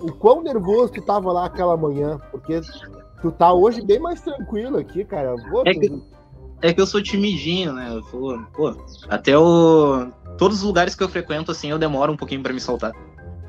o 0.00 0.12
quão 0.12 0.42
nervoso 0.42 0.92
tu 0.92 1.02
tava 1.02 1.32
lá 1.32 1.46
aquela 1.46 1.76
manhã, 1.76 2.18
porque 2.30 2.60
tu 3.20 3.30
tá 3.30 3.52
hoje 3.52 3.84
bem 3.84 3.98
mais 3.98 4.20
tranquilo 4.20 4.78
aqui, 4.78 5.04
cara. 5.04 5.34
Pô, 5.50 5.62
É 5.66 5.72
que- 5.74 6.02
é 6.62 6.72
que 6.72 6.80
eu 6.80 6.86
sou 6.86 7.02
timidinho, 7.02 7.72
né? 7.72 7.88
Eu 7.90 8.02
sou, 8.04 8.38
pô, 8.54 8.74
até 9.08 9.36
o. 9.38 10.08
Todos 10.36 10.58
os 10.58 10.62
lugares 10.62 10.94
que 10.94 11.02
eu 11.02 11.08
frequento, 11.08 11.50
assim, 11.50 11.70
eu 11.70 11.78
demoro 11.78 12.12
um 12.12 12.16
pouquinho 12.16 12.42
pra 12.42 12.52
me 12.52 12.60
soltar. 12.60 12.92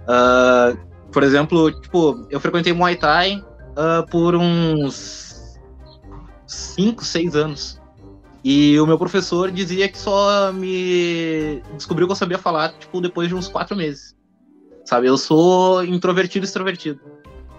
Ah, 0.08 0.76
por 1.12 1.24
exemplo, 1.24 1.72
tipo, 1.72 2.26
eu 2.30 2.40
frequentei 2.40 2.74
Muay 2.74 2.96
Thai 2.96 3.44
ah, 3.76 4.04
por 4.10 4.36
uns 4.36 5.60
5, 6.48 7.04
6 7.06 7.36
anos. 7.36 7.80
E 8.44 8.80
o 8.80 8.88
meu 8.88 8.98
professor 8.98 9.52
dizia 9.52 9.90
que 9.90 9.98
só 9.98 10.52
me 10.54 11.62
descobriu 11.76 12.08
que 12.08 12.12
eu 12.14 12.16
sabia 12.16 12.38
falar, 12.38 12.70
tipo, 12.80 13.02
depois 13.02 13.28
de 13.28 13.36
uns 13.36 13.48
4 13.50 13.76
meses. 13.76 14.16
Sabe, 14.90 15.06
eu 15.06 15.20
sou 15.20 15.86
introvertido 15.86 16.44
e 16.44 16.48
extrovertido. 16.48 17.00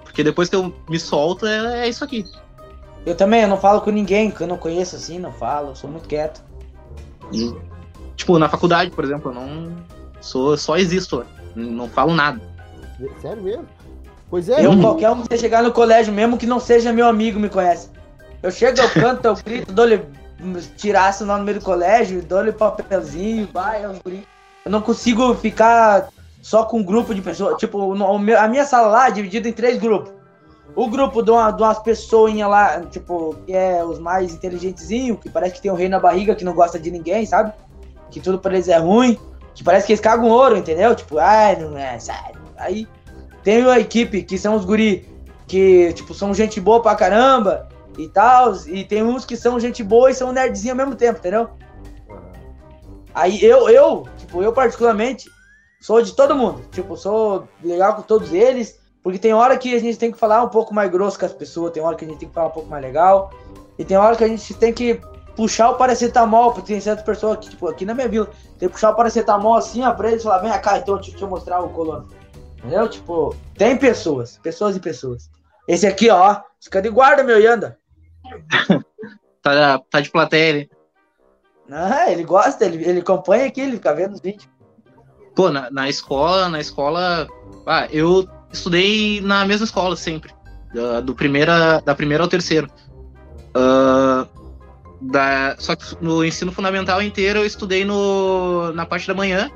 Porque 0.02 0.24
depois 0.24 0.48
que 0.48 0.56
eu 0.56 0.74
me 0.88 0.98
solto, 0.98 1.46
é, 1.46 1.86
é 1.86 1.88
isso 1.88 2.02
aqui. 2.02 2.24
Eu 3.06 3.14
também, 3.14 3.42
eu 3.42 3.48
não 3.48 3.56
falo 3.56 3.80
com 3.82 3.92
ninguém 3.92 4.32
que 4.32 4.40
eu 4.40 4.48
não 4.48 4.58
conheço 4.58 4.96
assim, 4.96 5.16
não 5.20 5.32
falo, 5.32 5.68
eu 5.68 5.76
sou 5.76 5.88
muito 5.88 6.08
quieto. 6.08 6.42
E, 7.32 7.54
tipo, 8.16 8.36
na 8.36 8.48
faculdade, 8.48 8.90
por 8.90 9.04
exemplo, 9.04 9.30
eu 9.30 9.34
não 9.36 9.76
sou, 10.20 10.56
só 10.56 10.76
existo, 10.76 11.24
não 11.54 11.88
falo 11.88 12.16
nada. 12.16 12.40
Sério 13.22 13.44
mesmo? 13.44 13.68
Pois 14.28 14.48
é, 14.48 14.66
Eu, 14.66 14.76
qualquer 14.80 15.10
um 15.10 15.22
que 15.22 15.28
você 15.28 15.38
chegar 15.38 15.62
no 15.62 15.70
colégio, 15.70 16.12
mesmo 16.12 16.36
que 16.36 16.46
não 16.46 16.58
seja 16.58 16.92
meu 16.92 17.06
amigo, 17.06 17.38
me 17.38 17.48
conhece. 17.48 17.90
Eu 18.42 18.50
chego, 18.50 18.80
eu 18.80 18.90
canto, 18.90 19.24
eu 19.26 19.36
grito, 19.36 19.72
dou-lhe 19.72 20.04
tiraço 20.76 21.24
lá 21.24 21.38
no 21.38 21.44
meio 21.44 21.60
do 21.60 21.64
colégio, 21.64 22.22
dou-lhe 22.22 22.50
papelzinho, 22.50 23.48
vai, 23.52 23.84
eu 23.84 23.94
grito. 24.04 24.26
Eu 24.64 24.72
não 24.72 24.82
consigo 24.82 25.32
ficar 25.36 26.08
só 26.40 26.64
com 26.64 26.78
um 26.78 26.82
grupo 26.82 27.14
de 27.14 27.20
pessoas. 27.22 27.56
Tipo, 27.58 27.94
no- 27.94 28.06
o 28.06 28.18
meu- 28.18 28.38
a 28.38 28.48
minha 28.48 28.64
sala 28.64 28.88
lá 28.88 29.08
é 29.08 29.10
dividida 29.10 29.48
em 29.48 29.52
três 29.52 29.78
grupos. 29.78 30.12
O 30.74 30.88
grupo 30.88 31.20
de, 31.22 31.30
uma, 31.30 31.50
de 31.50 31.62
umas 31.62 31.78
pessoinhas 31.80 32.48
lá, 32.48 32.80
tipo, 32.82 33.34
que 33.44 33.52
é 33.52 33.84
os 33.84 33.98
mais 33.98 34.32
inteligentezinhos, 34.32 35.18
que 35.20 35.28
parece 35.28 35.54
que 35.54 35.62
tem 35.62 35.70
um 35.70 35.74
rei 35.74 35.88
na 35.88 35.98
barriga, 35.98 36.34
que 36.34 36.44
não 36.44 36.54
gosta 36.54 36.78
de 36.78 36.90
ninguém, 36.90 37.26
sabe? 37.26 37.52
Que 38.10 38.20
tudo 38.20 38.38
pra 38.38 38.52
eles 38.54 38.68
é 38.68 38.78
ruim, 38.78 39.18
que 39.54 39.64
parece 39.64 39.86
que 39.86 39.92
eles 39.92 40.00
cagam 40.00 40.28
ouro, 40.28 40.56
entendeu? 40.56 40.94
Tipo, 40.94 41.18
ai, 41.18 41.56
não 41.56 41.76
é, 41.76 41.98
sério. 41.98 42.40
Aí 42.56 42.86
tem 43.42 43.64
a 43.68 43.80
equipe, 43.80 44.22
que 44.22 44.38
são 44.38 44.54
os 44.54 44.64
guri, 44.64 45.08
que, 45.48 45.92
tipo, 45.94 46.14
são 46.14 46.32
gente 46.32 46.60
boa 46.60 46.80
pra 46.80 46.94
caramba 46.94 47.68
e 47.98 48.06
tal, 48.08 48.54
e 48.66 48.84
tem 48.84 49.02
uns 49.02 49.24
que 49.24 49.36
são 49.36 49.58
gente 49.58 49.82
boa 49.82 50.10
e 50.10 50.14
são 50.14 50.32
nerdzinho 50.32 50.72
ao 50.72 50.76
mesmo 50.78 50.94
tempo, 50.94 51.18
entendeu? 51.18 51.50
Aí 53.12 53.42
eu, 53.44 53.68
eu, 53.68 54.06
tipo, 54.16 54.42
eu 54.42 54.52
particularmente, 54.52 55.28
sou 55.80 56.02
de 56.02 56.14
todo 56.14 56.36
mundo. 56.36 56.62
Tipo, 56.70 56.96
sou 56.96 57.48
legal 57.64 57.94
com 57.94 58.02
todos 58.02 58.32
eles, 58.32 58.78
porque 59.02 59.18
tem 59.18 59.32
hora 59.32 59.56
que 59.56 59.74
a 59.74 59.80
gente 59.80 59.98
tem 59.98 60.12
que 60.12 60.18
falar 60.18 60.42
um 60.42 60.48
pouco 60.48 60.74
mais 60.74 60.90
grosso 60.90 61.18
com 61.18 61.26
as 61.26 61.32
pessoas, 61.32 61.72
tem 61.72 61.82
hora 61.82 61.96
que 61.96 62.04
a 62.04 62.08
gente 62.08 62.18
tem 62.18 62.28
que 62.28 62.34
falar 62.34 62.48
um 62.48 62.52
pouco 62.52 62.68
mais 62.68 62.82
legal, 62.82 63.32
e 63.78 63.84
tem 63.84 63.96
hora 63.96 64.14
que 64.14 64.24
a 64.24 64.28
gente 64.28 64.54
tem 64.54 64.72
que 64.72 65.00
puxar 65.34 65.70
o 65.70 65.76
paracetamol, 65.76 66.52
porque 66.52 66.72
tem 66.72 66.80
certas 66.80 67.04
pessoas 67.04 67.38
aqui, 67.38 67.50
tipo, 67.50 67.66
aqui 67.66 67.86
na 67.86 67.94
minha 67.94 68.08
vila, 68.08 68.26
tem 68.58 68.68
que 68.68 68.74
puxar 68.74 68.90
o 68.90 68.94
paracetamol 68.94 69.54
assim, 69.54 69.82
ó, 69.82 69.92
pra 69.92 70.10
eles 70.10 70.22
falar, 70.22 70.38
vem 70.38 70.60
cá, 70.60 70.78
então, 70.78 70.98
deixa 70.98 71.18
eu 71.18 71.28
mostrar 71.28 71.60
o 71.60 71.70
colono. 71.70 72.08
Entendeu? 72.58 72.86
Tipo, 72.88 73.34
tem 73.56 73.76
pessoas, 73.76 74.38
pessoas 74.42 74.76
e 74.76 74.80
pessoas. 74.80 75.30
Esse 75.66 75.86
aqui, 75.86 76.10
ó, 76.10 76.42
fica 76.60 76.82
de 76.82 76.90
guarda, 76.90 77.22
meu 77.22 77.40
Yanda. 77.40 77.78
Tá, 79.42 79.78
tá 79.90 80.02
de 80.02 80.10
plateia 80.10 80.50
ali. 80.50 80.70
Ah, 81.70 82.12
ele 82.12 82.24
gosta, 82.24 82.66
ele, 82.66 82.84
ele 82.86 83.00
acompanha 83.00 83.46
aqui, 83.46 83.62
ele 83.62 83.76
fica 83.76 83.94
vendo 83.94 84.12
os 84.12 84.20
vídeos. 84.20 84.46
Pô, 85.40 85.50
na, 85.50 85.70
na 85.70 85.88
escola, 85.88 86.50
na 86.50 86.60
escola. 86.60 87.26
Ah, 87.66 87.88
eu 87.90 88.28
estudei 88.52 89.22
na 89.22 89.42
mesma 89.46 89.64
escola 89.64 89.96
sempre. 89.96 90.34
Da, 90.74 91.00
do 91.00 91.14
primeira, 91.14 91.80
da 91.80 91.94
primeira 91.94 92.22
ao 92.22 92.28
terceiro. 92.28 92.68
Ah, 93.54 94.26
da, 95.00 95.56
só 95.58 95.74
que 95.74 95.96
no 95.98 96.22
ensino 96.22 96.52
fundamental 96.52 97.00
inteiro 97.00 97.38
eu 97.38 97.46
estudei 97.46 97.86
no, 97.86 98.70
na 98.74 98.84
parte 98.84 99.08
da 99.08 99.14
manhã. 99.14 99.50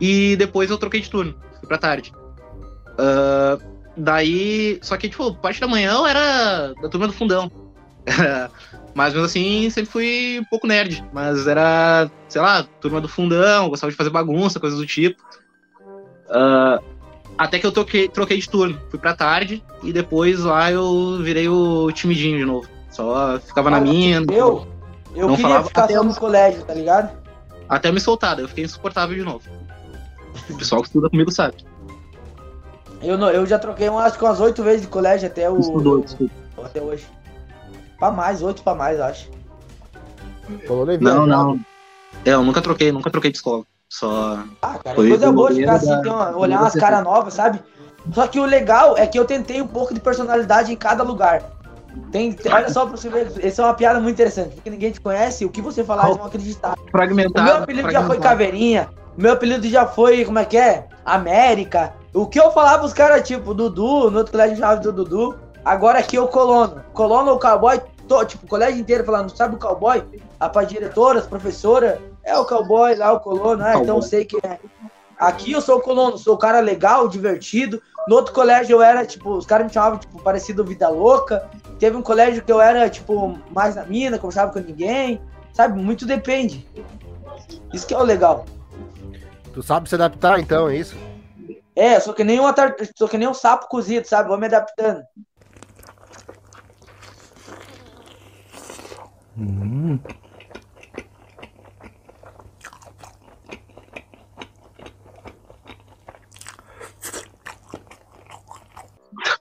E 0.00 0.36
depois 0.36 0.70
eu 0.70 0.78
troquei 0.78 1.02
de 1.02 1.10
turno. 1.10 1.34
Fui 1.60 1.68
pra 1.68 1.76
tarde. 1.76 2.10
Ah, 2.98 3.58
daí. 3.94 4.78
Só 4.80 4.96
que, 4.96 5.10
tipo, 5.10 5.34
parte 5.34 5.60
da 5.60 5.68
manhã 5.68 5.92
eu 5.92 6.06
era 6.06 6.72
da 6.80 6.88
turma 6.88 7.06
do 7.06 7.12
fundão. 7.12 7.52
Mas 8.94 9.12
mesmo 9.12 9.26
assim, 9.26 9.70
sempre 9.70 9.90
fui 9.90 10.38
um 10.40 10.44
pouco 10.44 10.66
nerd. 10.66 11.04
Mas 11.12 11.46
era, 11.46 12.10
sei 12.28 12.40
lá, 12.40 12.66
turma 12.80 13.00
do 13.00 13.08
fundão, 13.08 13.68
gostava 13.68 13.90
de 13.90 13.96
fazer 13.96 14.10
bagunça, 14.10 14.58
coisas 14.58 14.78
do 14.78 14.86
tipo. 14.86 15.22
Ah, 16.28 16.80
até 17.36 17.58
que 17.58 17.66
eu 17.66 17.72
troquei, 17.72 18.08
troquei 18.08 18.38
de 18.38 18.48
turno. 18.48 18.80
Fui 18.90 18.98
pra 18.98 19.14
tarde 19.14 19.62
e 19.82 19.92
depois 19.92 20.40
lá 20.40 20.72
eu 20.72 21.18
virei 21.22 21.48
o 21.48 21.90
timidinho 21.92 22.38
de 22.38 22.44
novo. 22.44 22.68
Só 22.90 23.38
ficava 23.38 23.70
na 23.70 23.80
minha. 23.80 24.16
Eu, 24.30 24.66
eu 25.14 25.28
Não 25.28 25.36
queria 25.36 25.48
falava 25.48 25.68
ficar 25.68 25.84
até 25.84 25.94
só 25.94 26.02
no 26.02 26.14
colégio, 26.14 26.64
tá 26.64 26.74
ligado? 26.74 27.16
Até 27.68 27.92
me 27.92 28.00
soltar, 28.00 28.34
daí 28.34 28.44
eu 28.44 28.48
fiquei 28.48 28.64
insuportável 28.64 29.14
de 29.14 29.22
novo. 29.22 29.42
O 30.50 30.56
pessoal 30.56 30.80
que 30.80 30.88
estuda 30.88 31.08
comigo 31.10 31.30
sabe. 31.30 31.56
Eu, 33.00 33.16
não, 33.16 33.30
eu 33.30 33.46
já 33.46 33.58
troquei 33.58 33.88
umas, 33.88 34.06
acho 34.06 34.18
que 34.18 34.24
umas 34.24 34.40
oito 34.40 34.62
vezes 34.64 34.82
de 34.82 34.88
colégio 34.88 35.28
até 35.28 35.48
o. 35.48 35.58
Estudou, 35.58 36.00
estudou. 36.00 36.30
Até 36.64 36.82
hoje. 36.82 37.06
Pra 37.98 38.10
mais, 38.10 38.42
oito 38.42 38.62
pra 38.62 38.74
mais, 38.74 39.00
acho. 39.00 39.28
Colono 40.66 40.92
é 40.92 40.98
Não, 40.98 41.26
não. 41.26 41.60
É, 42.24 42.30
eu 42.30 42.42
nunca 42.42 42.60
troquei, 42.62 42.92
nunca 42.92 43.10
troquei 43.10 43.30
de 43.30 43.38
escola. 43.38 43.64
Só. 43.88 44.44
Ah, 44.62 44.78
cara, 44.78 44.94
Foi 44.96 45.08
coisa 45.08 45.30
o 45.30 45.32
boa 45.32 45.52
de 45.52 45.60
ficar 45.60 45.74
assim, 45.74 45.86
da- 46.02 46.14
uma- 46.14 46.36
olhar 46.36 46.60
umas 46.60 46.74
caras 46.74 47.02
novas, 47.02 47.34
sabe? 47.34 47.60
Só 48.12 48.26
que 48.26 48.38
o 48.38 48.44
legal 48.44 48.96
é 48.96 49.06
que 49.06 49.18
eu 49.18 49.24
tentei 49.24 49.60
um 49.60 49.66
pouco 49.66 49.92
de 49.92 50.00
personalidade 50.00 50.72
em 50.72 50.76
cada 50.76 51.02
lugar. 51.02 51.42
Tem, 52.12 52.32
tem- 52.32 52.52
olha 52.52 52.70
só 52.70 52.86
pra 52.86 52.96
você 52.96 53.08
ver, 53.08 53.32
essa 53.44 53.62
é 53.62 53.64
uma 53.64 53.74
piada 53.74 53.98
muito 53.98 54.14
interessante, 54.14 54.54
porque 54.54 54.70
ninguém 54.70 54.92
te 54.92 55.00
conhece, 55.00 55.44
o 55.44 55.50
que 55.50 55.60
você 55.60 55.82
falar 55.82 56.04
eles 56.06 56.16
vão 56.16 56.26
acreditar. 56.26 56.74
O 56.78 56.90
Fragmentado. 56.90 57.44
meu 57.44 57.56
apelido 57.56 57.90
já 57.90 58.04
foi. 58.06 58.18
Caveirinha, 58.18 58.88
o 59.16 59.20
meu 59.20 59.32
apelido 59.32 59.68
já 59.68 59.86
foi, 59.86 60.24
como 60.24 60.38
é 60.38 60.44
que 60.44 60.56
é? 60.56 60.86
América. 61.04 61.92
O 62.14 62.26
que 62.26 62.38
eu 62.38 62.50
falava 62.52 62.84
os 62.84 62.92
caras, 62.92 63.26
tipo, 63.26 63.52
Dudu, 63.54 64.10
no 64.10 64.18
outro 64.18 64.32
colégio 64.32 64.56
chamava 64.56 64.80
do 64.80 64.92
Dudu, 64.92 65.34
agora 65.68 65.98
aqui 65.98 66.16
é 66.16 66.20
o 66.20 66.28
Colono. 66.28 66.82
Colono, 66.92 67.32
o 67.32 67.38
cowboy, 67.38 67.80
to- 68.08 68.24
tipo, 68.24 68.46
o 68.46 68.48
colégio 68.48 68.80
inteiro 68.80 69.04
falando, 69.04 69.36
sabe 69.36 69.54
o 69.54 69.58
cowboy? 69.58 70.04
A 70.40 70.48
pra 70.48 70.64
diretora, 70.64 71.18
as 71.18 71.26
professora, 71.26 72.00
É 72.22 72.36
o 72.36 72.44
cowboy 72.44 72.94
lá, 72.94 73.12
o 73.12 73.20
colono, 73.20 73.64
ah, 73.64 73.76
então 73.78 73.96
eu 73.96 74.02
sei 74.02 74.24
que 74.24 74.36
é. 74.44 74.58
Aqui 75.18 75.52
eu 75.52 75.60
sou 75.60 75.78
o 75.78 75.80
colono, 75.80 76.18
sou 76.18 76.34
o 76.34 76.38
cara 76.38 76.60
legal, 76.60 77.08
divertido. 77.08 77.80
No 78.06 78.16
outro 78.16 78.34
colégio 78.34 78.74
eu 78.76 78.82
era, 78.82 79.04
tipo, 79.06 79.30
os 79.30 79.46
caras 79.46 79.66
me 79.66 79.72
chamavam, 79.72 79.98
tipo, 79.98 80.22
parecido 80.22 80.64
vida 80.64 80.88
louca. 80.88 81.48
Teve 81.78 81.96
um 81.96 82.02
colégio 82.02 82.42
que 82.42 82.52
eu 82.52 82.60
era, 82.60 82.88
tipo, 82.90 83.38
mais 83.50 83.74
na 83.76 83.84
mina, 83.84 84.18
conversava 84.18 84.52
com 84.52 84.58
ninguém. 84.60 85.20
Sabe? 85.54 85.80
Muito 85.80 86.06
depende. 86.06 86.68
Isso 87.72 87.86
que 87.86 87.94
é 87.94 87.98
o 87.98 88.02
legal. 88.02 88.44
Tu 89.52 89.62
sabe 89.62 89.88
se 89.88 89.94
adaptar, 89.94 90.38
então, 90.38 90.68
é 90.68 90.76
isso? 90.76 90.96
É, 91.74 91.98
sou 91.98 92.12
que 92.14 92.24
nem 92.24 92.38
um, 92.38 92.46
atar... 92.46 92.76
sou 92.96 93.08
que 93.08 93.18
nem 93.18 93.26
um 93.26 93.34
sapo 93.34 93.68
cozido, 93.68 94.06
sabe? 94.06 94.28
Vou 94.28 94.38
me 94.38 94.46
adaptando. 94.46 95.02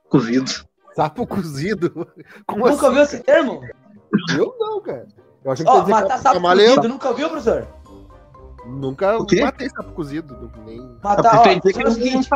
Cozido. 0.09 0.51
Sapo 0.95 1.27
cozido? 1.27 2.07
Como 2.45 2.67
Nunca 2.67 2.75
assim? 2.75 2.85
ouviu 2.85 3.03
esse 3.03 3.19
termo? 3.19 3.61
Eu 4.35 4.55
não, 4.59 4.81
cara. 4.81 5.07
Eu 5.43 5.51
achei 5.51 5.65
que 5.65 5.71
que 5.71 5.91
matar 5.91 6.17
sapo 6.19 6.35
camaleão. 6.35 6.75
cozido, 6.75 6.93
nunca 6.93 7.09
ouviu, 7.09 7.29
professor? 7.29 7.67
Nunca 8.65 9.17
matei 9.19 9.69
sapo 9.69 9.91
cozido. 9.93 10.51
Nem... 10.65 10.79
Matar, 11.03 11.39
ó, 11.39 11.43
que 11.43 11.81
é 11.81 11.87
o 11.87 11.91
seguinte. 11.91 12.29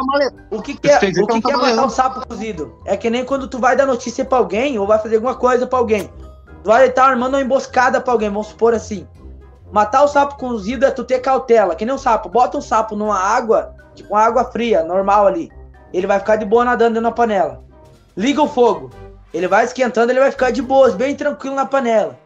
O 0.50 0.62
que, 0.62 0.76
que 0.76 0.89
é, 0.89 0.97
o 0.97 1.00
que 1.00 1.12
que, 1.12 1.41
que 1.41 1.52
é 1.52 1.58
matar 1.58 1.86
um 1.86 1.89
sapo 1.89 2.26
cozido? 2.28 2.76
É 2.86 2.95
que 2.95 3.10
nem 3.10 3.26
quando 3.26 3.47
tu 3.47 3.60
vai 3.60 3.76
dar 3.76 3.86
notícia 3.86 4.24
pra 4.24 4.38
alguém 4.38 4.80
ou 4.80 4.88
vai 4.88 5.00
fazer 5.00 5.15
alguma 5.15 5.36
coisa 5.36 5.67
pra 5.67 5.80
alguém. 5.80 6.10
Vai 6.63 6.88
estar 6.88 7.06
armando 7.06 7.36
uma 7.36 7.41
emboscada 7.41 8.00
pra 8.00 8.13
alguém, 8.13 8.30
vamos 8.30 8.47
supor 8.47 8.74
assim. 8.74 9.08
Matar 9.71 10.04
o 10.04 10.08
sapo 10.08 10.38
cozido 10.38 10.86
é 10.86 10.91
tu 10.91 11.04
ter 11.04 11.19
cautela, 11.19 11.76
que 11.76 11.86
nem 11.86 11.95
um 11.95 11.97
sapo. 11.97 12.30
Bota 12.30 12.58
um 12.58 12.62
sapo 12.62 12.95
numa 12.95 13.17
água, 13.17 13.74
tipo 13.95 14.13
uma 14.13 14.21
água 14.21 14.45
fria, 14.45 14.84
normal 14.84 15.26
ali. 15.26 15.52
Ele 15.93 16.08
vai 16.08 16.19
ficar 16.19 16.36
de 16.36 16.45
boa 16.45 16.65
nadando 16.65 16.95
dentro 16.95 17.10
da 17.10 17.15
panela. 17.15 17.63
Liga 18.15 18.41
o 18.41 18.47
fogo. 18.47 18.91
Ele 19.34 19.47
vai 19.47 19.63
esquentando, 19.63 20.12
ele 20.12 20.19
vai 20.19 20.32
ficar 20.32 20.52
de 20.52 20.62
boas, 20.62 20.93
bem 20.93 21.15
tranquilo 21.15 21.56
na 21.56 21.65
panela. 21.65 22.19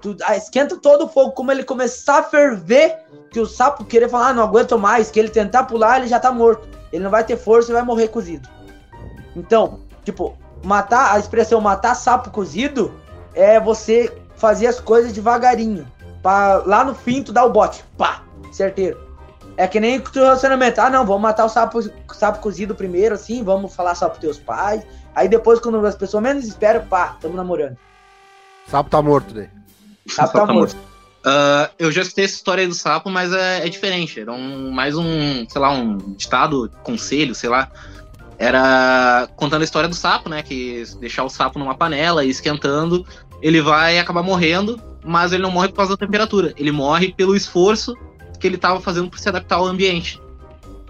Tu 0.00 0.16
ah, 0.24 0.36
esquenta 0.36 0.76
todo 0.76 1.04
o 1.04 1.08
fogo, 1.08 1.32
como 1.32 1.52
ele 1.52 1.62
começar 1.62 2.20
a 2.20 2.22
ferver, 2.22 2.98
que 3.30 3.38
o 3.38 3.46
sapo 3.46 3.84
querer 3.84 4.08
falar, 4.08 4.28
ah, 4.28 4.32
não 4.32 4.42
aguento 4.42 4.78
mais, 4.78 5.10
que 5.10 5.20
ele 5.20 5.28
tentar 5.28 5.64
pular, 5.64 5.98
ele 5.98 6.08
já 6.08 6.18
tá 6.18 6.32
morto. 6.32 6.66
Ele 6.90 7.04
não 7.04 7.10
vai 7.10 7.22
ter 7.22 7.36
força 7.36 7.70
e 7.70 7.74
vai 7.74 7.82
morrer 7.82 8.08
cozido. 8.08 8.48
Então, 9.36 9.80
tipo, 10.02 10.36
matar, 10.64 11.14
a 11.14 11.18
expressão 11.18 11.60
matar 11.60 11.94
sapo 11.94 12.30
cozido 12.30 12.94
é 13.34 13.60
você 13.60 14.12
fazer 14.36 14.66
as 14.66 14.80
coisas 14.80 15.12
devagarinho. 15.12 15.86
Pra 16.22 16.62
lá 16.66 16.84
no 16.84 16.94
fim 16.94 17.22
tu 17.22 17.32
dar 17.32 17.44
o 17.44 17.50
bote. 17.50 17.84
Pá! 17.96 18.22
Certeiro. 18.52 18.98
É 19.56 19.66
que 19.66 19.80
nem 19.80 19.98
o 19.98 20.02
teu 20.02 20.22
relacionamento. 20.22 20.80
Ah, 20.80 20.90
não, 20.90 21.04
vamos 21.04 21.22
matar 21.22 21.44
o 21.44 21.48
sapo, 21.48 21.80
sapo 22.14 22.40
cozido 22.40 22.74
primeiro, 22.74 23.14
assim, 23.14 23.42
vamos 23.42 23.74
falar 23.74 23.94
só 23.94 24.08
pros 24.08 24.20
teus 24.20 24.38
pais. 24.38 24.82
Aí 25.14 25.28
depois, 25.28 25.60
quando 25.60 25.84
as 25.84 25.96
pessoas 25.96 26.22
menos 26.22 26.44
esperam, 26.44 26.84
pá, 26.86 27.16
tamo 27.20 27.36
namorando. 27.36 27.76
Sapo 28.66 28.88
tá 28.88 29.02
morto 29.02 29.34
daí. 29.34 29.48
Sapo 30.06 30.32
tá 30.32 30.46
tá 30.46 30.52
morto. 30.52 30.76
Ah, 31.24 31.70
eu 31.78 31.92
já 31.92 32.02
escutei 32.02 32.24
essa 32.24 32.34
história 32.34 32.62
aí 32.62 32.68
do 32.68 32.74
sapo, 32.74 33.10
mas 33.10 33.32
é, 33.32 33.66
é 33.66 33.68
diferente. 33.68 34.20
Era 34.20 34.32
um, 34.32 34.70
mais 34.70 34.96
um, 34.96 35.46
sei 35.48 35.60
lá, 35.60 35.70
um 35.70 35.98
ditado, 36.14 36.70
conselho, 36.82 37.34
sei 37.34 37.50
lá. 37.50 37.70
Era 38.40 39.28
contando 39.36 39.60
a 39.60 39.64
história 39.64 39.86
do 39.86 39.94
sapo, 39.94 40.30
né? 40.30 40.42
Que 40.42 40.82
deixar 40.98 41.24
o 41.24 41.28
sapo 41.28 41.58
numa 41.58 41.74
panela 41.74 42.24
e 42.24 42.30
esquentando, 42.30 43.06
ele 43.42 43.60
vai 43.60 43.98
acabar 43.98 44.22
morrendo, 44.22 44.80
mas 45.04 45.34
ele 45.34 45.42
não 45.42 45.50
morre 45.50 45.68
por 45.68 45.76
causa 45.76 45.92
da 45.92 45.98
temperatura. 45.98 46.54
Ele 46.56 46.72
morre 46.72 47.12
pelo 47.12 47.36
esforço 47.36 47.94
que 48.40 48.46
ele 48.46 48.56
tava 48.56 48.80
fazendo 48.80 49.10
para 49.10 49.18
se 49.18 49.28
adaptar 49.28 49.56
ao 49.56 49.66
ambiente. 49.66 50.18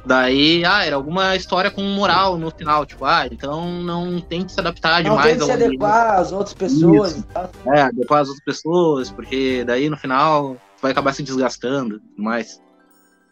Daí, 0.06 0.64
ah, 0.64 0.84
era 0.86 0.94
alguma 0.94 1.34
história 1.34 1.72
com 1.72 1.82
moral 1.82 2.38
no 2.38 2.52
final, 2.52 2.86
tipo, 2.86 3.04
ah, 3.04 3.26
então 3.30 3.82
não 3.82 4.20
tem 4.20 4.44
que 4.44 4.52
se 4.52 4.60
adaptar 4.60 5.02
Não 5.02 5.10
demais 5.10 5.26
tem 5.26 5.38
que 5.38 5.44
se 5.44 5.52
adequar 5.52 6.20
às 6.20 6.32
outras 6.32 6.54
pessoas 6.54 7.16
Isso. 7.16 7.26
É, 7.66 7.82
adequar 7.82 8.20
as 8.20 8.28
outras 8.28 8.44
pessoas, 8.44 9.10
porque 9.10 9.64
daí 9.66 9.90
no 9.90 9.96
final 9.96 10.56
vai 10.80 10.92
acabar 10.92 11.12
se 11.12 11.22
desgastando 11.22 11.96
e 11.96 11.98
tudo 11.98 12.22
mais. 12.22 12.60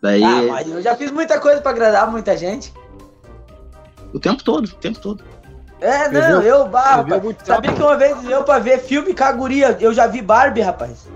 Daí, 0.02 0.22
Ah, 0.22 0.42
mas 0.48 0.68
eu 0.68 0.82
já 0.82 0.94
fiz 0.94 1.10
muita 1.10 1.40
coisa 1.40 1.60
pra 1.60 1.70
agradar 1.70 2.10
muita 2.10 2.36
gente. 2.36 2.72
O 4.12 4.20
tempo 4.20 4.42
todo, 4.42 4.64
o 4.66 4.74
tempo 4.74 4.98
todo. 5.00 5.24
É, 5.80 6.06
Eu 6.06 6.12
não, 6.12 6.20
eu, 6.20 6.42
eu 6.42 6.64
rapaz, 6.64 7.22
muito 7.22 7.46
sabia 7.46 7.72
que 7.72 7.80
uma 7.80 7.96
vez 7.96 8.24
eu 8.24 8.42
pra 8.42 8.58
ver 8.58 8.80
filme 8.80 9.14
com 9.14 9.24
a 9.24 9.32
guria, 9.32 9.76
eu 9.80 9.94
já 9.94 10.06
vi 10.08 10.20
Barbie, 10.20 10.60
rapaz. 10.60 11.06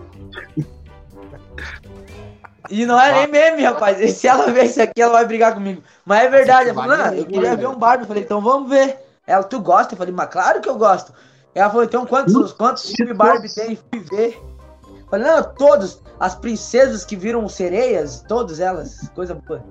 E 2.70 2.86
não 2.86 2.98
é 2.98 3.12
nem 3.12 3.26
meme, 3.26 3.62
rapaz. 3.64 4.00
E 4.00 4.08
se 4.14 4.28
ela 4.28 4.50
ver 4.50 4.64
isso 4.64 4.80
aqui, 4.80 5.02
ela 5.02 5.12
vai 5.12 5.26
brigar 5.26 5.52
comigo. 5.54 5.82
Mas 6.04 6.24
é 6.24 6.28
verdade. 6.28 6.70
Ela 6.70 6.82
falou, 6.82 6.96
não, 6.96 7.12
eu 7.12 7.26
queria 7.26 7.56
ver 7.56 7.68
um 7.68 7.76
Barbie. 7.76 8.04
Eu 8.04 8.08
falei, 8.08 8.22
então 8.22 8.40
vamos 8.40 8.70
ver. 8.70 8.98
Ela, 9.26 9.42
tu 9.42 9.60
gosta? 9.60 9.94
Eu 9.94 9.98
falei, 9.98 10.14
mas 10.14 10.30
claro 10.30 10.60
que 10.60 10.68
eu 10.68 10.76
gosto. 10.76 11.12
Ela 11.54 11.68
falou, 11.68 11.84
então 11.84 12.06
quantos, 12.06 12.52
quantos 12.52 12.90
filmes 12.92 13.16
Barbie 13.16 13.52
tem? 13.54 13.76
Fui 13.76 14.00
ver. 14.00 14.40
Eu 14.88 15.06
falei, 15.10 15.26
não, 15.26 15.42
todos. 15.54 16.00
As 16.18 16.34
princesas 16.34 17.04
que 17.04 17.16
viram 17.16 17.46
sereias, 17.48 18.24
todas 18.26 18.60
elas. 18.60 19.10
Coisa 19.14 19.34
boa. 19.34 19.62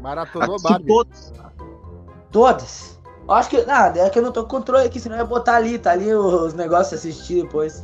Maratonou 0.00 0.54
Aqui 0.54 0.62
Barbie. 0.62 0.86
todos. 0.86 1.32
Todas. 2.30 2.98
Eu 3.26 3.34
acho 3.34 3.50
que. 3.50 3.64
Nada, 3.64 4.00
é 4.00 4.10
que 4.10 4.18
eu 4.18 4.22
não 4.22 4.32
tô 4.32 4.42
com 4.42 4.56
controle 4.56 4.86
aqui, 4.86 4.98
senão 5.00 5.16
eu 5.16 5.20
ia 5.20 5.26
botar 5.26 5.56
ali, 5.56 5.78
tá 5.78 5.92
ali 5.92 6.12
os 6.14 6.54
negócios 6.54 6.98
assistir 6.98 7.42
depois. 7.42 7.82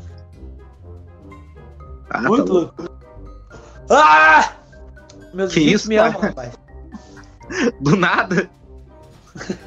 Ah, 2.11 2.23
Muito 2.23 2.45
tá 2.45 2.53
louco. 2.53 2.97
Ah! 3.91 4.53
Meus 5.35 5.53
Que 5.53 5.61
isso, 5.61 5.89
me 5.89 5.97
cara? 5.97 6.09
amam, 6.11 6.21
rapaz. 6.21 6.53
Do 7.81 7.97
nada. 7.97 8.51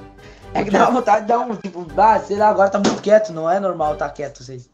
É 0.52 0.64
que 0.64 0.72
dá 0.72 0.90
vontade 0.90 1.22
de 1.22 1.28
dar 1.28 1.40
um, 1.40 1.56
tipo, 1.56 1.86
ah, 1.96 2.20
sei 2.20 2.36
lá, 2.36 2.50
agora 2.50 2.72
tá 2.72 2.80
muito 2.80 3.00
quieto, 3.04 3.32
não 3.32 3.48
é 3.48 3.60
normal 3.60 3.96
tá 3.96 4.10
quieto, 4.10 4.44
vocês. 4.44 4.68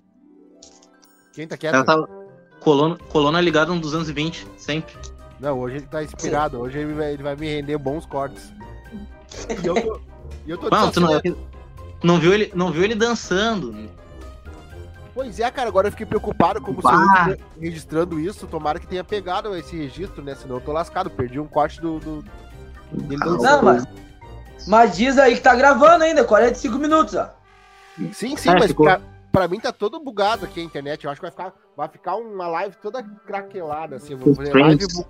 Quem 1.34 1.46
tá 1.46 1.58
quieto? 1.58 1.76
Ela 1.76 1.84
tava. 1.84 2.08
Coluna, 2.62 2.98
coluna 3.10 3.42
ligada 3.42 3.74
no 3.74 3.82
220, 3.82 4.48
sempre. 4.58 4.96
Não, 5.38 5.60
hoje 5.60 5.76
ele 5.78 5.86
tá 5.86 6.02
inspirado. 6.02 6.60
Hoje 6.62 6.80
ele 6.80 6.94
vai, 6.94 7.14
ele 7.14 7.24
vai 7.24 7.36
me 7.36 7.48
render 7.48 7.78
bons 7.78 8.06
cortes. 8.06 8.54
E 9.64 9.68
eu 9.68 9.74
tô, 9.76 10.00
e 10.46 10.52
eu 10.52 10.58
tô 10.58 10.70
Não, 10.70 10.92
tu 10.92 11.00
não, 11.00 11.08
desacelerando. 11.10 11.38
não, 12.04 12.20
viu 12.20 12.34
ele, 12.34 12.52
não 12.56 12.72
viu 12.72 12.84
ele 12.84 12.96
dançando. 12.96 13.90
Pois 15.14 15.40
é, 15.40 15.50
cara, 15.50 15.70
agora 15.70 15.88
eu 15.88 15.92
fiquei 15.92 16.06
preocupado 16.06 16.60
como 16.62 16.82
Bah. 16.82 17.26
se 17.26 17.32
eu 17.32 17.38
registrando 17.62 18.20
isso. 18.20 18.48
Tomara 18.48 18.80
que 18.80 18.88
tenha 18.88 19.04
pegado 19.04 19.56
esse 19.56 19.76
registro, 19.78 20.22
né? 20.22 20.36
Senão 20.36 20.56
eu 20.56 20.62
tô 20.62 20.74
lascado. 20.74 21.10
Perdi 21.10 21.40
um 21.40 21.48
corte 21.48 21.80
do. 21.80 22.00
do... 22.00 22.22
dele 22.92 23.22
Ah, 23.24 23.26
dançando. 23.26 23.44
Não, 23.44 23.64
mas. 23.64 23.86
Mas 24.68 24.98
diz 24.98 25.18
aí 25.18 25.36
que 25.36 25.42
tá 25.42 25.56
gravando 25.56 26.04
ainda, 26.04 26.24
45 26.26 26.78
minutos, 26.78 27.16
ó. 27.16 27.30
Sim, 28.12 28.36
sim, 28.36 28.50
É, 28.50 28.54
mas 28.56 28.68
ficou. 28.68 28.86
pra, 28.86 29.00
pra 29.32 29.48
mim 29.48 29.60
tá 29.60 29.72
todo 29.72 30.00
bugado 30.00 30.44
aqui 30.46 30.60
a 30.60 30.64
internet. 30.64 31.06
Eu 31.06 31.12
acho 31.12 31.22
que 31.22 31.28
vai 31.28 31.32
ficar, 31.32 31.54
vai 31.78 31.88
ficar 31.88 32.16
uma 32.16 32.48
live 32.48 32.76
toda 32.82 33.02
craquelada, 33.04 33.96
assim. 33.98 34.14
Eu 34.14 34.20
Vou 34.20 34.36
fazer 34.36 34.54
live 34.54 34.86
bu- 34.94 35.06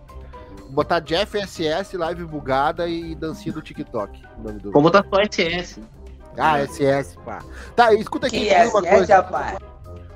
botar 0.69 0.99
Jeff 0.99 1.37
SS, 1.37 1.95
live 1.97 2.25
bugada 2.25 2.87
e 2.87 3.15
dancinha 3.15 3.53
do 3.53 3.61
TikTok. 3.61 4.21
do- 4.61 4.71
Vou 4.71 4.81
botar 4.81 5.05
só 5.09 5.21
SS. 5.21 5.81
Ah, 6.37 6.59
SS, 6.59 7.15
pá. 7.23 7.39
Tá, 7.75 7.93
escuta 7.93 8.27
aqui 8.27 8.39
diz 8.49 8.73
uma 8.73 8.81
coisa. 8.83 9.15
rapaz. 9.15 9.57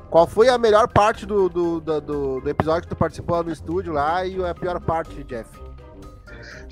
Qual 0.10 0.26
foi 0.28 0.50
a 0.50 0.58
melhor 0.58 0.88
parte 0.88 1.26
do, 1.26 1.48
do, 1.48 1.80
do, 1.80 2.02
do- 2.02 2.42
do 2.42 2.50
episódio 2.50 2.82
que 2.84 2.88
tu 2.90 2.96
participou 2.96 3.38
lá 3.38 3.44
no 3.44 3.52
estúdio 3.52 3.94
lá 3.94 4.26
e 4.26 4.44
a 4.44 4.54
pior 4.56 4.80
parte, 4.82 5.24
Jeff? 5.24 5.50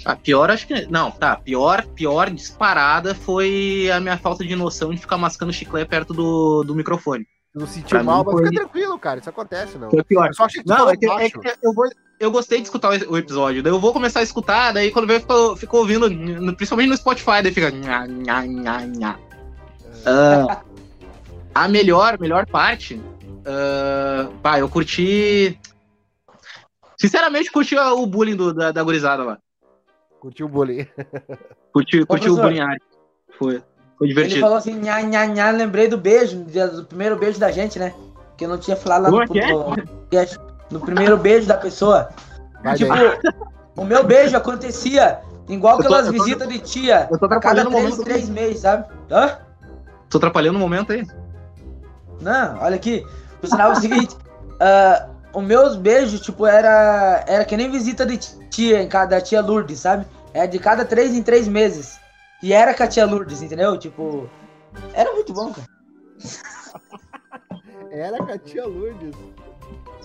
A 0.05 0.15
pior, 0.15 0.49
acho 0.51 0.67
que. 0.67 0.85
Não, 0.87 1.11
tá. 1.11 1.35
Pior, 1.37 1.85
pior 1.95 2.29
disparada 2.29 3.13
foi 3.15 3.89
a 3.93 3.99
minha 3.99 4.17
falta 4.17 4.43
de 4.43 4.55
noção 4.55 4.91
de 4.93 4.97
ficar 4.99 5.17
mascando 5.17 5.53
chiclete 5.53 5.89
perto 5.89 6.13
do, 6.13 6.63
do 6.63 6.73
microfone. 6.75 7.27
Não 7.57 7.67
sentiu 7.67 8.03
mal, 8.03 8.23
mas 8.23 8.33
foi- 8.33 8.47
fica 8.47 8.61
tranquilo, 8.61 8.99
cara. 8.99 9.19
Isso 9.19 9.29
acontece, 9.29 9.77
não. 9.77 9.89
Foi 9.89 10.03
pior. 10.03 10.27
Eu 10.27 10.33
só 10.33 10.45
achei 10.45 10.61
que 10.61 10.69
Não, 10.69 10.89
é 10.89 10.95
que, 10.95 11.05
é 11.09 11.29
que 11.29 11.39
eu, 11.63 11.73
vou, 11.73 11.89
eu 12.19 12.29
gostei 12.31 12.59
de 12.59 12.65
escutar 12.65 12.89
o 13.09 13.17
episódio. 13.17 13.63
Daí 13.63 13.71
eu 13.73 13.79
vou 13.79 13.91
começar 13.93 14.19
a 14.19 14.23
escutar, 14.23 14.71
daí 14.73 14.91
quando 14.91 15.07
vem, 15.07 15.19
ficou, 15.19 15.55
ficou 15.55 15.79
ouvindo, 15.81 16.07
principalmente 16.55 16.89
no 16.89 16.97
Spotify, 16.97 17.41
daí 17.41 17.51
fica. 17.51 17.71
Nha, 17.71 18.05
nha, 18.07 18.45
nha, 18.45 18.85
nha. 18.85 19.19
Ah, 20.05 20.61
a 21.55 21.67
melhor, 21.67 22.19
melhor 22.19 22.45
parte. 22.45 23.01
pá, 24.43 24.59
eu 24.59 24.69
curti. 24.69 25.59
Sinceramente, 26.99 27.51
curti 27.51 27.75
o 27.77 28.05
bullying 28.05 28.35
do- 28.35 28.53
da, 28.53 28.71
da 28.71 28.83
gurizada 28.83 29.23
lá. 29.23 29.37
Curtiu 30.19 30.45
o 30.47 30.49
bullying. 30.49 30.85
Curti, 31.73 32.05
curti 32.05 32.29
o 32.29 32.35
bullying 32.35 32.59
área. 32.59 32.81
Foi. 33.37 33.61
Foi 33.97 34.07
Ele 34.07 34.13
divertido. 34.13 34.41
falou 34.41 34.57
assim, 34.57 34.73
nha, 34.79 35.01
nha, 35.01 35.25
nha, 35.25 35.49
lembrei 35.51 35.87
do 35.87 35.97
beijo, 35.97 36.37
do 36.37 36.83
primeiro 36.85 37.15
beijo 37.17 37.39
da 37.39 37.51
gente, 37.51 37.79
né? 37.79 37.93
Que 38.37 38.45
eu 38.45 38.49
não 38.49 38.57
tinha 38.57 38.75
falado 38.77 39.03
lá 39.03 39.09
Como 39.09 39.25
no, 39.25 39.39
é 39.39 40.23
é? 40.23 40.27
no, 40.71 40.79
no 40.79 40.79
primeiro 40.79 41.17
beijo 41.17 41.47
da 41.47 41.57
pessoa. 41.57 42.09
Vai 42.63 42.75
tipo, 42.75 42.93
daí. 42.93 43.17
o 43.75 43.83
meu 43.83 44.03
beijo 44.03 44.37
acontecia 44.37 45.19
igual 45.49 45.77
tô- 45.77 45.83
aquelas 45.83 46.05
tô- 46.05 46.11
visitas 46.11 46.47
de 46.47 46.59
tia, 46.59 47.07
eu 47.09 47.17
tô 47.17 47.25
a 47.25 47.29
cada 47.29 47.61
atrapalhando 47.61 47.69
três, 47.71 47.83
momento. 47.89 48.03
três 48.03 48.29
meses, 48.29 48.59
sabe? 48.59 48.85
Hã? 49.09 49.37
Tô 50.09 50.17
atrapalhando 50.17 50.57
o 50.57 50.61
momento 50.61 50.91
aí. 50.93 51.05
Não, 52.21 52.59
olha 52.61 52.75
aqui. 52.75 53.05
O 53.41 53.47
sinal 53.47 53.71
é 53.71 53.73
o 53.73 53.75
seguinte: 53.81 54.15
ah, 54.59 55.07
os 55.33 55.43
meus 55.43 55.75
beijos, 55.75 56.21
tipo, 56.21 56.45
era, 56.45 57.23
era 57.27 57.45
que 57.45 57.57
nem 57.57 57.69
visita 57.71 58.05
de 58.05 58.17
tia, 58.49 58.81
em 58.81 58.87
cada 58.87 59.19
tia 59.21 59.41
Lourdes, 59.41 59.79
sabe? 59.79 60.05
É 60.33 60.45
de 60.45 60.59
cada 60.59 60.85
três 60.85 61.15
em 61.15 61.23
três 61.23 61.47
meses. 61.47 61.99
E 62.43 62.53
era 62.53 62.73
com 62.73 62.83
a 62.83 62.87
tia 62.87 63.05
Lourdes, 63.05 63.41
entendeu? 63.41 63.77
Tipo, 63.77 64.29
era 64.93 65.11
muito 65.13 65.33
bom, 65.33 65.51
cara. 65.53 65.67
Era 67.89 68.17
com 68.17 68.31
a 68.31 68.37
tia 68.37 68.65
Lourdes. 68.65 69.15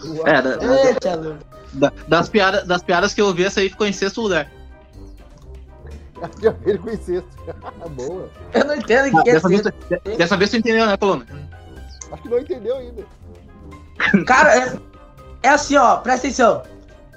Uau. 0.04 0.26
É, 0.26 0.40
da- 0.40 0.54
Ê, 0.90 0.94
tia 0.94 1.16
Lourdes. 1.16 1.46
da- 1.74 1.92
das, 2.08 2.28
piadas, 2.28 2.66
das 2.66 2.82
piadas 2.82 3.12
que 3.12 3.20
eu 3.20 3.34
vi, 3.34 3.44
essa 3.44 3.60
aí 3.60 3.68
ficou 3.68 3.86
em 3.86 3.92
sexto 3.92 4.20
lugar. 4.22 4.48
Verde 6.64 6.78
com 6.78 6.90
incesto. 6.90 7.28
Boa. 7.90 8.30
Eu 8.54 8.64
não 8.64 8.76
entendo 8.76 9.08
o 9.08 9.10
que, 9.10 9.16
Ah, 9.18 9.22
que 9.24 9.30
é 9.30 9.32
dessa, 9.34 9.48
vez, 9.48 9.62
tu- 9.62 10.16
dessa 10.16 10.36
vez 10.36 10.50
tu 10.50 10.56
entendeu, 10.56 10.86
né, 10.86 10.96
Coluna? 10.96 11.26
Acho 12.12 12.22
que 12.22 12.28
não 12.28 12.38
entendeu 12.38 12.76
ainda. 12.76 13.04
Cara, 14.26 14.56
é, 14.56 14.78
é 15.42 15.48
assim, 15.48 15.76
ó, 15.76 15.96
presta 15.96 16.28
atenção. 16.28 16.62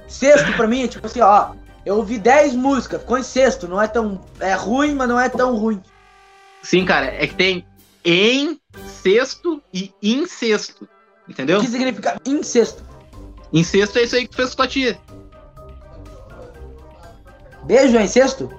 Sexto 0.08 0.52
pra 0.58 0.68
mim 0.68 0.84
é 0.84 0.88
tipo 0.88 1.06
assim, 1.06 1.22
ó. 1.22 1.52
Eu 1.86 1.98
ouvi 1.98 2.18
10 2.18 2.56
músicas, 2.56 3.02
ficou 3.02 3.18
em 3.18 3.24
sexto. 3.24 3.68
Não 3.68 3.82
é 3.82 3.88
tão. 3.88 4.20
É 4.40 4.54
ruim, 4.54 4.96
mas 4.96 5.08
não 5.08 5.20
é 5.20 5.30
tão 5.30 5.56
ruim. 5.56 5.82
Sim, 6.64 6.84
cara, 6.84 7.06
é 7.06 7.28
que 7.28 7.36
tem 7.36 7.66
em 8.04 8.60
sexto 8.88 9.62
e 9.74 9.94
incesto. 10.02 10.88
O 11.28 11.32
Entendeu? 11.32 11.60
que 11.60 11.68
significa 11.68 12.20
incesto? 12.26 12.84
Incesto 13.54 14.00
é 14.00 14.04
isso 14.04 14.16
aí 14.16 14.24
que 14.24 14.30
tu 14.32 14.36
fez 14.38 14.50
com 14.50 14.56
tua 14.58 14.68
tia. 14.68 15.00
Beijo 17.64 17.98
é 17.98 18.04
incesto? 18.04 18.52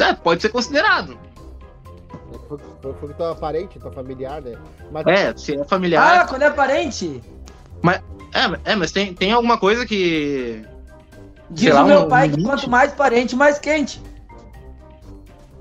É, 0.00 0.14
pode 0.14 0.40
ser 0.42 0.50
considerado. 0.50 1.18
Foi, 2.48 2.58
foi, 2.80 2.94
foi 2.94 3.14
tua 3.14 3.34
parente, 3.34 3.78
tua 3.78 3.90
familiar, 3.92 4.40
né? 4.40 4.56
Mas 4.90 5.06
É, 5.06 5.36
se 5.36 5.54
é 5.56 5.60
Ah, 5.60 5.64
familiar. 5.64 6.26
quando 6.26 6.42
é 6.42 6.50
parente? 6.50 7.22
É, 8.34 8.72
é, 8.72 8.76
mas 8.76 8.92
tem, 8.92 9.14
tem 9.14 9.32
alguma 9.32 9.58
coisa 9.58 9.84
que. 9.86 10.62
Diz 11.50 11.74
lá, 11.74 11.82
o 11.82 11.86
meu 11.86 12.00
um 12.02 12.08
pai 12.08 12.28
que 12.28 12.36
limite? 12.36 12.48
quanto 12.50 12.70
mais 12.70 12.92
parente, 12.92 13.36
mais 13.36 13.58
quente. 13.58 14.02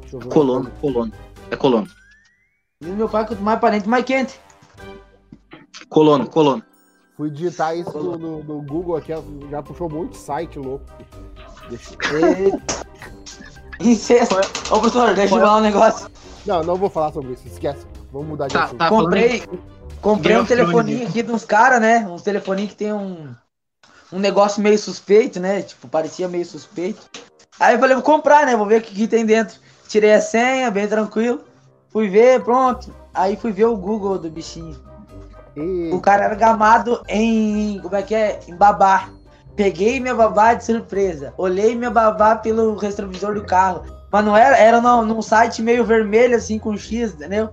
deixa 0.02 0.16
eu 0.16 0.20
ver. 0.20 0.30
Colono, 0.30 0.70
colono. 0.82 1.14
É 1.50 1.56
colono. 1.56 1.88
Diz 2.82 2.92
o 2.92 2.96
meu 2.96 3.10
pai 3.10 3.24
que 3.24 3.30
quanto 3.30 3.42
mais 3.44 3.60
parente, 3.60 3.88
mais 3.90 4.04
quente. 4.06 4.40
Colono, 5.90 6.30
colono. 6.30 6.64
Fui 7.16 7.32
digitar 7.32 7.76
isso 7.76 7.98
no, 7.98 8.18
no- 8.18 8.44
no 8.44 8.62
Google 8.62 8.96
aqui, 8.98 9.12
já 9.50 9.64
puxou 9.64 9.90
muito 9.90 10.16
site 10.16 10.60
louco. 10.60 10.86
Deixa- 11.70 11.96
Eita. 12.14 12.88
Incesto. 13.80 14.36
Ô, 14.72 14.80
professor, 14.80 15.14
deixa 15.16 15.36
eu 15.36 15.40
falar 15.40 15.58
um 15.58 15.62
negócio. 15.62 16.10
Não, 16.46 16.64
não 16.64 16.76
vou 16.76 16.90
falar 16.90 17.12
sobre 17.12 17.34
isso, 17.34 17.48
esquece. 17.48 17.86
Vamos 18.12 18.28
mudar 18.28 18.48
de 18.48 18.54
Tá, 18.54 18.64
assunto. 18.66 18.78
tá. 18.80 18.90
comprei 18.90 19.44
comprei 20.02 20.38
um 20.38 20.46
telefoninho 20.46 21.08
aqui 21.08 21.22
de 21.24 21.32
uns 21.32 21.44
caras, 21.46 21.82
né? 21.82 22.08
Uns 22.08 22.22
telefoninhos 22.22 22.72
que 22.72 22.78
tem 22.78 22.94
um, 22.94 23.34
um 24.12 24.20
negócio 24.20 24.62
meio 24.62 24.78
suspeito, 24.78 25.40
né? 25.40 25.62
Tipo, 25.62 25.88
parecia 25.88 26.28
meio 26.28 26.46
suspeito. 26.46 27.02
Aí 27.60 27.76
eu 27.76 27.80
falei, 27.80 27.96
vou 27.96 28.04
comprar, 28.04 28.46
né? 28.46 28.56
Vou 28.56 28.66
ver 28.68 28.80
o 28.82 28.84
que, 28.84 28.94
que 28.94 29.08
tem 29.08 29.26
dentro. 29.26 29.60
Tirei 29.88 30.14
a 30.14 30.22
senha, 30.22 30.70
bem 30.70 30.88
tranquilo. 30.88 31.42
Fui 31.90 32.08
ver, 32.10 32.44
pronto. 32.44 32.94
Aí 33.14 33.36
fui 33.36 33.52
ver 33.52 33.66
o 33.66 33.76
Google 33.78 34.18
do 34.20 34.30
bichinho. 34.30 34.76
E- 35.56 35.90
O 35.92 36.00
cara 36.00 36.26
era 36.26 36.36
gamado 36.36 37.02
em. 37.08 37.80
Como 37.82 37.96
é 37.96 38.04
que 38.04 38.14
é? 38.14 38.40
Em 38.48 38.56
babá. 38.56 39.10
Peguei 39.56 40.00
minha 40.00 40.14
babá 40.14 40.54
de 40.54 40.64
surpresa. 40.64 41.34
Olhei 41.36 41.74
minha 41.76 41.90
babá 41.90 42.36
pelo 42.36 42.76
retrovisor 42.76 43.34
do 43.34 43.44
carro. 43.44 43.84
Mas 44.12 44.24
não 44.24 44.38
era, 44.38 44.56
era 44.56 44.80
num, 44.80 45.04
num 45.04 45.22
site 45.22 45.62
meio 45.62 45.84
vermelho, 45.84 46.36
assim, 46.36 46.60
com 46.60 46.78
X, 46.78 47.14
entendeu? 47.14 47.50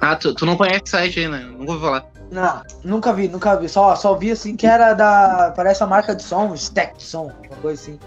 Ah, 0.00 0.14
tu, 0.16 0.34
tu 0.34 0.46
não 0.46 0.56
conhece 0.56 0.82
o 0.86 0.88
site 0.90 1.20
aí, 1.20 1.28
né? 1.28 1.40
Nunca 1.40 1.72
ouvi 1.72 1.84
falar. 1.84 2.04
Não, 2.32 2.62
nunca 2.82 3.12
vi, 3.12 3.28
nunca 3.28 3.54
vi. 3.56 3.68
Só, 3.68 3.94
só 3.94 4.14
vi 4.14 4.30
assim 4.30 4.56
que 4.56 4.66
era 4.66 4.94
da. 4.94 5.52
Parece 5.54 5.82
a 5.84 5.86
marca 5.86 6.16
de 6.16 6.22
som, 6.22 6.54
stack 6.54 6.96
de 6.96 7.04
som, 7.04 7.30
uma 7.46 7.56
coisa 7.60 7.82
assim. 7.82 8.00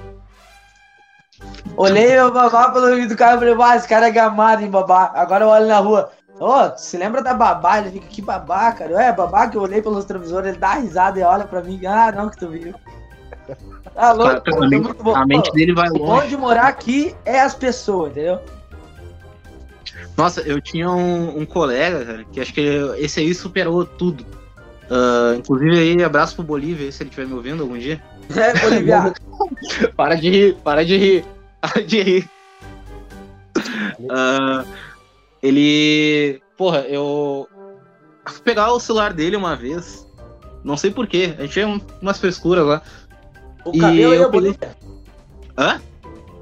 Olhei 1.78 2.20
o 2.20 2.32
babá 2.32 2.70
pelo 2.72 2.96
vídeo 2.96 3.10
do 3.10 3.16
carro 3.16 3.36
e 3.36 3.40
falei, 3.40 3.56
ah, 3.62 3.76
esse 3.76 3.88
cara 3.88 4.08
é 4.08 4.12
gamado 4.12 4.64
em 4.64 4.70
babá. 4.70 5.12
Agora 5.14 5.46
eu 5.46 5.50
olho 5.50 5.68
na 5.68 5.78
rua. 5.78 6.12
Ô, 6.40 6.76
se 6.76 6.98
lembra 6.98 7.22
da 7.22 7.36
babá? 7.36 7.78
Ele 7.80 7.92
fica, 7.92 8.08
que 8.08 8.22
babá, 8.22 8.72
cara? 8.72 8.92
Eu, 8.92 9.00
É, 9.00 9.14
babá 9.14 9.48
que 9.48 9.58
eu 9.58 9.62
olhei 9.62 9.82
pelo 9.82 10.00
retrovisor, 10.00 10.46
ele 10.46 10.58
dá 10.58 10.74
risada 10.74 11.20
e 11.20 11.24
olha 11.24 11.46
pra 11.46 11.62
mim. 11.62 11.86
Ah, 11.86 12.12
não, 12.12 12.30
que 12.30 12.38
tu 12.38 12.50
viu. 12.50 12.74
Tá 13.94 14.12
louco, 14.12 14.42
Cara, 14.42 14.42
pô, 14.42 14.52
a, 14.56 14.60
tá 14.60 14.68
mente, 14.68 15.16
a 15.16 15.26
mente 15.26 15.52
dele 15.52 15.74
vai 15.74 15.88
longe. 15.90 16.30
de 16.30 16.38
morar 16.38 16.68
aqui 16.68 17.16
é 17.26 17.40
as 17.40 17.54
pessoas, 17.54 18.12
entendeu? 18.12 18.40
Nossa, 20.18 20.42
eu 20.42 20.62
tinha 20.62 20.90
um, 20.90 21.40
um 21.40 21.46
colega, 21.46 22.06
cara, 22.06 22.24
que 22.32 22.40
acho 22.40 22.54
que 22.54 22.62
esse 22.98 23.20
aí 23.20 23.34
superou 23.36 23.86
tudo. 23.86 24.26
Ah, 24.90 25.36
inclusive 25.38 25.78
aí, 25.78 26.04
abraço 26.04 26.36
pro 26.36 26.44
Bolívia, 26.44 26.92
se 26.92 27.04
ele 27.04 27.10
estiver 27.10 27.28
me 27.28 27.34
ouvindo 27.34 27.64
algum 27.64 27.78
dia. 27.78 28.02
É, 28.36 28.58
Bolívia. 28.60 29.14
Para 29.96 30.16
de 30.16 30.30
rir, 30.30 30.56
para 30.64 30.84
de 30.86 30.98
rir, 30.98 31.26
para 31.62 31.82
de 31.84 32.02
rir. 32.02 32.30
Ah, 34.10 34.66
ele. 35.44 36.42
Porra, 36.58 36.80
eu. 36.82 37.48
Fui 38.28 38.42
pegar 38.42 38.72
o 38.72 38.80
celular 38.80 39.14
dele 39.14 39.36
uma 39.36 39.56
vez. 39.56 40.08
Não 40.64 40.76
sei 40.78 40.90
porquê. 40.90 41.36
A 41.38 41.42
gente 41.44 41.52
tinha 41.54 41.68
um- 41.68 41.80
umas 42.02 42.18
frescuras 42.18 42.66
lá. 42.66 42.82
O 43.64 43.78
cabelo 43.78 44.14
aí 44.14 44.20
é 44.20 44.28
Bolívia. 44.28 44.76
Hã? 45.58 45.82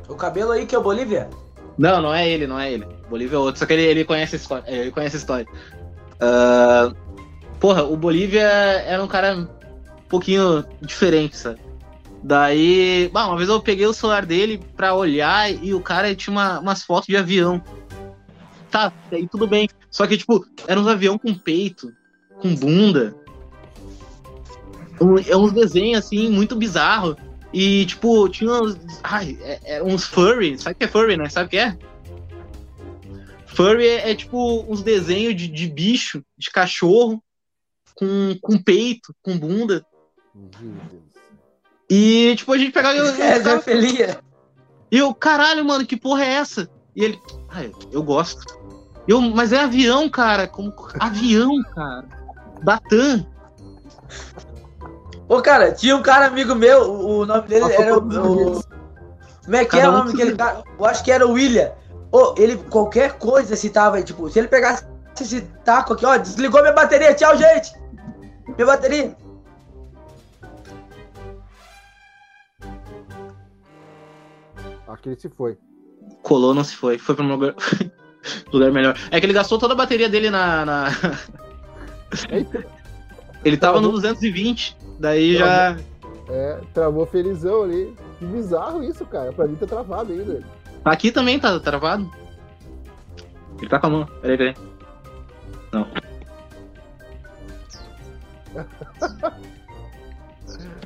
O 0.08 0.16
cabelo 0.16 0.52
aí 0.52 0.66
que 0.66 0.76
é 0.76 0.78
o 0.78 0.82
Bolívia? 0.84 1.30
Não, 1.78 2.02
não 2.02 2.14
é 2.14 2.30
ele, 2.30 2.46
não 2.48 2.60
é 2.60 2.72
ele. 2.72 2.86
Bolívia 3.10 3.36
é 3.36 3.40
outro, 3.40 3.60
só 3.60 3.66
que 3.66 3.74
ele, 3.74 3.84
ele 3.84 4.06
conhece 4.06 4.36
a 4.36 4.40
história. 4.40 4.64
Ele 4.68 4.92
conhece 4.92 5.16
a 5.16 5.20
história. 5.20 5.48
Ah, 6.20 6.94
porra, 7.60 7.84
o 7.84 7.98
Bolívia 7.98 8.42
era 8.42 9.04
um 9.04 9.08
cara 9.08 9.36
um 9.36 9.48
pouquinho 10.08 10.64
diferente, 10.82 11.36
sabe? 11.36 11.60
Daí, 12.24 13.10
uma 13.14 13.36
vez 13.36 13.50
eu 13.50 13.60
peguei 13.62 13.86
o 13.86 13.94
celular 13.94 14.26
dele 14.26 14.62
pra 14.78 14.94
olhar 14.94 15.52
e 15.52 15.74
o 15.74 15.82
cara 15.82 16.16
tinha 16.16 16.32
uma- 16.32 16.60
umas 16.60 16.84
fotos 16.84 17.08
de 17.08 17.18
avião. 17.18 17.62
Tá, 18.72 18.94
aí 19.12 19.28
tudo 19.28 19.46
bem. 19.46 19.68
Só 19.92 20.08
que, 20.08 20.18
tipo, 20.18 20.46
era 20.68 20.80
uns 20.80 20.88
avião 20.88 21.18
com 21.18 21.34
peito, 21.34 21.94
com 22.42 22.56
bunda. 22.56 23.14
Um- 25.02 25.18
É 25.28 25.36
uns 25.36 25.52
desenhos, 25.52 26.00
assim, 26.06 26.30
muito 26.30 26.56
bizarros. 26.56 27.16
E, 27.54 27.86
tipo, 27.86 28.28
tinha 28.30 28.51
uns. 28.51 28.76
Ai, 29.04 29.38
é, 29.41 29.78
é 29.78 29.84
uns 29.84 30.06
furry. 30.06 30.58
Sabe 30.58 30.74
o 30.74 30.78
que 30.80 30.84
é 30.86 30.88
furry, 30.88 31.18
né? 31.18 31.30
Sabe 31.30 31.47
o 31.47 31.49
que 31.49 31.58
é? 31.58 31.78
Furry 33.45 33.86
é, 33.88 34.10
é, 34.12 34.16
tipo 34.16 34.66
uns 34.68 34.82
desenhos 34.82 35.36
de, 35.36 35.47
de 35.47 35.68
bicho, 35.68 36.24
de 36.36 36.49
cachorro, 36.49 37.24
com, 37.93 38.36
com 38.41 38.58
peito, 38.58 39.14
com 39.22 39.38
bunda. 39.38 39.86
E, 41.89 42.34
tipo, 42.36 42.51
a 42.54 42.58
gente 42.58 42.72
pegava. 42.72 42.95
Eu, 42.97 43.06
eu 43.06 43.24
É, 43.24 43.36
ficava- 43.38 43.56
Zoofilia. 43.58 44.20
e 44.91 44.97
eu, 44.97 45.14
caralho, 45.14 45.64
mano, 45.64 45.86
que 45.86 45.95
porra 45.95 46.24
é 46.24 46.30
essa? 46.30 46.68
E 46.95 47.04
ele, 47.04 47.20
ah, 47.49 47.64
eu 47.91 48.01
gosto. 48.01 48.41
Eu, 49.08 49.22
mas 49.22 49.54
é 49.54 49.60
avião, 49.60 50.10
cara. 50.10 50.47
Como 50.47 50.74
avião, 50.99 51.62
cara. 51.76 52.08
Da 52.64 52.80
TAM. 52.80 53.26
Ô, 55.34 55.42
cara, 55.42 55.72
tinha 55.72 55.96
um 55.96 56.02
cara 56.02 56.28
amigo 56.28 56.54
meu, 56.54 56.82
o 56.92 57.20
o 57.22 57.26
nome 57.26 57.48
dele 57.48 57.62
Passou 57.62 57.82
era 57.84 57.94
o. 57.98 57.98
o- 58.58 58.64
Como 59.44 59.56
é 59.56 59.66
que 59.66 59.76
é 59.78 59.82
Cada 59.82 59.90
o 59.90 59.94
um 59.94 59.98
nome 59.98 60.12
daquele 60.12 60.36
cara? 60.36 60.64
Eu 60.80 60.86
acho 60.86 61.04
que 61.04 61.12
era 61.12 61.26
o 61.28 61.32
William. 61.32 61.72
Ô, 62.12 62.36
ele, 62.38 62.58
qualquer 62.58 63.14
coisa 63.14 63.56
citava, 63.56 64.02
tipo, 64.04 64.30
se 64.30 64.38
ele 64.38 64.48
pegasse 64.48 64.86
esse 65.20 65.42
taco 65.66 65.94
aqui, 65.94 66.06
ó, 66.06 66.16
desligou 66.18 66.62
minha 66.62 66.74
bateria, 66.74 67.14
tchau, 67.16 67.36
gente! 67.36 67.74
Minha 68.56 68.66
bateria. 68.68 69.16
Acho 74.88 75.02
que 75.02 75.10
ele 75.10 75.20
se 75.20 75.30
foi. 75.30 75.58
Colou, 76.22 76.54
não 76.54 76.64
se 76.64 76.76
foi. 76.76 76.98
Foi 76.98 77.16
pra 77.16 77.24
um 77.26 77.30
lugar, 77.30 77.56
lugar 78.52 78.72
melhor. 78.72 78.98
É 79.12 79.20
que 79.20 79.26
ele 79.26 79.34
gastou 79.34 79.58
toda 79.58 79.74
a 79.74 79.78
bateria 79.78 80.10
dele 80.10 80.30
na. 80.30 80.66
na- 80.66 80.88
Eita, 82.30 82.66
Ele 83.44 83.58
tava 83.58 83.82
no 83.82 83.92
220. 83.92 84.78
Daí 85.04 85.36
já. 85.36 85.76
é, 86.30 86.62
travou 86.74 87.06
felizão 87.06 87.64
ali. 87.64 87.93
Que 88.18 88.26
bizarro 88.26 88.82
isso, 88.82 89.06
cara. 89.06 89.34
Pra 89.34 89.45
mim 89.45 89.56
tá 89.56 89.66
travado 89.68 90.14
ainda. 90.14 90.41
Aqui 90.86 91.12
também 91.12 91.38
tá 91.38 91.60
travado. 91.60 92.10
Ele 93.58 93.68
tá 93.70 93.80
com 93.80 93.88
a 93.88 93.89
mão. 93.89 94.06
Peraí, 94.22 94.38
peraí. 94.38 94.56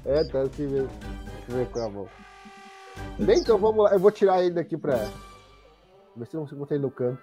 É, 0.06 0.24
tá 0.24 0.40
assim 0.42 0.68
mesmo. 0.68 0.90
Deixa 0.90 1.52
eu 1.52 1.58
ver 1.58 1.66
com 1.68 1.80
a 1.80 1.90
mão. 1.90 2.08
Bem, 3.20 3.40
então 3.40 3.58
vamos 3.58 3.84
lá. 3.84 3.92
Eu 3.92 4.00
vou 4.00 4.10
tirar 4.10 4.42
ele 4.42 4.52
daqui 4.56 4.78
pra. 4.78 4.96
Ver 6.16 6.26
se 6.26 6.36
eu 6.38 6.42
não 6.42 6.48
encontrei 6.50 6.80
no 6.80 6.90
canto. 6.90 7.20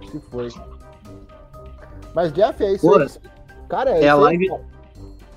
Que 0.00 0.08
se 0.10 0.20
foi. 0.28 0.48
Mas 2.14 2.32
Jeff, 2.32 2.64
é 2.64 2.72
isso 2.72 2.84
Porra. 2.86 3.04
aí. 3.04 3.35
Cara, 3.68 3.90
É 3.90 4.08
a 4.08 4.14
isso 4.14 4.24
aí, 4.26 4.38
live- 4.38 4.48
cara. 4.48 4.62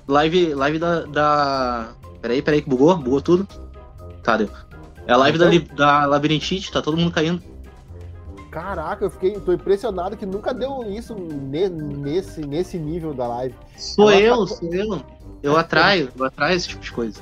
Live, 0.08 0.54
live 0.54 0.78
da, 0.78 1.00
da. 1.02 1.88
Peraí, 2.20 2.42
peraí, 2.42 2.62
que 2.62 2.68
bugou? 2.68 2.96
Bugou 2.96 3.20
tudo? 3.20 3.46
Tá, 4.22 4.36
deu. 4.36 4.48
É 5.06 5.12
a 5.12 5.16
live 5.16 5.38
da, 5.38 5.46
li- 5.46 5.58
da 5.60 6.04
labirintite, 6.06 6.70
tá 6.72 6.82
todo 6.82 6.96
mundo 6.96 7.12
caindo. 7.12 7.42
Caraca, 8.50 9.04
eu 9.04 9.10
fiquei, 9.10 9.38
tô 9.38 9.52
impressionado 9.52 10.16
que 10.16 10.26
nunca 10.26 10.52
deu 10.52 10.82
isso 10.88 11.14
ne- 11.14 11.68
nesse, 11.68 12.40
nesse 12.40 12.76
nível 12.78 13.14
da 13.14 13.26
live. 13.28 13.54
Sou 13.76 14.10
Ela 14.10 14.20
eu, 14.20 14.46
tá- 14.46 14.54
sou 14.56 14.74
eu. 14.74 15.02
Eu 15.42 15.56
atraio, 15.56 16.08
eu 16.16 16.24
atraio 16.24 16.56
esse 16.56 16.68
tipo 16.68 16.82
de 16.82 16.90
coisa. 16.92 17.20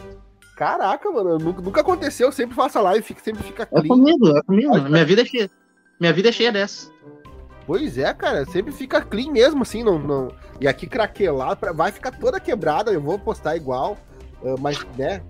Caraca, 0.57 1.11
mano, 1.11 1.39
nunca, 1.39 1.61
nunca 1.63 1.81
aconteceu, 1.83 2.29
eu 2.29 2.33
sempre 2.33 2.57
faço 2.57 2.79
a 2.79 2.83
live, 2.83 3.05
sempre 3.23 3.43
fica 3.43 3.63
É 3.65 3.67
clean. 3.67 3.87
comigo, 3.89 4.37
é 4.37 4.43
comigo. 4.43 4.81
Minha 4.89 5.05
vida 5.05 5.23
é 5.23 5.25
cheia. 5.25 5.51
Minha 6.01 6.13
vida 6.13 6.31
é 6.31 6.33
cheia 6.33 6.51
dessa. 6.51 6.91
Pois 7.69 7.99
é, 7.99 8.15
cara, 8.15 8.47
sempre 8.47 8.73
fica 8.73 9.03
clean 9.03 9.31
mesmo, 9.31 9.61
assim, 9.61 9.85
não, 9.85 9.99
não... 9.99 10.33
E 10.59 10.67
aqui 10.67 10.87
craquelar, 10.87 11.55
pra- 11.55 11.71
vai 11.71 11.93
ficar 11.93 12.13
toda 12.13 12.41
quebrada, 12.41 12.91
eu 12.91 13.01
vou 13.03 13.19
postar 13.19 13.57
igual, 13.57 13.99
ah, 14.43 14.55
mas, 14.59 14.83
né, 14.97 15.23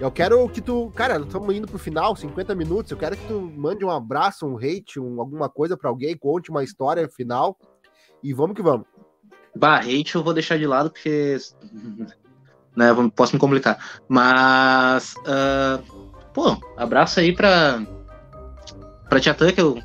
eu 0.00 0.10
quero 0.10 0.48
que 0.48 0.60
tu, 0.60 0.90
cara, 0.96 1.20
estamos 1.20 1.54
indo 1.54 1.68
pro 1.68 1.78
final, 1.78 2.16
50 2.16 2.56
minutos, 2.56 2.90
eu 2.90 2.98
quero 2.98 3.16
que 3.16 3.24
tu 3.28 3.40
mande 3.40 3.84
um 3.84 3.90
abraço, 3.90 4.44
um 4.48 4.56
hate, 4.58 4.98
um, 4.98 5.20
alguma 5.20 5.48
coisa 5.48 5.76
pra 5.76 5.88
alguém, 5.88 6.16
conte 6.16 6.50
uma 6.50 6.64
história 6.64 7.08
final, 7.08 7.56
e 8.20 8.34
vamos 8.34 8.56
que 8.56 8.62
vamos. 8.62 8.84
Bah, 9.54 9.78
hate 9.78 10.16
eu 10.16 10.24
vou 10.24 10.34
deixar 10.34 10.58
de 10.58 10.66
lado 10.66 10.90
porque. 10.90 11.36
Né, 12.76 12.88
posso 13.14 13.32
me 13.32 13.40
complicar. 13.40 13.78
Mas. 14.06 15.14
ah, 15.26 15.80
pô, 16.34 16.58
abraço 16.76 17.20
aí 17.20 17.34
pra. 17.34 17.80
Pra 19.08 19.18
Tia 19.18 19.32
Tan, 19.32 19.50
que 19.50 19.62
eu 19.62 19.78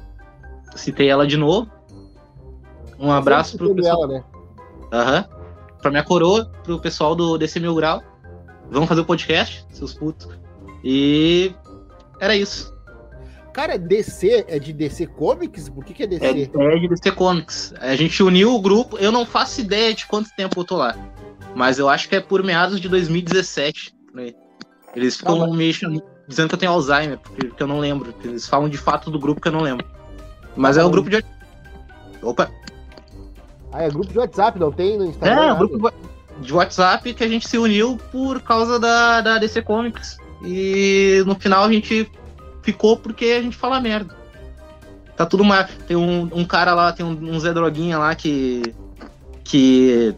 citei 0.75 1.07
ela 1.07 1.25
de 1.25 1.37
novo. 1.37 1.71
Um 3.01 3.11
abraço 3.11 3.57
pro 3.57 3.73
pessoal. 3.75 4.03
ela, 4.03 4.07
né? 4.07 4.23
Aham. 4.93 5.25
Pra 5.81 5.89
minha 5.89 6.03
coroa, 6.03 6.45
pro 6.63 6.79
pessoal 6.79 7.15
do 7.15 7.37
DC 7.37 7.59
Mil 7.59 7.73
Grau. 7.75 8.01
Vamos 8.69 8.87
fazer 8.87 9.01
o 9.01 9.05
podcast, 9.05 9.65
seus 9.71 9.93
putos. 9.93 10.29
E. 10.83 11.53
Era 12.19 12.35
isso. 12.35 12.71
Cara, 13.53 13.77
DC 13.77 14.45
é 14.47 14.59
de 14.59 14.71
DC 14.71 15.07
Comics? 15.07 15.67
Por 15.67 15.83
que, 15.83 15.93
que 15.93 16.03
é 16.03 16.05
É, 16.05 16.09
DC? 16.09 16.51
é 16.55 16.79
de 16.79 16.87
DC 16.87 17.11
Comics. 17.11 17.73
A 17.79 17.95
gente 17.95 18.21
uniu 18.23 18.53
o 18.55 18.61
grupo. 18.61 18.97
Eu 18.97 19.11
não 19.11 19.25
faço 19.25 19.59
ideia 19.59 19.93
de 19.93 20.05
quanto 20.05 20.29
tempo 20.37 20.59
eu 20.59 20.63
tô 20.63 20.77
lá. 20.77 20.95
Mas 21.55 21.77
eu 21.79 21.89
acho 21.89 22.07
que 22.07 22.15
é 22.15 22.21
por 22.21 22.43
meados 22.43 22.79
de 22.79 22.87
2017. 22.87 23.93
por 24.11 24.21
aí. 24.21 24.35
Eles 24.95 25.17
ficam 25.17 25.39
Tá, 25.39 25.47
mas- 25.47 25.57
me 25.57 25.73
chamando, 25.73 26.03
dizendo 26.27 26.47
que 26.49 26.55
eu 26.55 26.59
tenho 26.59 26.71
Alzheimer, 26.71 27.17
porque, 27.17 27.47
porque 27.47 27.63
eu 27.63 27.67
não 27.67 27.79
lembro. 27.79 28.13
Eles 28.23 28.47
falam 28.47 28.69
de 28.69 28.77
fato 28.77 29.09
do 29.11 29.19
grupo 29.19 29.41
que 29.41 29.47
eu 29.47 29.51
não 29.51 29.61
lembro. 29.61 29.85
Mas 30.55 30.75
Tá, 30.77 30.83
é 30.83 30.85
o 30.85 30.89
grupo 30.89 31.09
de. 31.09 31.23
Opa! 32.21 32.49
Ah, 33.71 33.83
é 33.83 33.89
grupo 33.89 34.11
de 34.11 34.17
WhatsApp, 34.17 34.59
não 34.59 34.71
tem 34.71 34.97
no 34.97 35.05
Instagram? 35.05 35.41
É, 35.41 35.47
nada? 35.47 35.55
grupo 35.55 35.91
de 36.39 36.53
WhatsApp 36.53 37.13
que 37.13 37.23
a 37.23 37.27
gente 37.27 37.47
se 37.47 37.57
uniu 37.57 37.97
por 38.11 38.41
causa 38.41 38.79
da, 38.79 39.21
da 39.21 39.37
DC 39.37 39.61
Comics. 39.61 40.17
E 40.43 41.23
no 41.25 41.35
final 41.35 41.63
a 41.63 41.71
gente 41.71 42.11
ficou 42.63 42.97
porque 42.97 43.25
a 43.25 43.41
gente 43.41 43.55
fala 43.55 43.79
merda. 43.79 44.15
Tá 45.15 45.25
tudo 45.25 45.43
mais. 45.43 45.69
Tem 45.87 45.95
um, 45.95 46.29
um 46.33 46.45
cara 46.45 46.73
lá, 46.73 46.91
tem 46.91 47.05
um, 47.05 47.11
um 47.11 47.39
Zé 47.39 47.53
Droguinha 47.53 47.97
lá 47.97 48.15
que. 48.15 48.63
que 49.43 50.15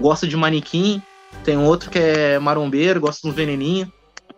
gosta 0.00 0.26
de 0.26 0.36
manequim. 0.36 1.02
Tem 1.44 1.56
um 1.56 1.66
outro 1.66 1.90
que 1.90 1.98
é 1.98 2.38
marombeiro, 2.38 3.00
gosta 3.00 3.22
de 3.22 3.28
uns 3.28 3.34
veneninhos. 3.34 3.88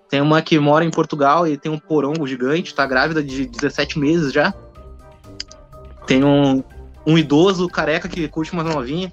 Tem 0.09 0.20
uma 0.20 0.42
que 0.42 0.59
mora 0.59 0.84
em 0.84 0.90
Portugal 0.90 1.46
e 1.46 1.57
tem 1.57 1.72
um 1.72 1.78
porongo 1.78 2.26
gigante, 2.26 2.74
tá 2.74 2.84
grávida 2.84 3.22
de 3.22 3.46
17 3.46 3.98
meses 3.98 4.32
já. 4.32 4.53
Tem 6.07 6.22
um, 6.22 6.62
um 7.07 7.18
idoso 7.18 7.68
careca 7.68 8.09
que 8.09 8.26
curte 8.28 8.53
umas 8.53 8.66
novinhas. 8.72 9.12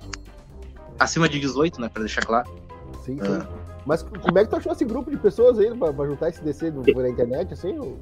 Acima 0.99 1.27
de 1.29 1.39
18, 1.39 1.79
né? 1.79 1.89
Pra 1.89 2.01
deixar 2.03 2.21
claro. 2.25 2.49
Sim, 3.05 3.17
sim. 3.17 3.21
Ah. 3.41 3.47
Mas 3.85 4.03
como 4.03 4.37
é 4.37 4.43
que 4.43 4.49
tu 4.49 4.57
achou 4.57 4.71
esse 4.71 4.85
grupo 4.85 5.09
de 5.09 5.17
pessoas 5.17 5.57
aí 5.57 5.73
pra, 5.75 5.91
pra 5.93 6.05
juntar 6.05 6.29
esse 6.29 6.43
DC 6.43 6.71
do, 6.71 6.81
na 7.01 7.09
internet, 7.09 7.53
assim? 7.53 7.77
ou- 7.79 7.97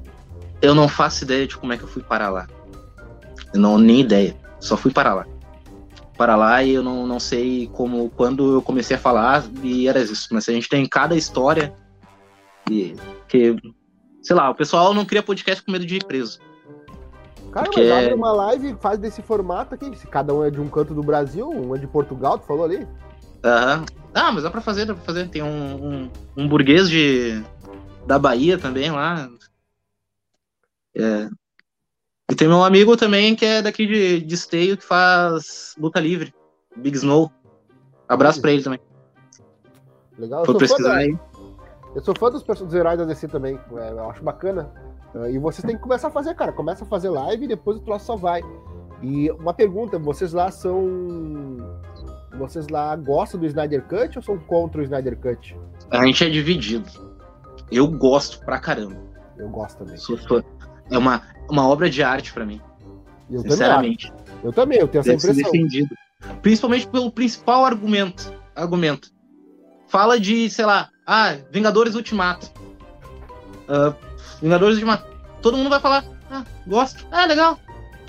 Eu 0.60 0.74
não 0.74 0.88
faço 0.88 1.24
ideia 1.24 1.46
de 1.46 1.56
como 1.56 1.72
é 1.72 1.78
que 1.78 1.84
eu 1.84 1.88
fui 1.88 2.02
parar 2.02 2.28
lá. 2.28 2.46
Eu 3.54 3.60
não, 3.60 3.78
nem 3.78 4.00
ideia. 4.00 4.36
Só 4.60 4.76
fui 4.76 4.90
parar 4.92 5.14
lá. 5.14 5.26
Para 6.16 6.34
lá 6.34 6.62
e 6.64 6.74
eu 6.74 6.82
não, 6.82 7.06
não 7.06 7.20
sei 7.20 7.68
como, 7.72 8.10
quando 8.10 8.54
eu 8.54 8.60
comecei 8.62 8.96
a 8.96 9.00
falar 9.00 9.44
e 9.62 9.86
era 9.88 10.00
isso. 10.00 10.28
Mas 10.32 10.48
a 10.48 10.52
gente 10.52 10.68
tem 10.68 10.84
cada 10.86 11.14
história 11.14 11.72
e 12.68 12.94
que, 13.28 13.56
sei 14.20 14.34
lá, 14.34 14.50
o 14.50 14.54
pessoal 14.54 14.92
não 14.92 15.04
cria 15.04 15.22
podcast 15.22 15.64
com 15.64 15.70
medo 15.70 15.86
de 15.86 15.94
ir 15.96 16.04
preso. 16.04 16.40
Cara, 17.52 17.66
Porque- 17.66 17.80
mas 17.88 18.04
abre 18.04 18.14
uma 18.14 18.32
live 18.32 18.70
e 18.70 18.76
faz 18.76 18.98
desse 18.98 19.22
formato 19.22 19.74
aqui. 19.74 19.96
Se 19.96 20.06
cada 20.06 20.34
um 20.34 20.44
é 20.44 20.50
de 20.50 20.60
um 20.60 20.68
canto 20.68 20.94
do 20.94 21.02
Brasil, 21.02 21.48
um 21.48 21.74
é 21.74 21.78
de 21.78 21.86
Portugal, 21.86 22.38
tu 22.38 22.46
falou 22.46 22.64
ali? 22.64 22.86
Aham. 23.44 23.84
Ah, 24.14 24.32
mas 24.32 24.42
dá 24.42 24.50
pra 24.50 24.60
fazer, 24.60 24.84
dá 24.84 24.94
pra 24.94 25.02
fazer. 25.04 25.28
Tem 25.28 25.42
um, 25.42 25.84
um, 25.84 26.10
um 26.36 26.48
burguês 26.48 26.88
de, 26.88 27.42
da 28.06 28.18
Bahia 28.18 28.58
também 28.58 28.90
lá. 28.90 29.28
É. 30.96 31.28
E 32.30 32.34
tem 32.34 32.48
meu 32.48 32.62
amigo 32.62 32.96
também 32.96 33.34
que 33.34 33.44
é 33.44 33.62
daqui 33.62 33.86
de, 33.86 34.20
de 34.20 34.34
Esteio 34.34 34.76
que 34.76 34.84
faz 34.84 35.74
luta 35.78 36.00
livre. 36.00 36.34
Big 36.76 36.96
Snow. 36.96 37.30
Abraço 38.08 38.40
pra 38.40 38.52
ele 38.52 38.62
também. 38.62 38.80
Legal. 40.18 40.40
Eu 40.40 40.52
fã 40.52 40.58
pesquisar 40.58 40.94
da, 40.94 40.96
aí. 40.96 41.18
eu 41.94 42.02
sou 42.02 42.14
fã 42.18 42.30
dos, 42.30 42.42
dos 42.42 42.74
heróis 42.74 42.98
da 42.98 43.04
DC 43.04 43.28
também. 43.28 43.58
é, 43.76 43.90
eu 43.90 44.10
acho 44.10 44.22
bacana. 44.22 44.72
E 45.30 45.38
vocês 45.38 45.64
têm 45.64 45.76
que 45.76 45.82
começar 45.82 46.08
a 46.08 46.10
fazer, 46.10 46.34
cara. 46.34 46.52
Começa 46.52 46.84
a 46.84 46.86
fazer 46.86 47.08
live 47.08 47.44
e 47.44 47.48
depois 47.48 47.78
o 47.78 47.80
troço 47.80 48.06
só 48.06 48.16
vai. 48.16 48.42
E 49.02 49.30
uma 49.32 49.54
pergunta: 49.54 49.98
vocês 49.98 50.32
lá 50.32 50.50
são. 50.50 51.56
Vocês 52.36 52.68
lá 52.68 52.94
gostam 52.94 53.40
do 53.40 53.46
Snyder 53.46 53.82
Cut 53.84 54.18
ou 54.18 54.22
são 54.22 54.38
contra 54.38 54.80
o 54.80 54.84
Snyder 54.84 55.18
Cut? 55.18 55.56
A 55.90 56.04
gente 56.06 56.24
é 56.24 56.30
dividido. 56.30 56.88
Eu 57.70 57.88
gosto 57.88 58.44
pra 58.44 58.58
caramba. 58.58 58.96
Eu 59.36 59.48
gosto 59.48 59.78
também. 59.78 59.96
Sou 59.96 60.16
fã. 60.16 60.42
É 60.90 60.96
uma, 60.96 61.22
uma 61.50 61.68
obra 61.68 61.88
de 61.90 62.02
arte 62.02 62.32
pra 62.32 62.46
mim, 62.46 62.60
Eu 63.30 63.38
também, 63.38 63.50
sinceramente. 63.50 64.12
eu 64.42 64.52
também, 64.52 64.78
eu 64.78 64.88
tenho 64.88 65.00
essa 65.00 65.18
ser 65.18 65.32
impressão. 65.32 65.52
defendido. 65.52 65.94
Principalmente 66.40 66.86
pelo 66.86 67.10
principal 67.10 67.64
argumento. 67.64 68.32
Argumento. 68.56 69.10
Fala 69.86 70.18
de, 70.18 70.48
sei 70.50 70.64
lá, 70.64 70.90
ah, 71.06 71.36
Vingadores 71.50 71.94
Ultimato. 71.94 72.50
Ah, 73.68 73.94
Vingadores 74.40 74.74
Ultimato. 74.76 75.04
Todo 75.42 75.56
mundo 75.56 75.70
vai 75.70 75.80
falar, 75.80 76.04
ah, 76.30 76.44
gosto. 76.66 77.06
Ah, 77.10 77.26
legal. 77.26 77.58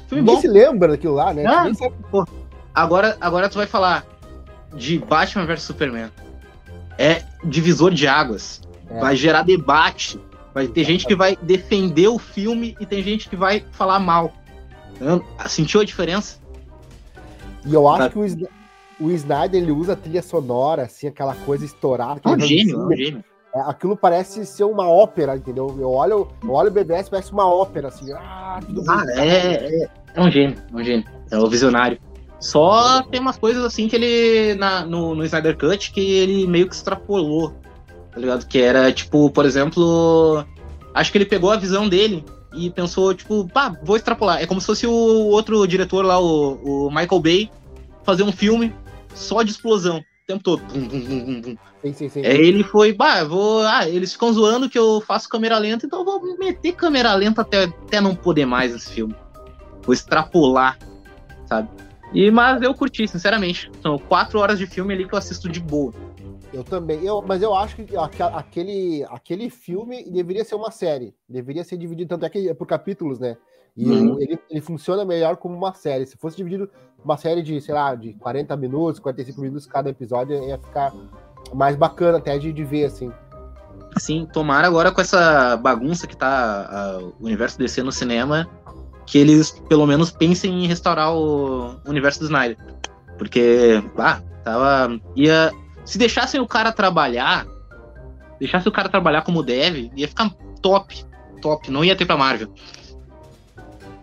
Filme 0.07 0.21
Ninguém 0.23 0.36
bom. 0.36 0.41
se 0.41 0.47
lembra 0.47 0.89
daquilo 0.89 1.13
lá, 1.15 1.34
né? 1.34 1.45
Ah. 1.45 1.71
Sabe. 1.73 1.93
Agora, 2.73 3.17
agora 3.21 3.49
tu 3.49 3.57
vai 3.57 3.67
falar 3.67 4.05
de 4.73 4.99
Batman 4.99 5.45
vs 5.45 5.61
Superman. 5.63 6.09
É 6.97 7.23
divisor 7.43 7.91
de 7.93 8.07
águas. 8.07 8.61
É. 8.89 8.99
Vai 8.99 9.15
gerar 9.15 9.43
debate. 9.43 10.19
Vai 10.53 10.67
ter 10.67 10.84
gente 10.84 11.05
que 11.05 11.15
vai 11.15 11.38
defender 11.41 12.07
o 12.07 12.17
filme 12.17 12.75
e 12.80 12.86
tem 12.86 13.03
gente 13.03 13.30
que 13.30 13.36
vai 13.36 13.63
falar 13.71 13.99
mal. 13.99 14.34
Sentiu 15.47 15.82
a 15.82 15.86
diferença? 15.86 16.38
E 17.65 17.73
eu 17.73 17.88
acho 17.88 17.97
Tá. 17.99 18.09
que 18.09 18.17
o, 18.19 18.49
o 18.99 19.11
Snyder 19.11 19.61
ele 19.61 19.71
usa 19.71 19.93
a 19.93 19.95
trilha 19.95 20.21
sonora, 20.21 20.84
assim, 20.84 21.07
aquela 21.07 21.36
coisa 21.36 21.63
estourada. 21.65 22.19
É 22.25 22.30
um 22.30 22.39
gênio, 22.39 22.82
é 22.82 22.86
um 22.86 22.95
gênio. 22.97 23.23
É, 23.56 23.62
aquilo 23.62 23.97
parece 23.97 24.45
ser 24.45 24.64
uma 24.64 24.88
ópera, 24.88 25.36
entendeu? 25.36 25.76
Eu 25.80 25.91
olho, 25.91 26.28
eu 26.43 26.52
olho 26.52 26.70
o 26.70 26.72
BBS, 26.74 27.10
parece 27.10 27.32
uma 27.32 27.47
ópera, 27.52 27.88
assim. 27.88 28.12
Ah, 28.14 28.60
tudo 28.66 28.84
Ah, 28.89 29.04
é, 29.16 29.84
é, 29.84 29.89
é 30.16 30.22
um 30.22 30.30
gênio, 30.30 30.56
é 30.72 30.76
um 30.76 30.84
gênio. 30.84 31.06
É 31.32 31.38
o 31.38 31.47
visionário. 31.47 32.00
Só 32.39 33.02
tem 33.04 33.20
umas 33.20 33.38
coisas 33.38 33.64
assim 33.66 33.88
que 33.88 33.95
ele, 33.95 34.54
na- 34.56 34.86
no, 34.86 35.14
no 35.16 35.26
Snyder 35.26 35.58
Cut, 35.58 35.91
que 35.91 36.00
ele 36.00 36.47
meio 36.47 36.70
que 36.70 36.76
extrapolou, 36.76 37.54
tá 38.12 38.20
ligado? 38.20 38.45
Que 38.47 38.62
era, 38.62 38.91
tipo, 38.93 39.30
por 39.32 39.45
exemplo, 39.45 40.45
acho 40.93 41.12
que 41.12 41.18
ele 41.18 41.26
pegou 41.26 41.52
a 41.52 41.58
visão 41.58 41.89
dele 41.89 42.24
e 42.54 42.70
pensou, 42.70 43.14
tipo, 43.14 43.47
pá, 43.52 43.76
vou 43.84 43.97
extrapolar. 43.97 44.41
É 44.41 44.45
como 44.45 44.62
se 44.62 44.68
fosse 44.68 44.88
o 44.88 44.91
outro 44.91 45.68
diretor 45.68 46.06
lá, 46.06 46.20
o, 46.20 46.88
o 46.88 46.89
Michael 46.89 47.20
Bay, 47.20 47.52
fazer 48.04 48.24
um 48.24 48.32
filme 48.32 48.74
só 49.14 49.41
de 49.43 49.52
explosão, 49.52 50.02
tempo 50.30 50.43
todo. 50.43 50.61
Bum, 50.71 50.88
bum, 50.88 51.41
bum. 51.41 51.57
Sim, 51.82 51.93
sim, 51.93 52.09
sim. 52.09 52.21
É, 52.21 52.36
ele 52.36 52.63
foi, 52.63 52.93
bah, 52.93 53.23
vou. 53.23 53.61
Ah, 53.63 53.88
eles 53.89 54.13
ficam 54.13 54.32
zoando 54.32 54.69
que 54.69 54.77
eu 54.77 55.01
faço 55.01 55.27
câmera 55.27 55.57
lenta, 55.57 55.86
então 55.88 55.99
eu 55.99 56.05
vou 56.05 56.38
meter 56.38 56.73
câmera 56.73 57.13
lenta 57.15 57.41
até, 57.41 57.63
até 57.63 57.99
não 57.99 58.15
poder 58.15 58.45
mais 58.45 58.71
nesse 58.73 58.91
filme. 58.91 59.15
Vou 59.84 59.93
extrapolar, 59.93 60.77
sabe? 61.47 61.67
E, 62.13 62.30
mas 62.30 62.61
eu 62.61 62.73
curti, 62.75 63.07
sinceramente. 63.07 63.71
São 63.82 63.97
quatro 63.97 64.39
horas 64.39 64.59
de 64.59 64.67
filme 64.67 64.93
ali 64.93 65.07
que 65.07 65.13
eu 65.13 65.17
assisto 65.17 65.49
de 65.49 65.59
boa. 65.59 65.93
Eu 66.53 66.63
também. 66.63 67.03
Eu, 67.03 67.23
mas 67.25 67.41
eu 67.41 67.55
acho 67.55 67.75
que 67.75 67.95
aque- 67.97 68.21
aquele, 68.23 69.03
aquele 69.09 69.49
filme 69.49 70.03
deveria 70.11 70.43
ser 70.43 70.55
uma 70.55 70.69
série. 70.71 71.13
Deveria 71.27 71.63
ser 71.63 71.77
dividido, 71.77 72.09
tanto 72.09 72.25
é 72.25 72.30
que 72.30 72.49
é 72.49 72.53
por 72.53 72.67
capítulos, 72.67 73.19
né? 73.19 73.36
E 73.77 73.86
Uhum. 73.86 74.19
ele, 74.19 74.38
ele 74.49 74.61
funciona 74.61 75.05
melhor 75.05 75.38
como 75.38 75.55
uma 75.55 75.73
série. 75.73 76.05
Se 76.05 76.17
fosse 76.17 76.36
dividido 76.36 76.69
uma 77.04 77.18
série 77.18 77.41
de, 77.41 77.60
sei 77.62 77.74
lá, 77.74 77.95
de 77.95 78.14
40 78.14 78.56
minutos, 78.58 79.00
45 79.00 79.41
minutos 79.41 79.66
cada 79.66 79.89
episódio, 79.89 80.41
ia 80.47 80.58
ficar 80.58 80.93
mais 81.54 81.76
bacana 81.76 82.18
até 82.18 82.38
de, 82.38 82.52
de 82.52 82.64
ver, 82.64 82.86
assim. 82.86 83.12
Sim, 83.97 84.28
tomara 84.32 84.68
agora 84.68 84.91
com 84.91 85.02
essa 85.02 85.58
bagunça 85.58 86.06
que 86.06 86.16
tá 86.16 87.00
o 87.20 87.26
universo 87.26 87.58
DC 87.58 87.82
no 87.82 87.91
cinema, 87.91 88.47
que 89.06 89.18
eles 89.18 89.52
pelo 89.68 89.88
menos 89.88 90.12
pensem 90.12 90.64
em 90.64 90.68
restaurar 90.68 91.14
o 91.14 91.76
universo 91.86 92.20
do 92.20 92.26
Snyder. 92.26 92.58
Porque, 93.18 93.84
ah, 93.97 94.22
tava. 94.43 95.00
ia. 95.16 95.52
Se 95.84 95.97
deixassem 95.97 96.39
o 96.39 96.47
cara 96.47 96.72
trabalhar, 96.72 97.47
deixassem 98.39 98.70
o 98.70 98.74
cara 98.74 98.88
trabalhar 98.88 99.24
como 99.24 99.41
deve, 99.41 99.91
ia 99.95 100.08
ficar 100.08 100.30
top. 100.62 101.04
Top, 101.41 101.72
não 101.72 101.84
ia 101.84 101.95
ter 101.95 102.06
pra 102.06 102.18
Marvel. 102.18 102.50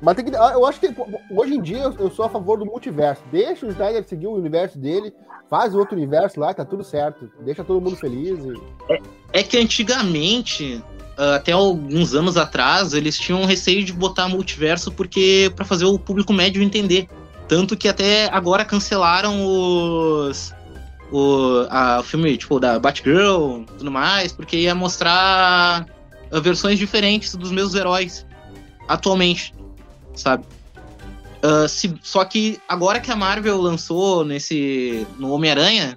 Mas 0.00 0.14
tem 0.14 0.24
que. 0.24 0.34
Eu 0.34 0.66
acho 0.66 0.78
que 0.80 0.94
hoje 1.30 1.54
em 1.54 1.62
dia 1.62 1.82
eu, 1.98 2.10
sou 2.10 2.24
a 2.24 2.28
favor 2.28 2.58
do 2.58 2.66
multiverso. 2.66 3.22
Deixa 3.30 3.66
o 3.66 3.70
Snyder 3.70 4.04
seguir 4.04 4.26
o 4.26 4.34
universo 4.34 4.78
dele, 4.78 5.12
faz 5.48 5.74
outro 5.74 5.96
universo 5.96 6.38
lá, 6.38 6.52
tá 6.52 6.64
tudo 6.64 6.84
certo. 6.84 7.30
Deixa 7.40 7.64
todo 7.64 7.80
mundo 7.80 7.96
feliz. 7.96 8.38
E... 8.44 9.00
É 9.32 9.42
que 9.42 9.56
antigamente, 9.56 10.82
ah, 11.16 11.36
até 11.36 11.52
alguns 11.52 12.14
anos 12.14 12.36
atrás, 12.36 12.92
eles 12.92 13.18
tinham 13.18 13.44
receio 13.46 13.84
de 13.84 13.92
botar 13.92 14.28
multiverso 14.28 14.92
porque 14.92 15.50
para 15.56 15.64
fazer 15.64 15.86
o 15.86 15.98
público 15.98 16.32
médio 16.32 16.62
entender. 16.62 17.08
Tanto 17.48 17.76
que 17.76 17.88
até 17.88 18.28
agora 18.32 18.64
cancelaram 18.64 19.44
os 19.46 20.52
o, 21.10 21.64
a, 21.70 22.00
o 22.00 22.02
filme 22.02 22.36
tipo 22.36 22.58
da 22.58 22.78
Batgirl, 22.78 23.62
tudo 23.78 23.90
mais, 23.90 24.32
porque 24.32 24.56
ia 24.56 24.74
mostrar 24.74 25.86
ah, 26.30 26.40
versões 26.40 26.78
diferentes 26.78 27.34
dos 27.34 27.50
mesmos 27.50 27.74
heróis 27.74 28.26
atualmente, 28.88 29.52
sabe? 30.16 30.44
Ah, 31.42 31.68
se- 31.68 31.96
só 32.02 32.24
que 32.24 32.58
agora 32.68 32.98
que 32.98 33.10
a 33.10 33.16
Marvel 33.16 33.60
lançou 33.60 34.24
nesse 34.24 35.06
no 35.18 35.30
Homem-Aranha, 35.30 35.96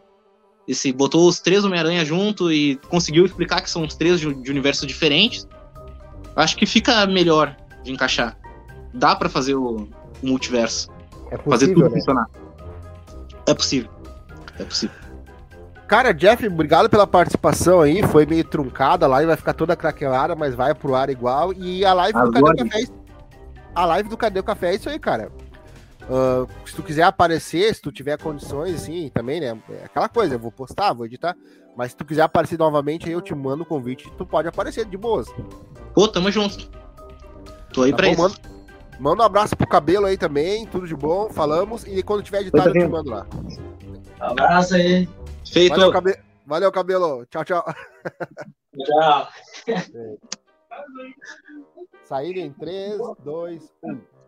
esse 0.67 0.91
botou 0.93 1.28
os 1.28 1.39
três 1.39 1.63
Homem-Aranha 1.65 2.05
junto 2.05 2.51
e 2.51 2.76
conseguiu 2.89 3.26
explicar 3.26 3.61
que 3.61 3.70
são 3.70 3.84
os 3.84 3.95
três 3.95 4.20
de, 4.20 4.32
de 4.34 4.51
universos 4.51 4.86
diferentes, 4.86 5.47
acho 6.36 6.55
que 6.55 6.65
fica 6.67 7.05
melhor 7.07 7.55
de 7.84 7.91
encaixar. 7.91 8.38
Dá 8.93 9.15
pra 9.15 9.30
fazer 9.30 9.55
o, 9.55 9.88
o 10.22 10.28
multiverso, 10.28 10.89
É 11.32 11.38
fazer 11.38 11.67
possível, 11.67 11.74
tudo 11.76 11.84
né? 11.86 11.89
funcionar. 11.99 12.28
É 13.47 13.53
possível. 13.53 13.89
É 14.59 14.63
possível. 14.63 14.95
Cara, 15.88 16.13
Jeff, 16.13 16.45
obrigado 16.45 16.88
pela 16.88 17.07
participação 17.07 17.82
aí. 17.82 18.03
Foi 18.03 18.24
meio 18.28 18.43
truncada, 18.43 19.07
a 19.07 19.09
live 19.09 19.26
vai 19.28 19.36
ficar 19.38 19.53
toda 19.53 19.76
craquelada, 19.76 20.36
mas 20.36 20.53
vai 20.53 20.76
pro 20.76 20.93
ar 20.93 21.09
igual. 21.09 21.51
E 21.53 21.84
a 21.84 21.93
live 21.93 22.13
do 22.13 22.38
Agora- 22.38 22.53
o 22.63 22.70
Café? 22.70 22.84
É 23.80 23.84
A 23.84 23.86
live 23.86 24.09
do 24.09 24.17
Cadê 24.17 24.39
o 24.39 24.43
Café 24.43 24.71
é 24.71 24.75
isso 24.75 24.89
aí, 24.89 24.99
cara. 24.99 25.32
Ah, 26.09 26.45
se 26.65 26.75
tu 26.75 26.82
quiser 26.82 27.03
aparecer, 27.03 27.73
se 27.73 27.82
tu 27.82 27.91
tiver 27.91 28.17
condições, 28.17 28.75
assim, 28.75 29.09
também, 29.09 29.39
né? 29.39 29.57
É 29.69 29.86
aquela 29.86 30.09
coisa, 30.09 30.36
eu 30.36 30.39
vou 30.39 30.51
postar, 30.51 30.93
vou 30.93 31.05
editar. 31.05 31.36
Mas 31.77 31.91
se 31.91 31.97
tu 31.97 32.03
quiser 32.03 32.23
aparecer 32.23 32.57
novamente, 32.57 33.05
aí 33.07 33.13
eu 33.13 33.21
te 33.21 33.34
mando 33.34 33.63
o 33.63 33.65
convite, 33.65 34.11
tu 34.17 34.25
pode 34.25 34.47
aparecer 34.47 34.86
de 34.86 34.97
boas. 34.97 35.27
Pô, 35.93 36.07
tamo 36.07 36.32
junto. 36.32 36.69
Tô 37.71 37.84
aí 37.84 37.91
Tá 37.91 37.97
pra 37.97 38.07
bom, 38.07 38.13
isso. 38.13 38.21
manda, 38.21 38.36
manda 38.99 39.23
um 39.23 39.25
abraço 39.25 39.55
pro 39.55 39.67
cabelo 39.67 40.07
aí 40.07 40.17
também, 40.17 40.65
tudo 40.65 40.88
de 40.88 40.95
bom, 40.95 41.30
falamos. 41.30 41.86
E 41.86 42.01
quando 42.01 42.23
tiver 42.23 42.41
editado, 42.41 42.69
eu 42.69 42.73
te 42.73 42.88
mando 42.88 43.11
lá. 43.11 43.27
Abraço 44.19 44.75
aí. 44.75 45.07
Feito. 45.45 45.75
Valeu, 45.75 45.91
cabe... 45.91 46.17
Valeu, 46.45 46.71
cabelo. 46.71 47.25
Tchau, 47.27 47.45
tchau. 47.45 47.63
Tchau. 48.84 49.27
Saída 52.10 52.39
em 52.39 52.51
3, 52.51 52.97
2, 53.24 53.72
1. 53.84 54.18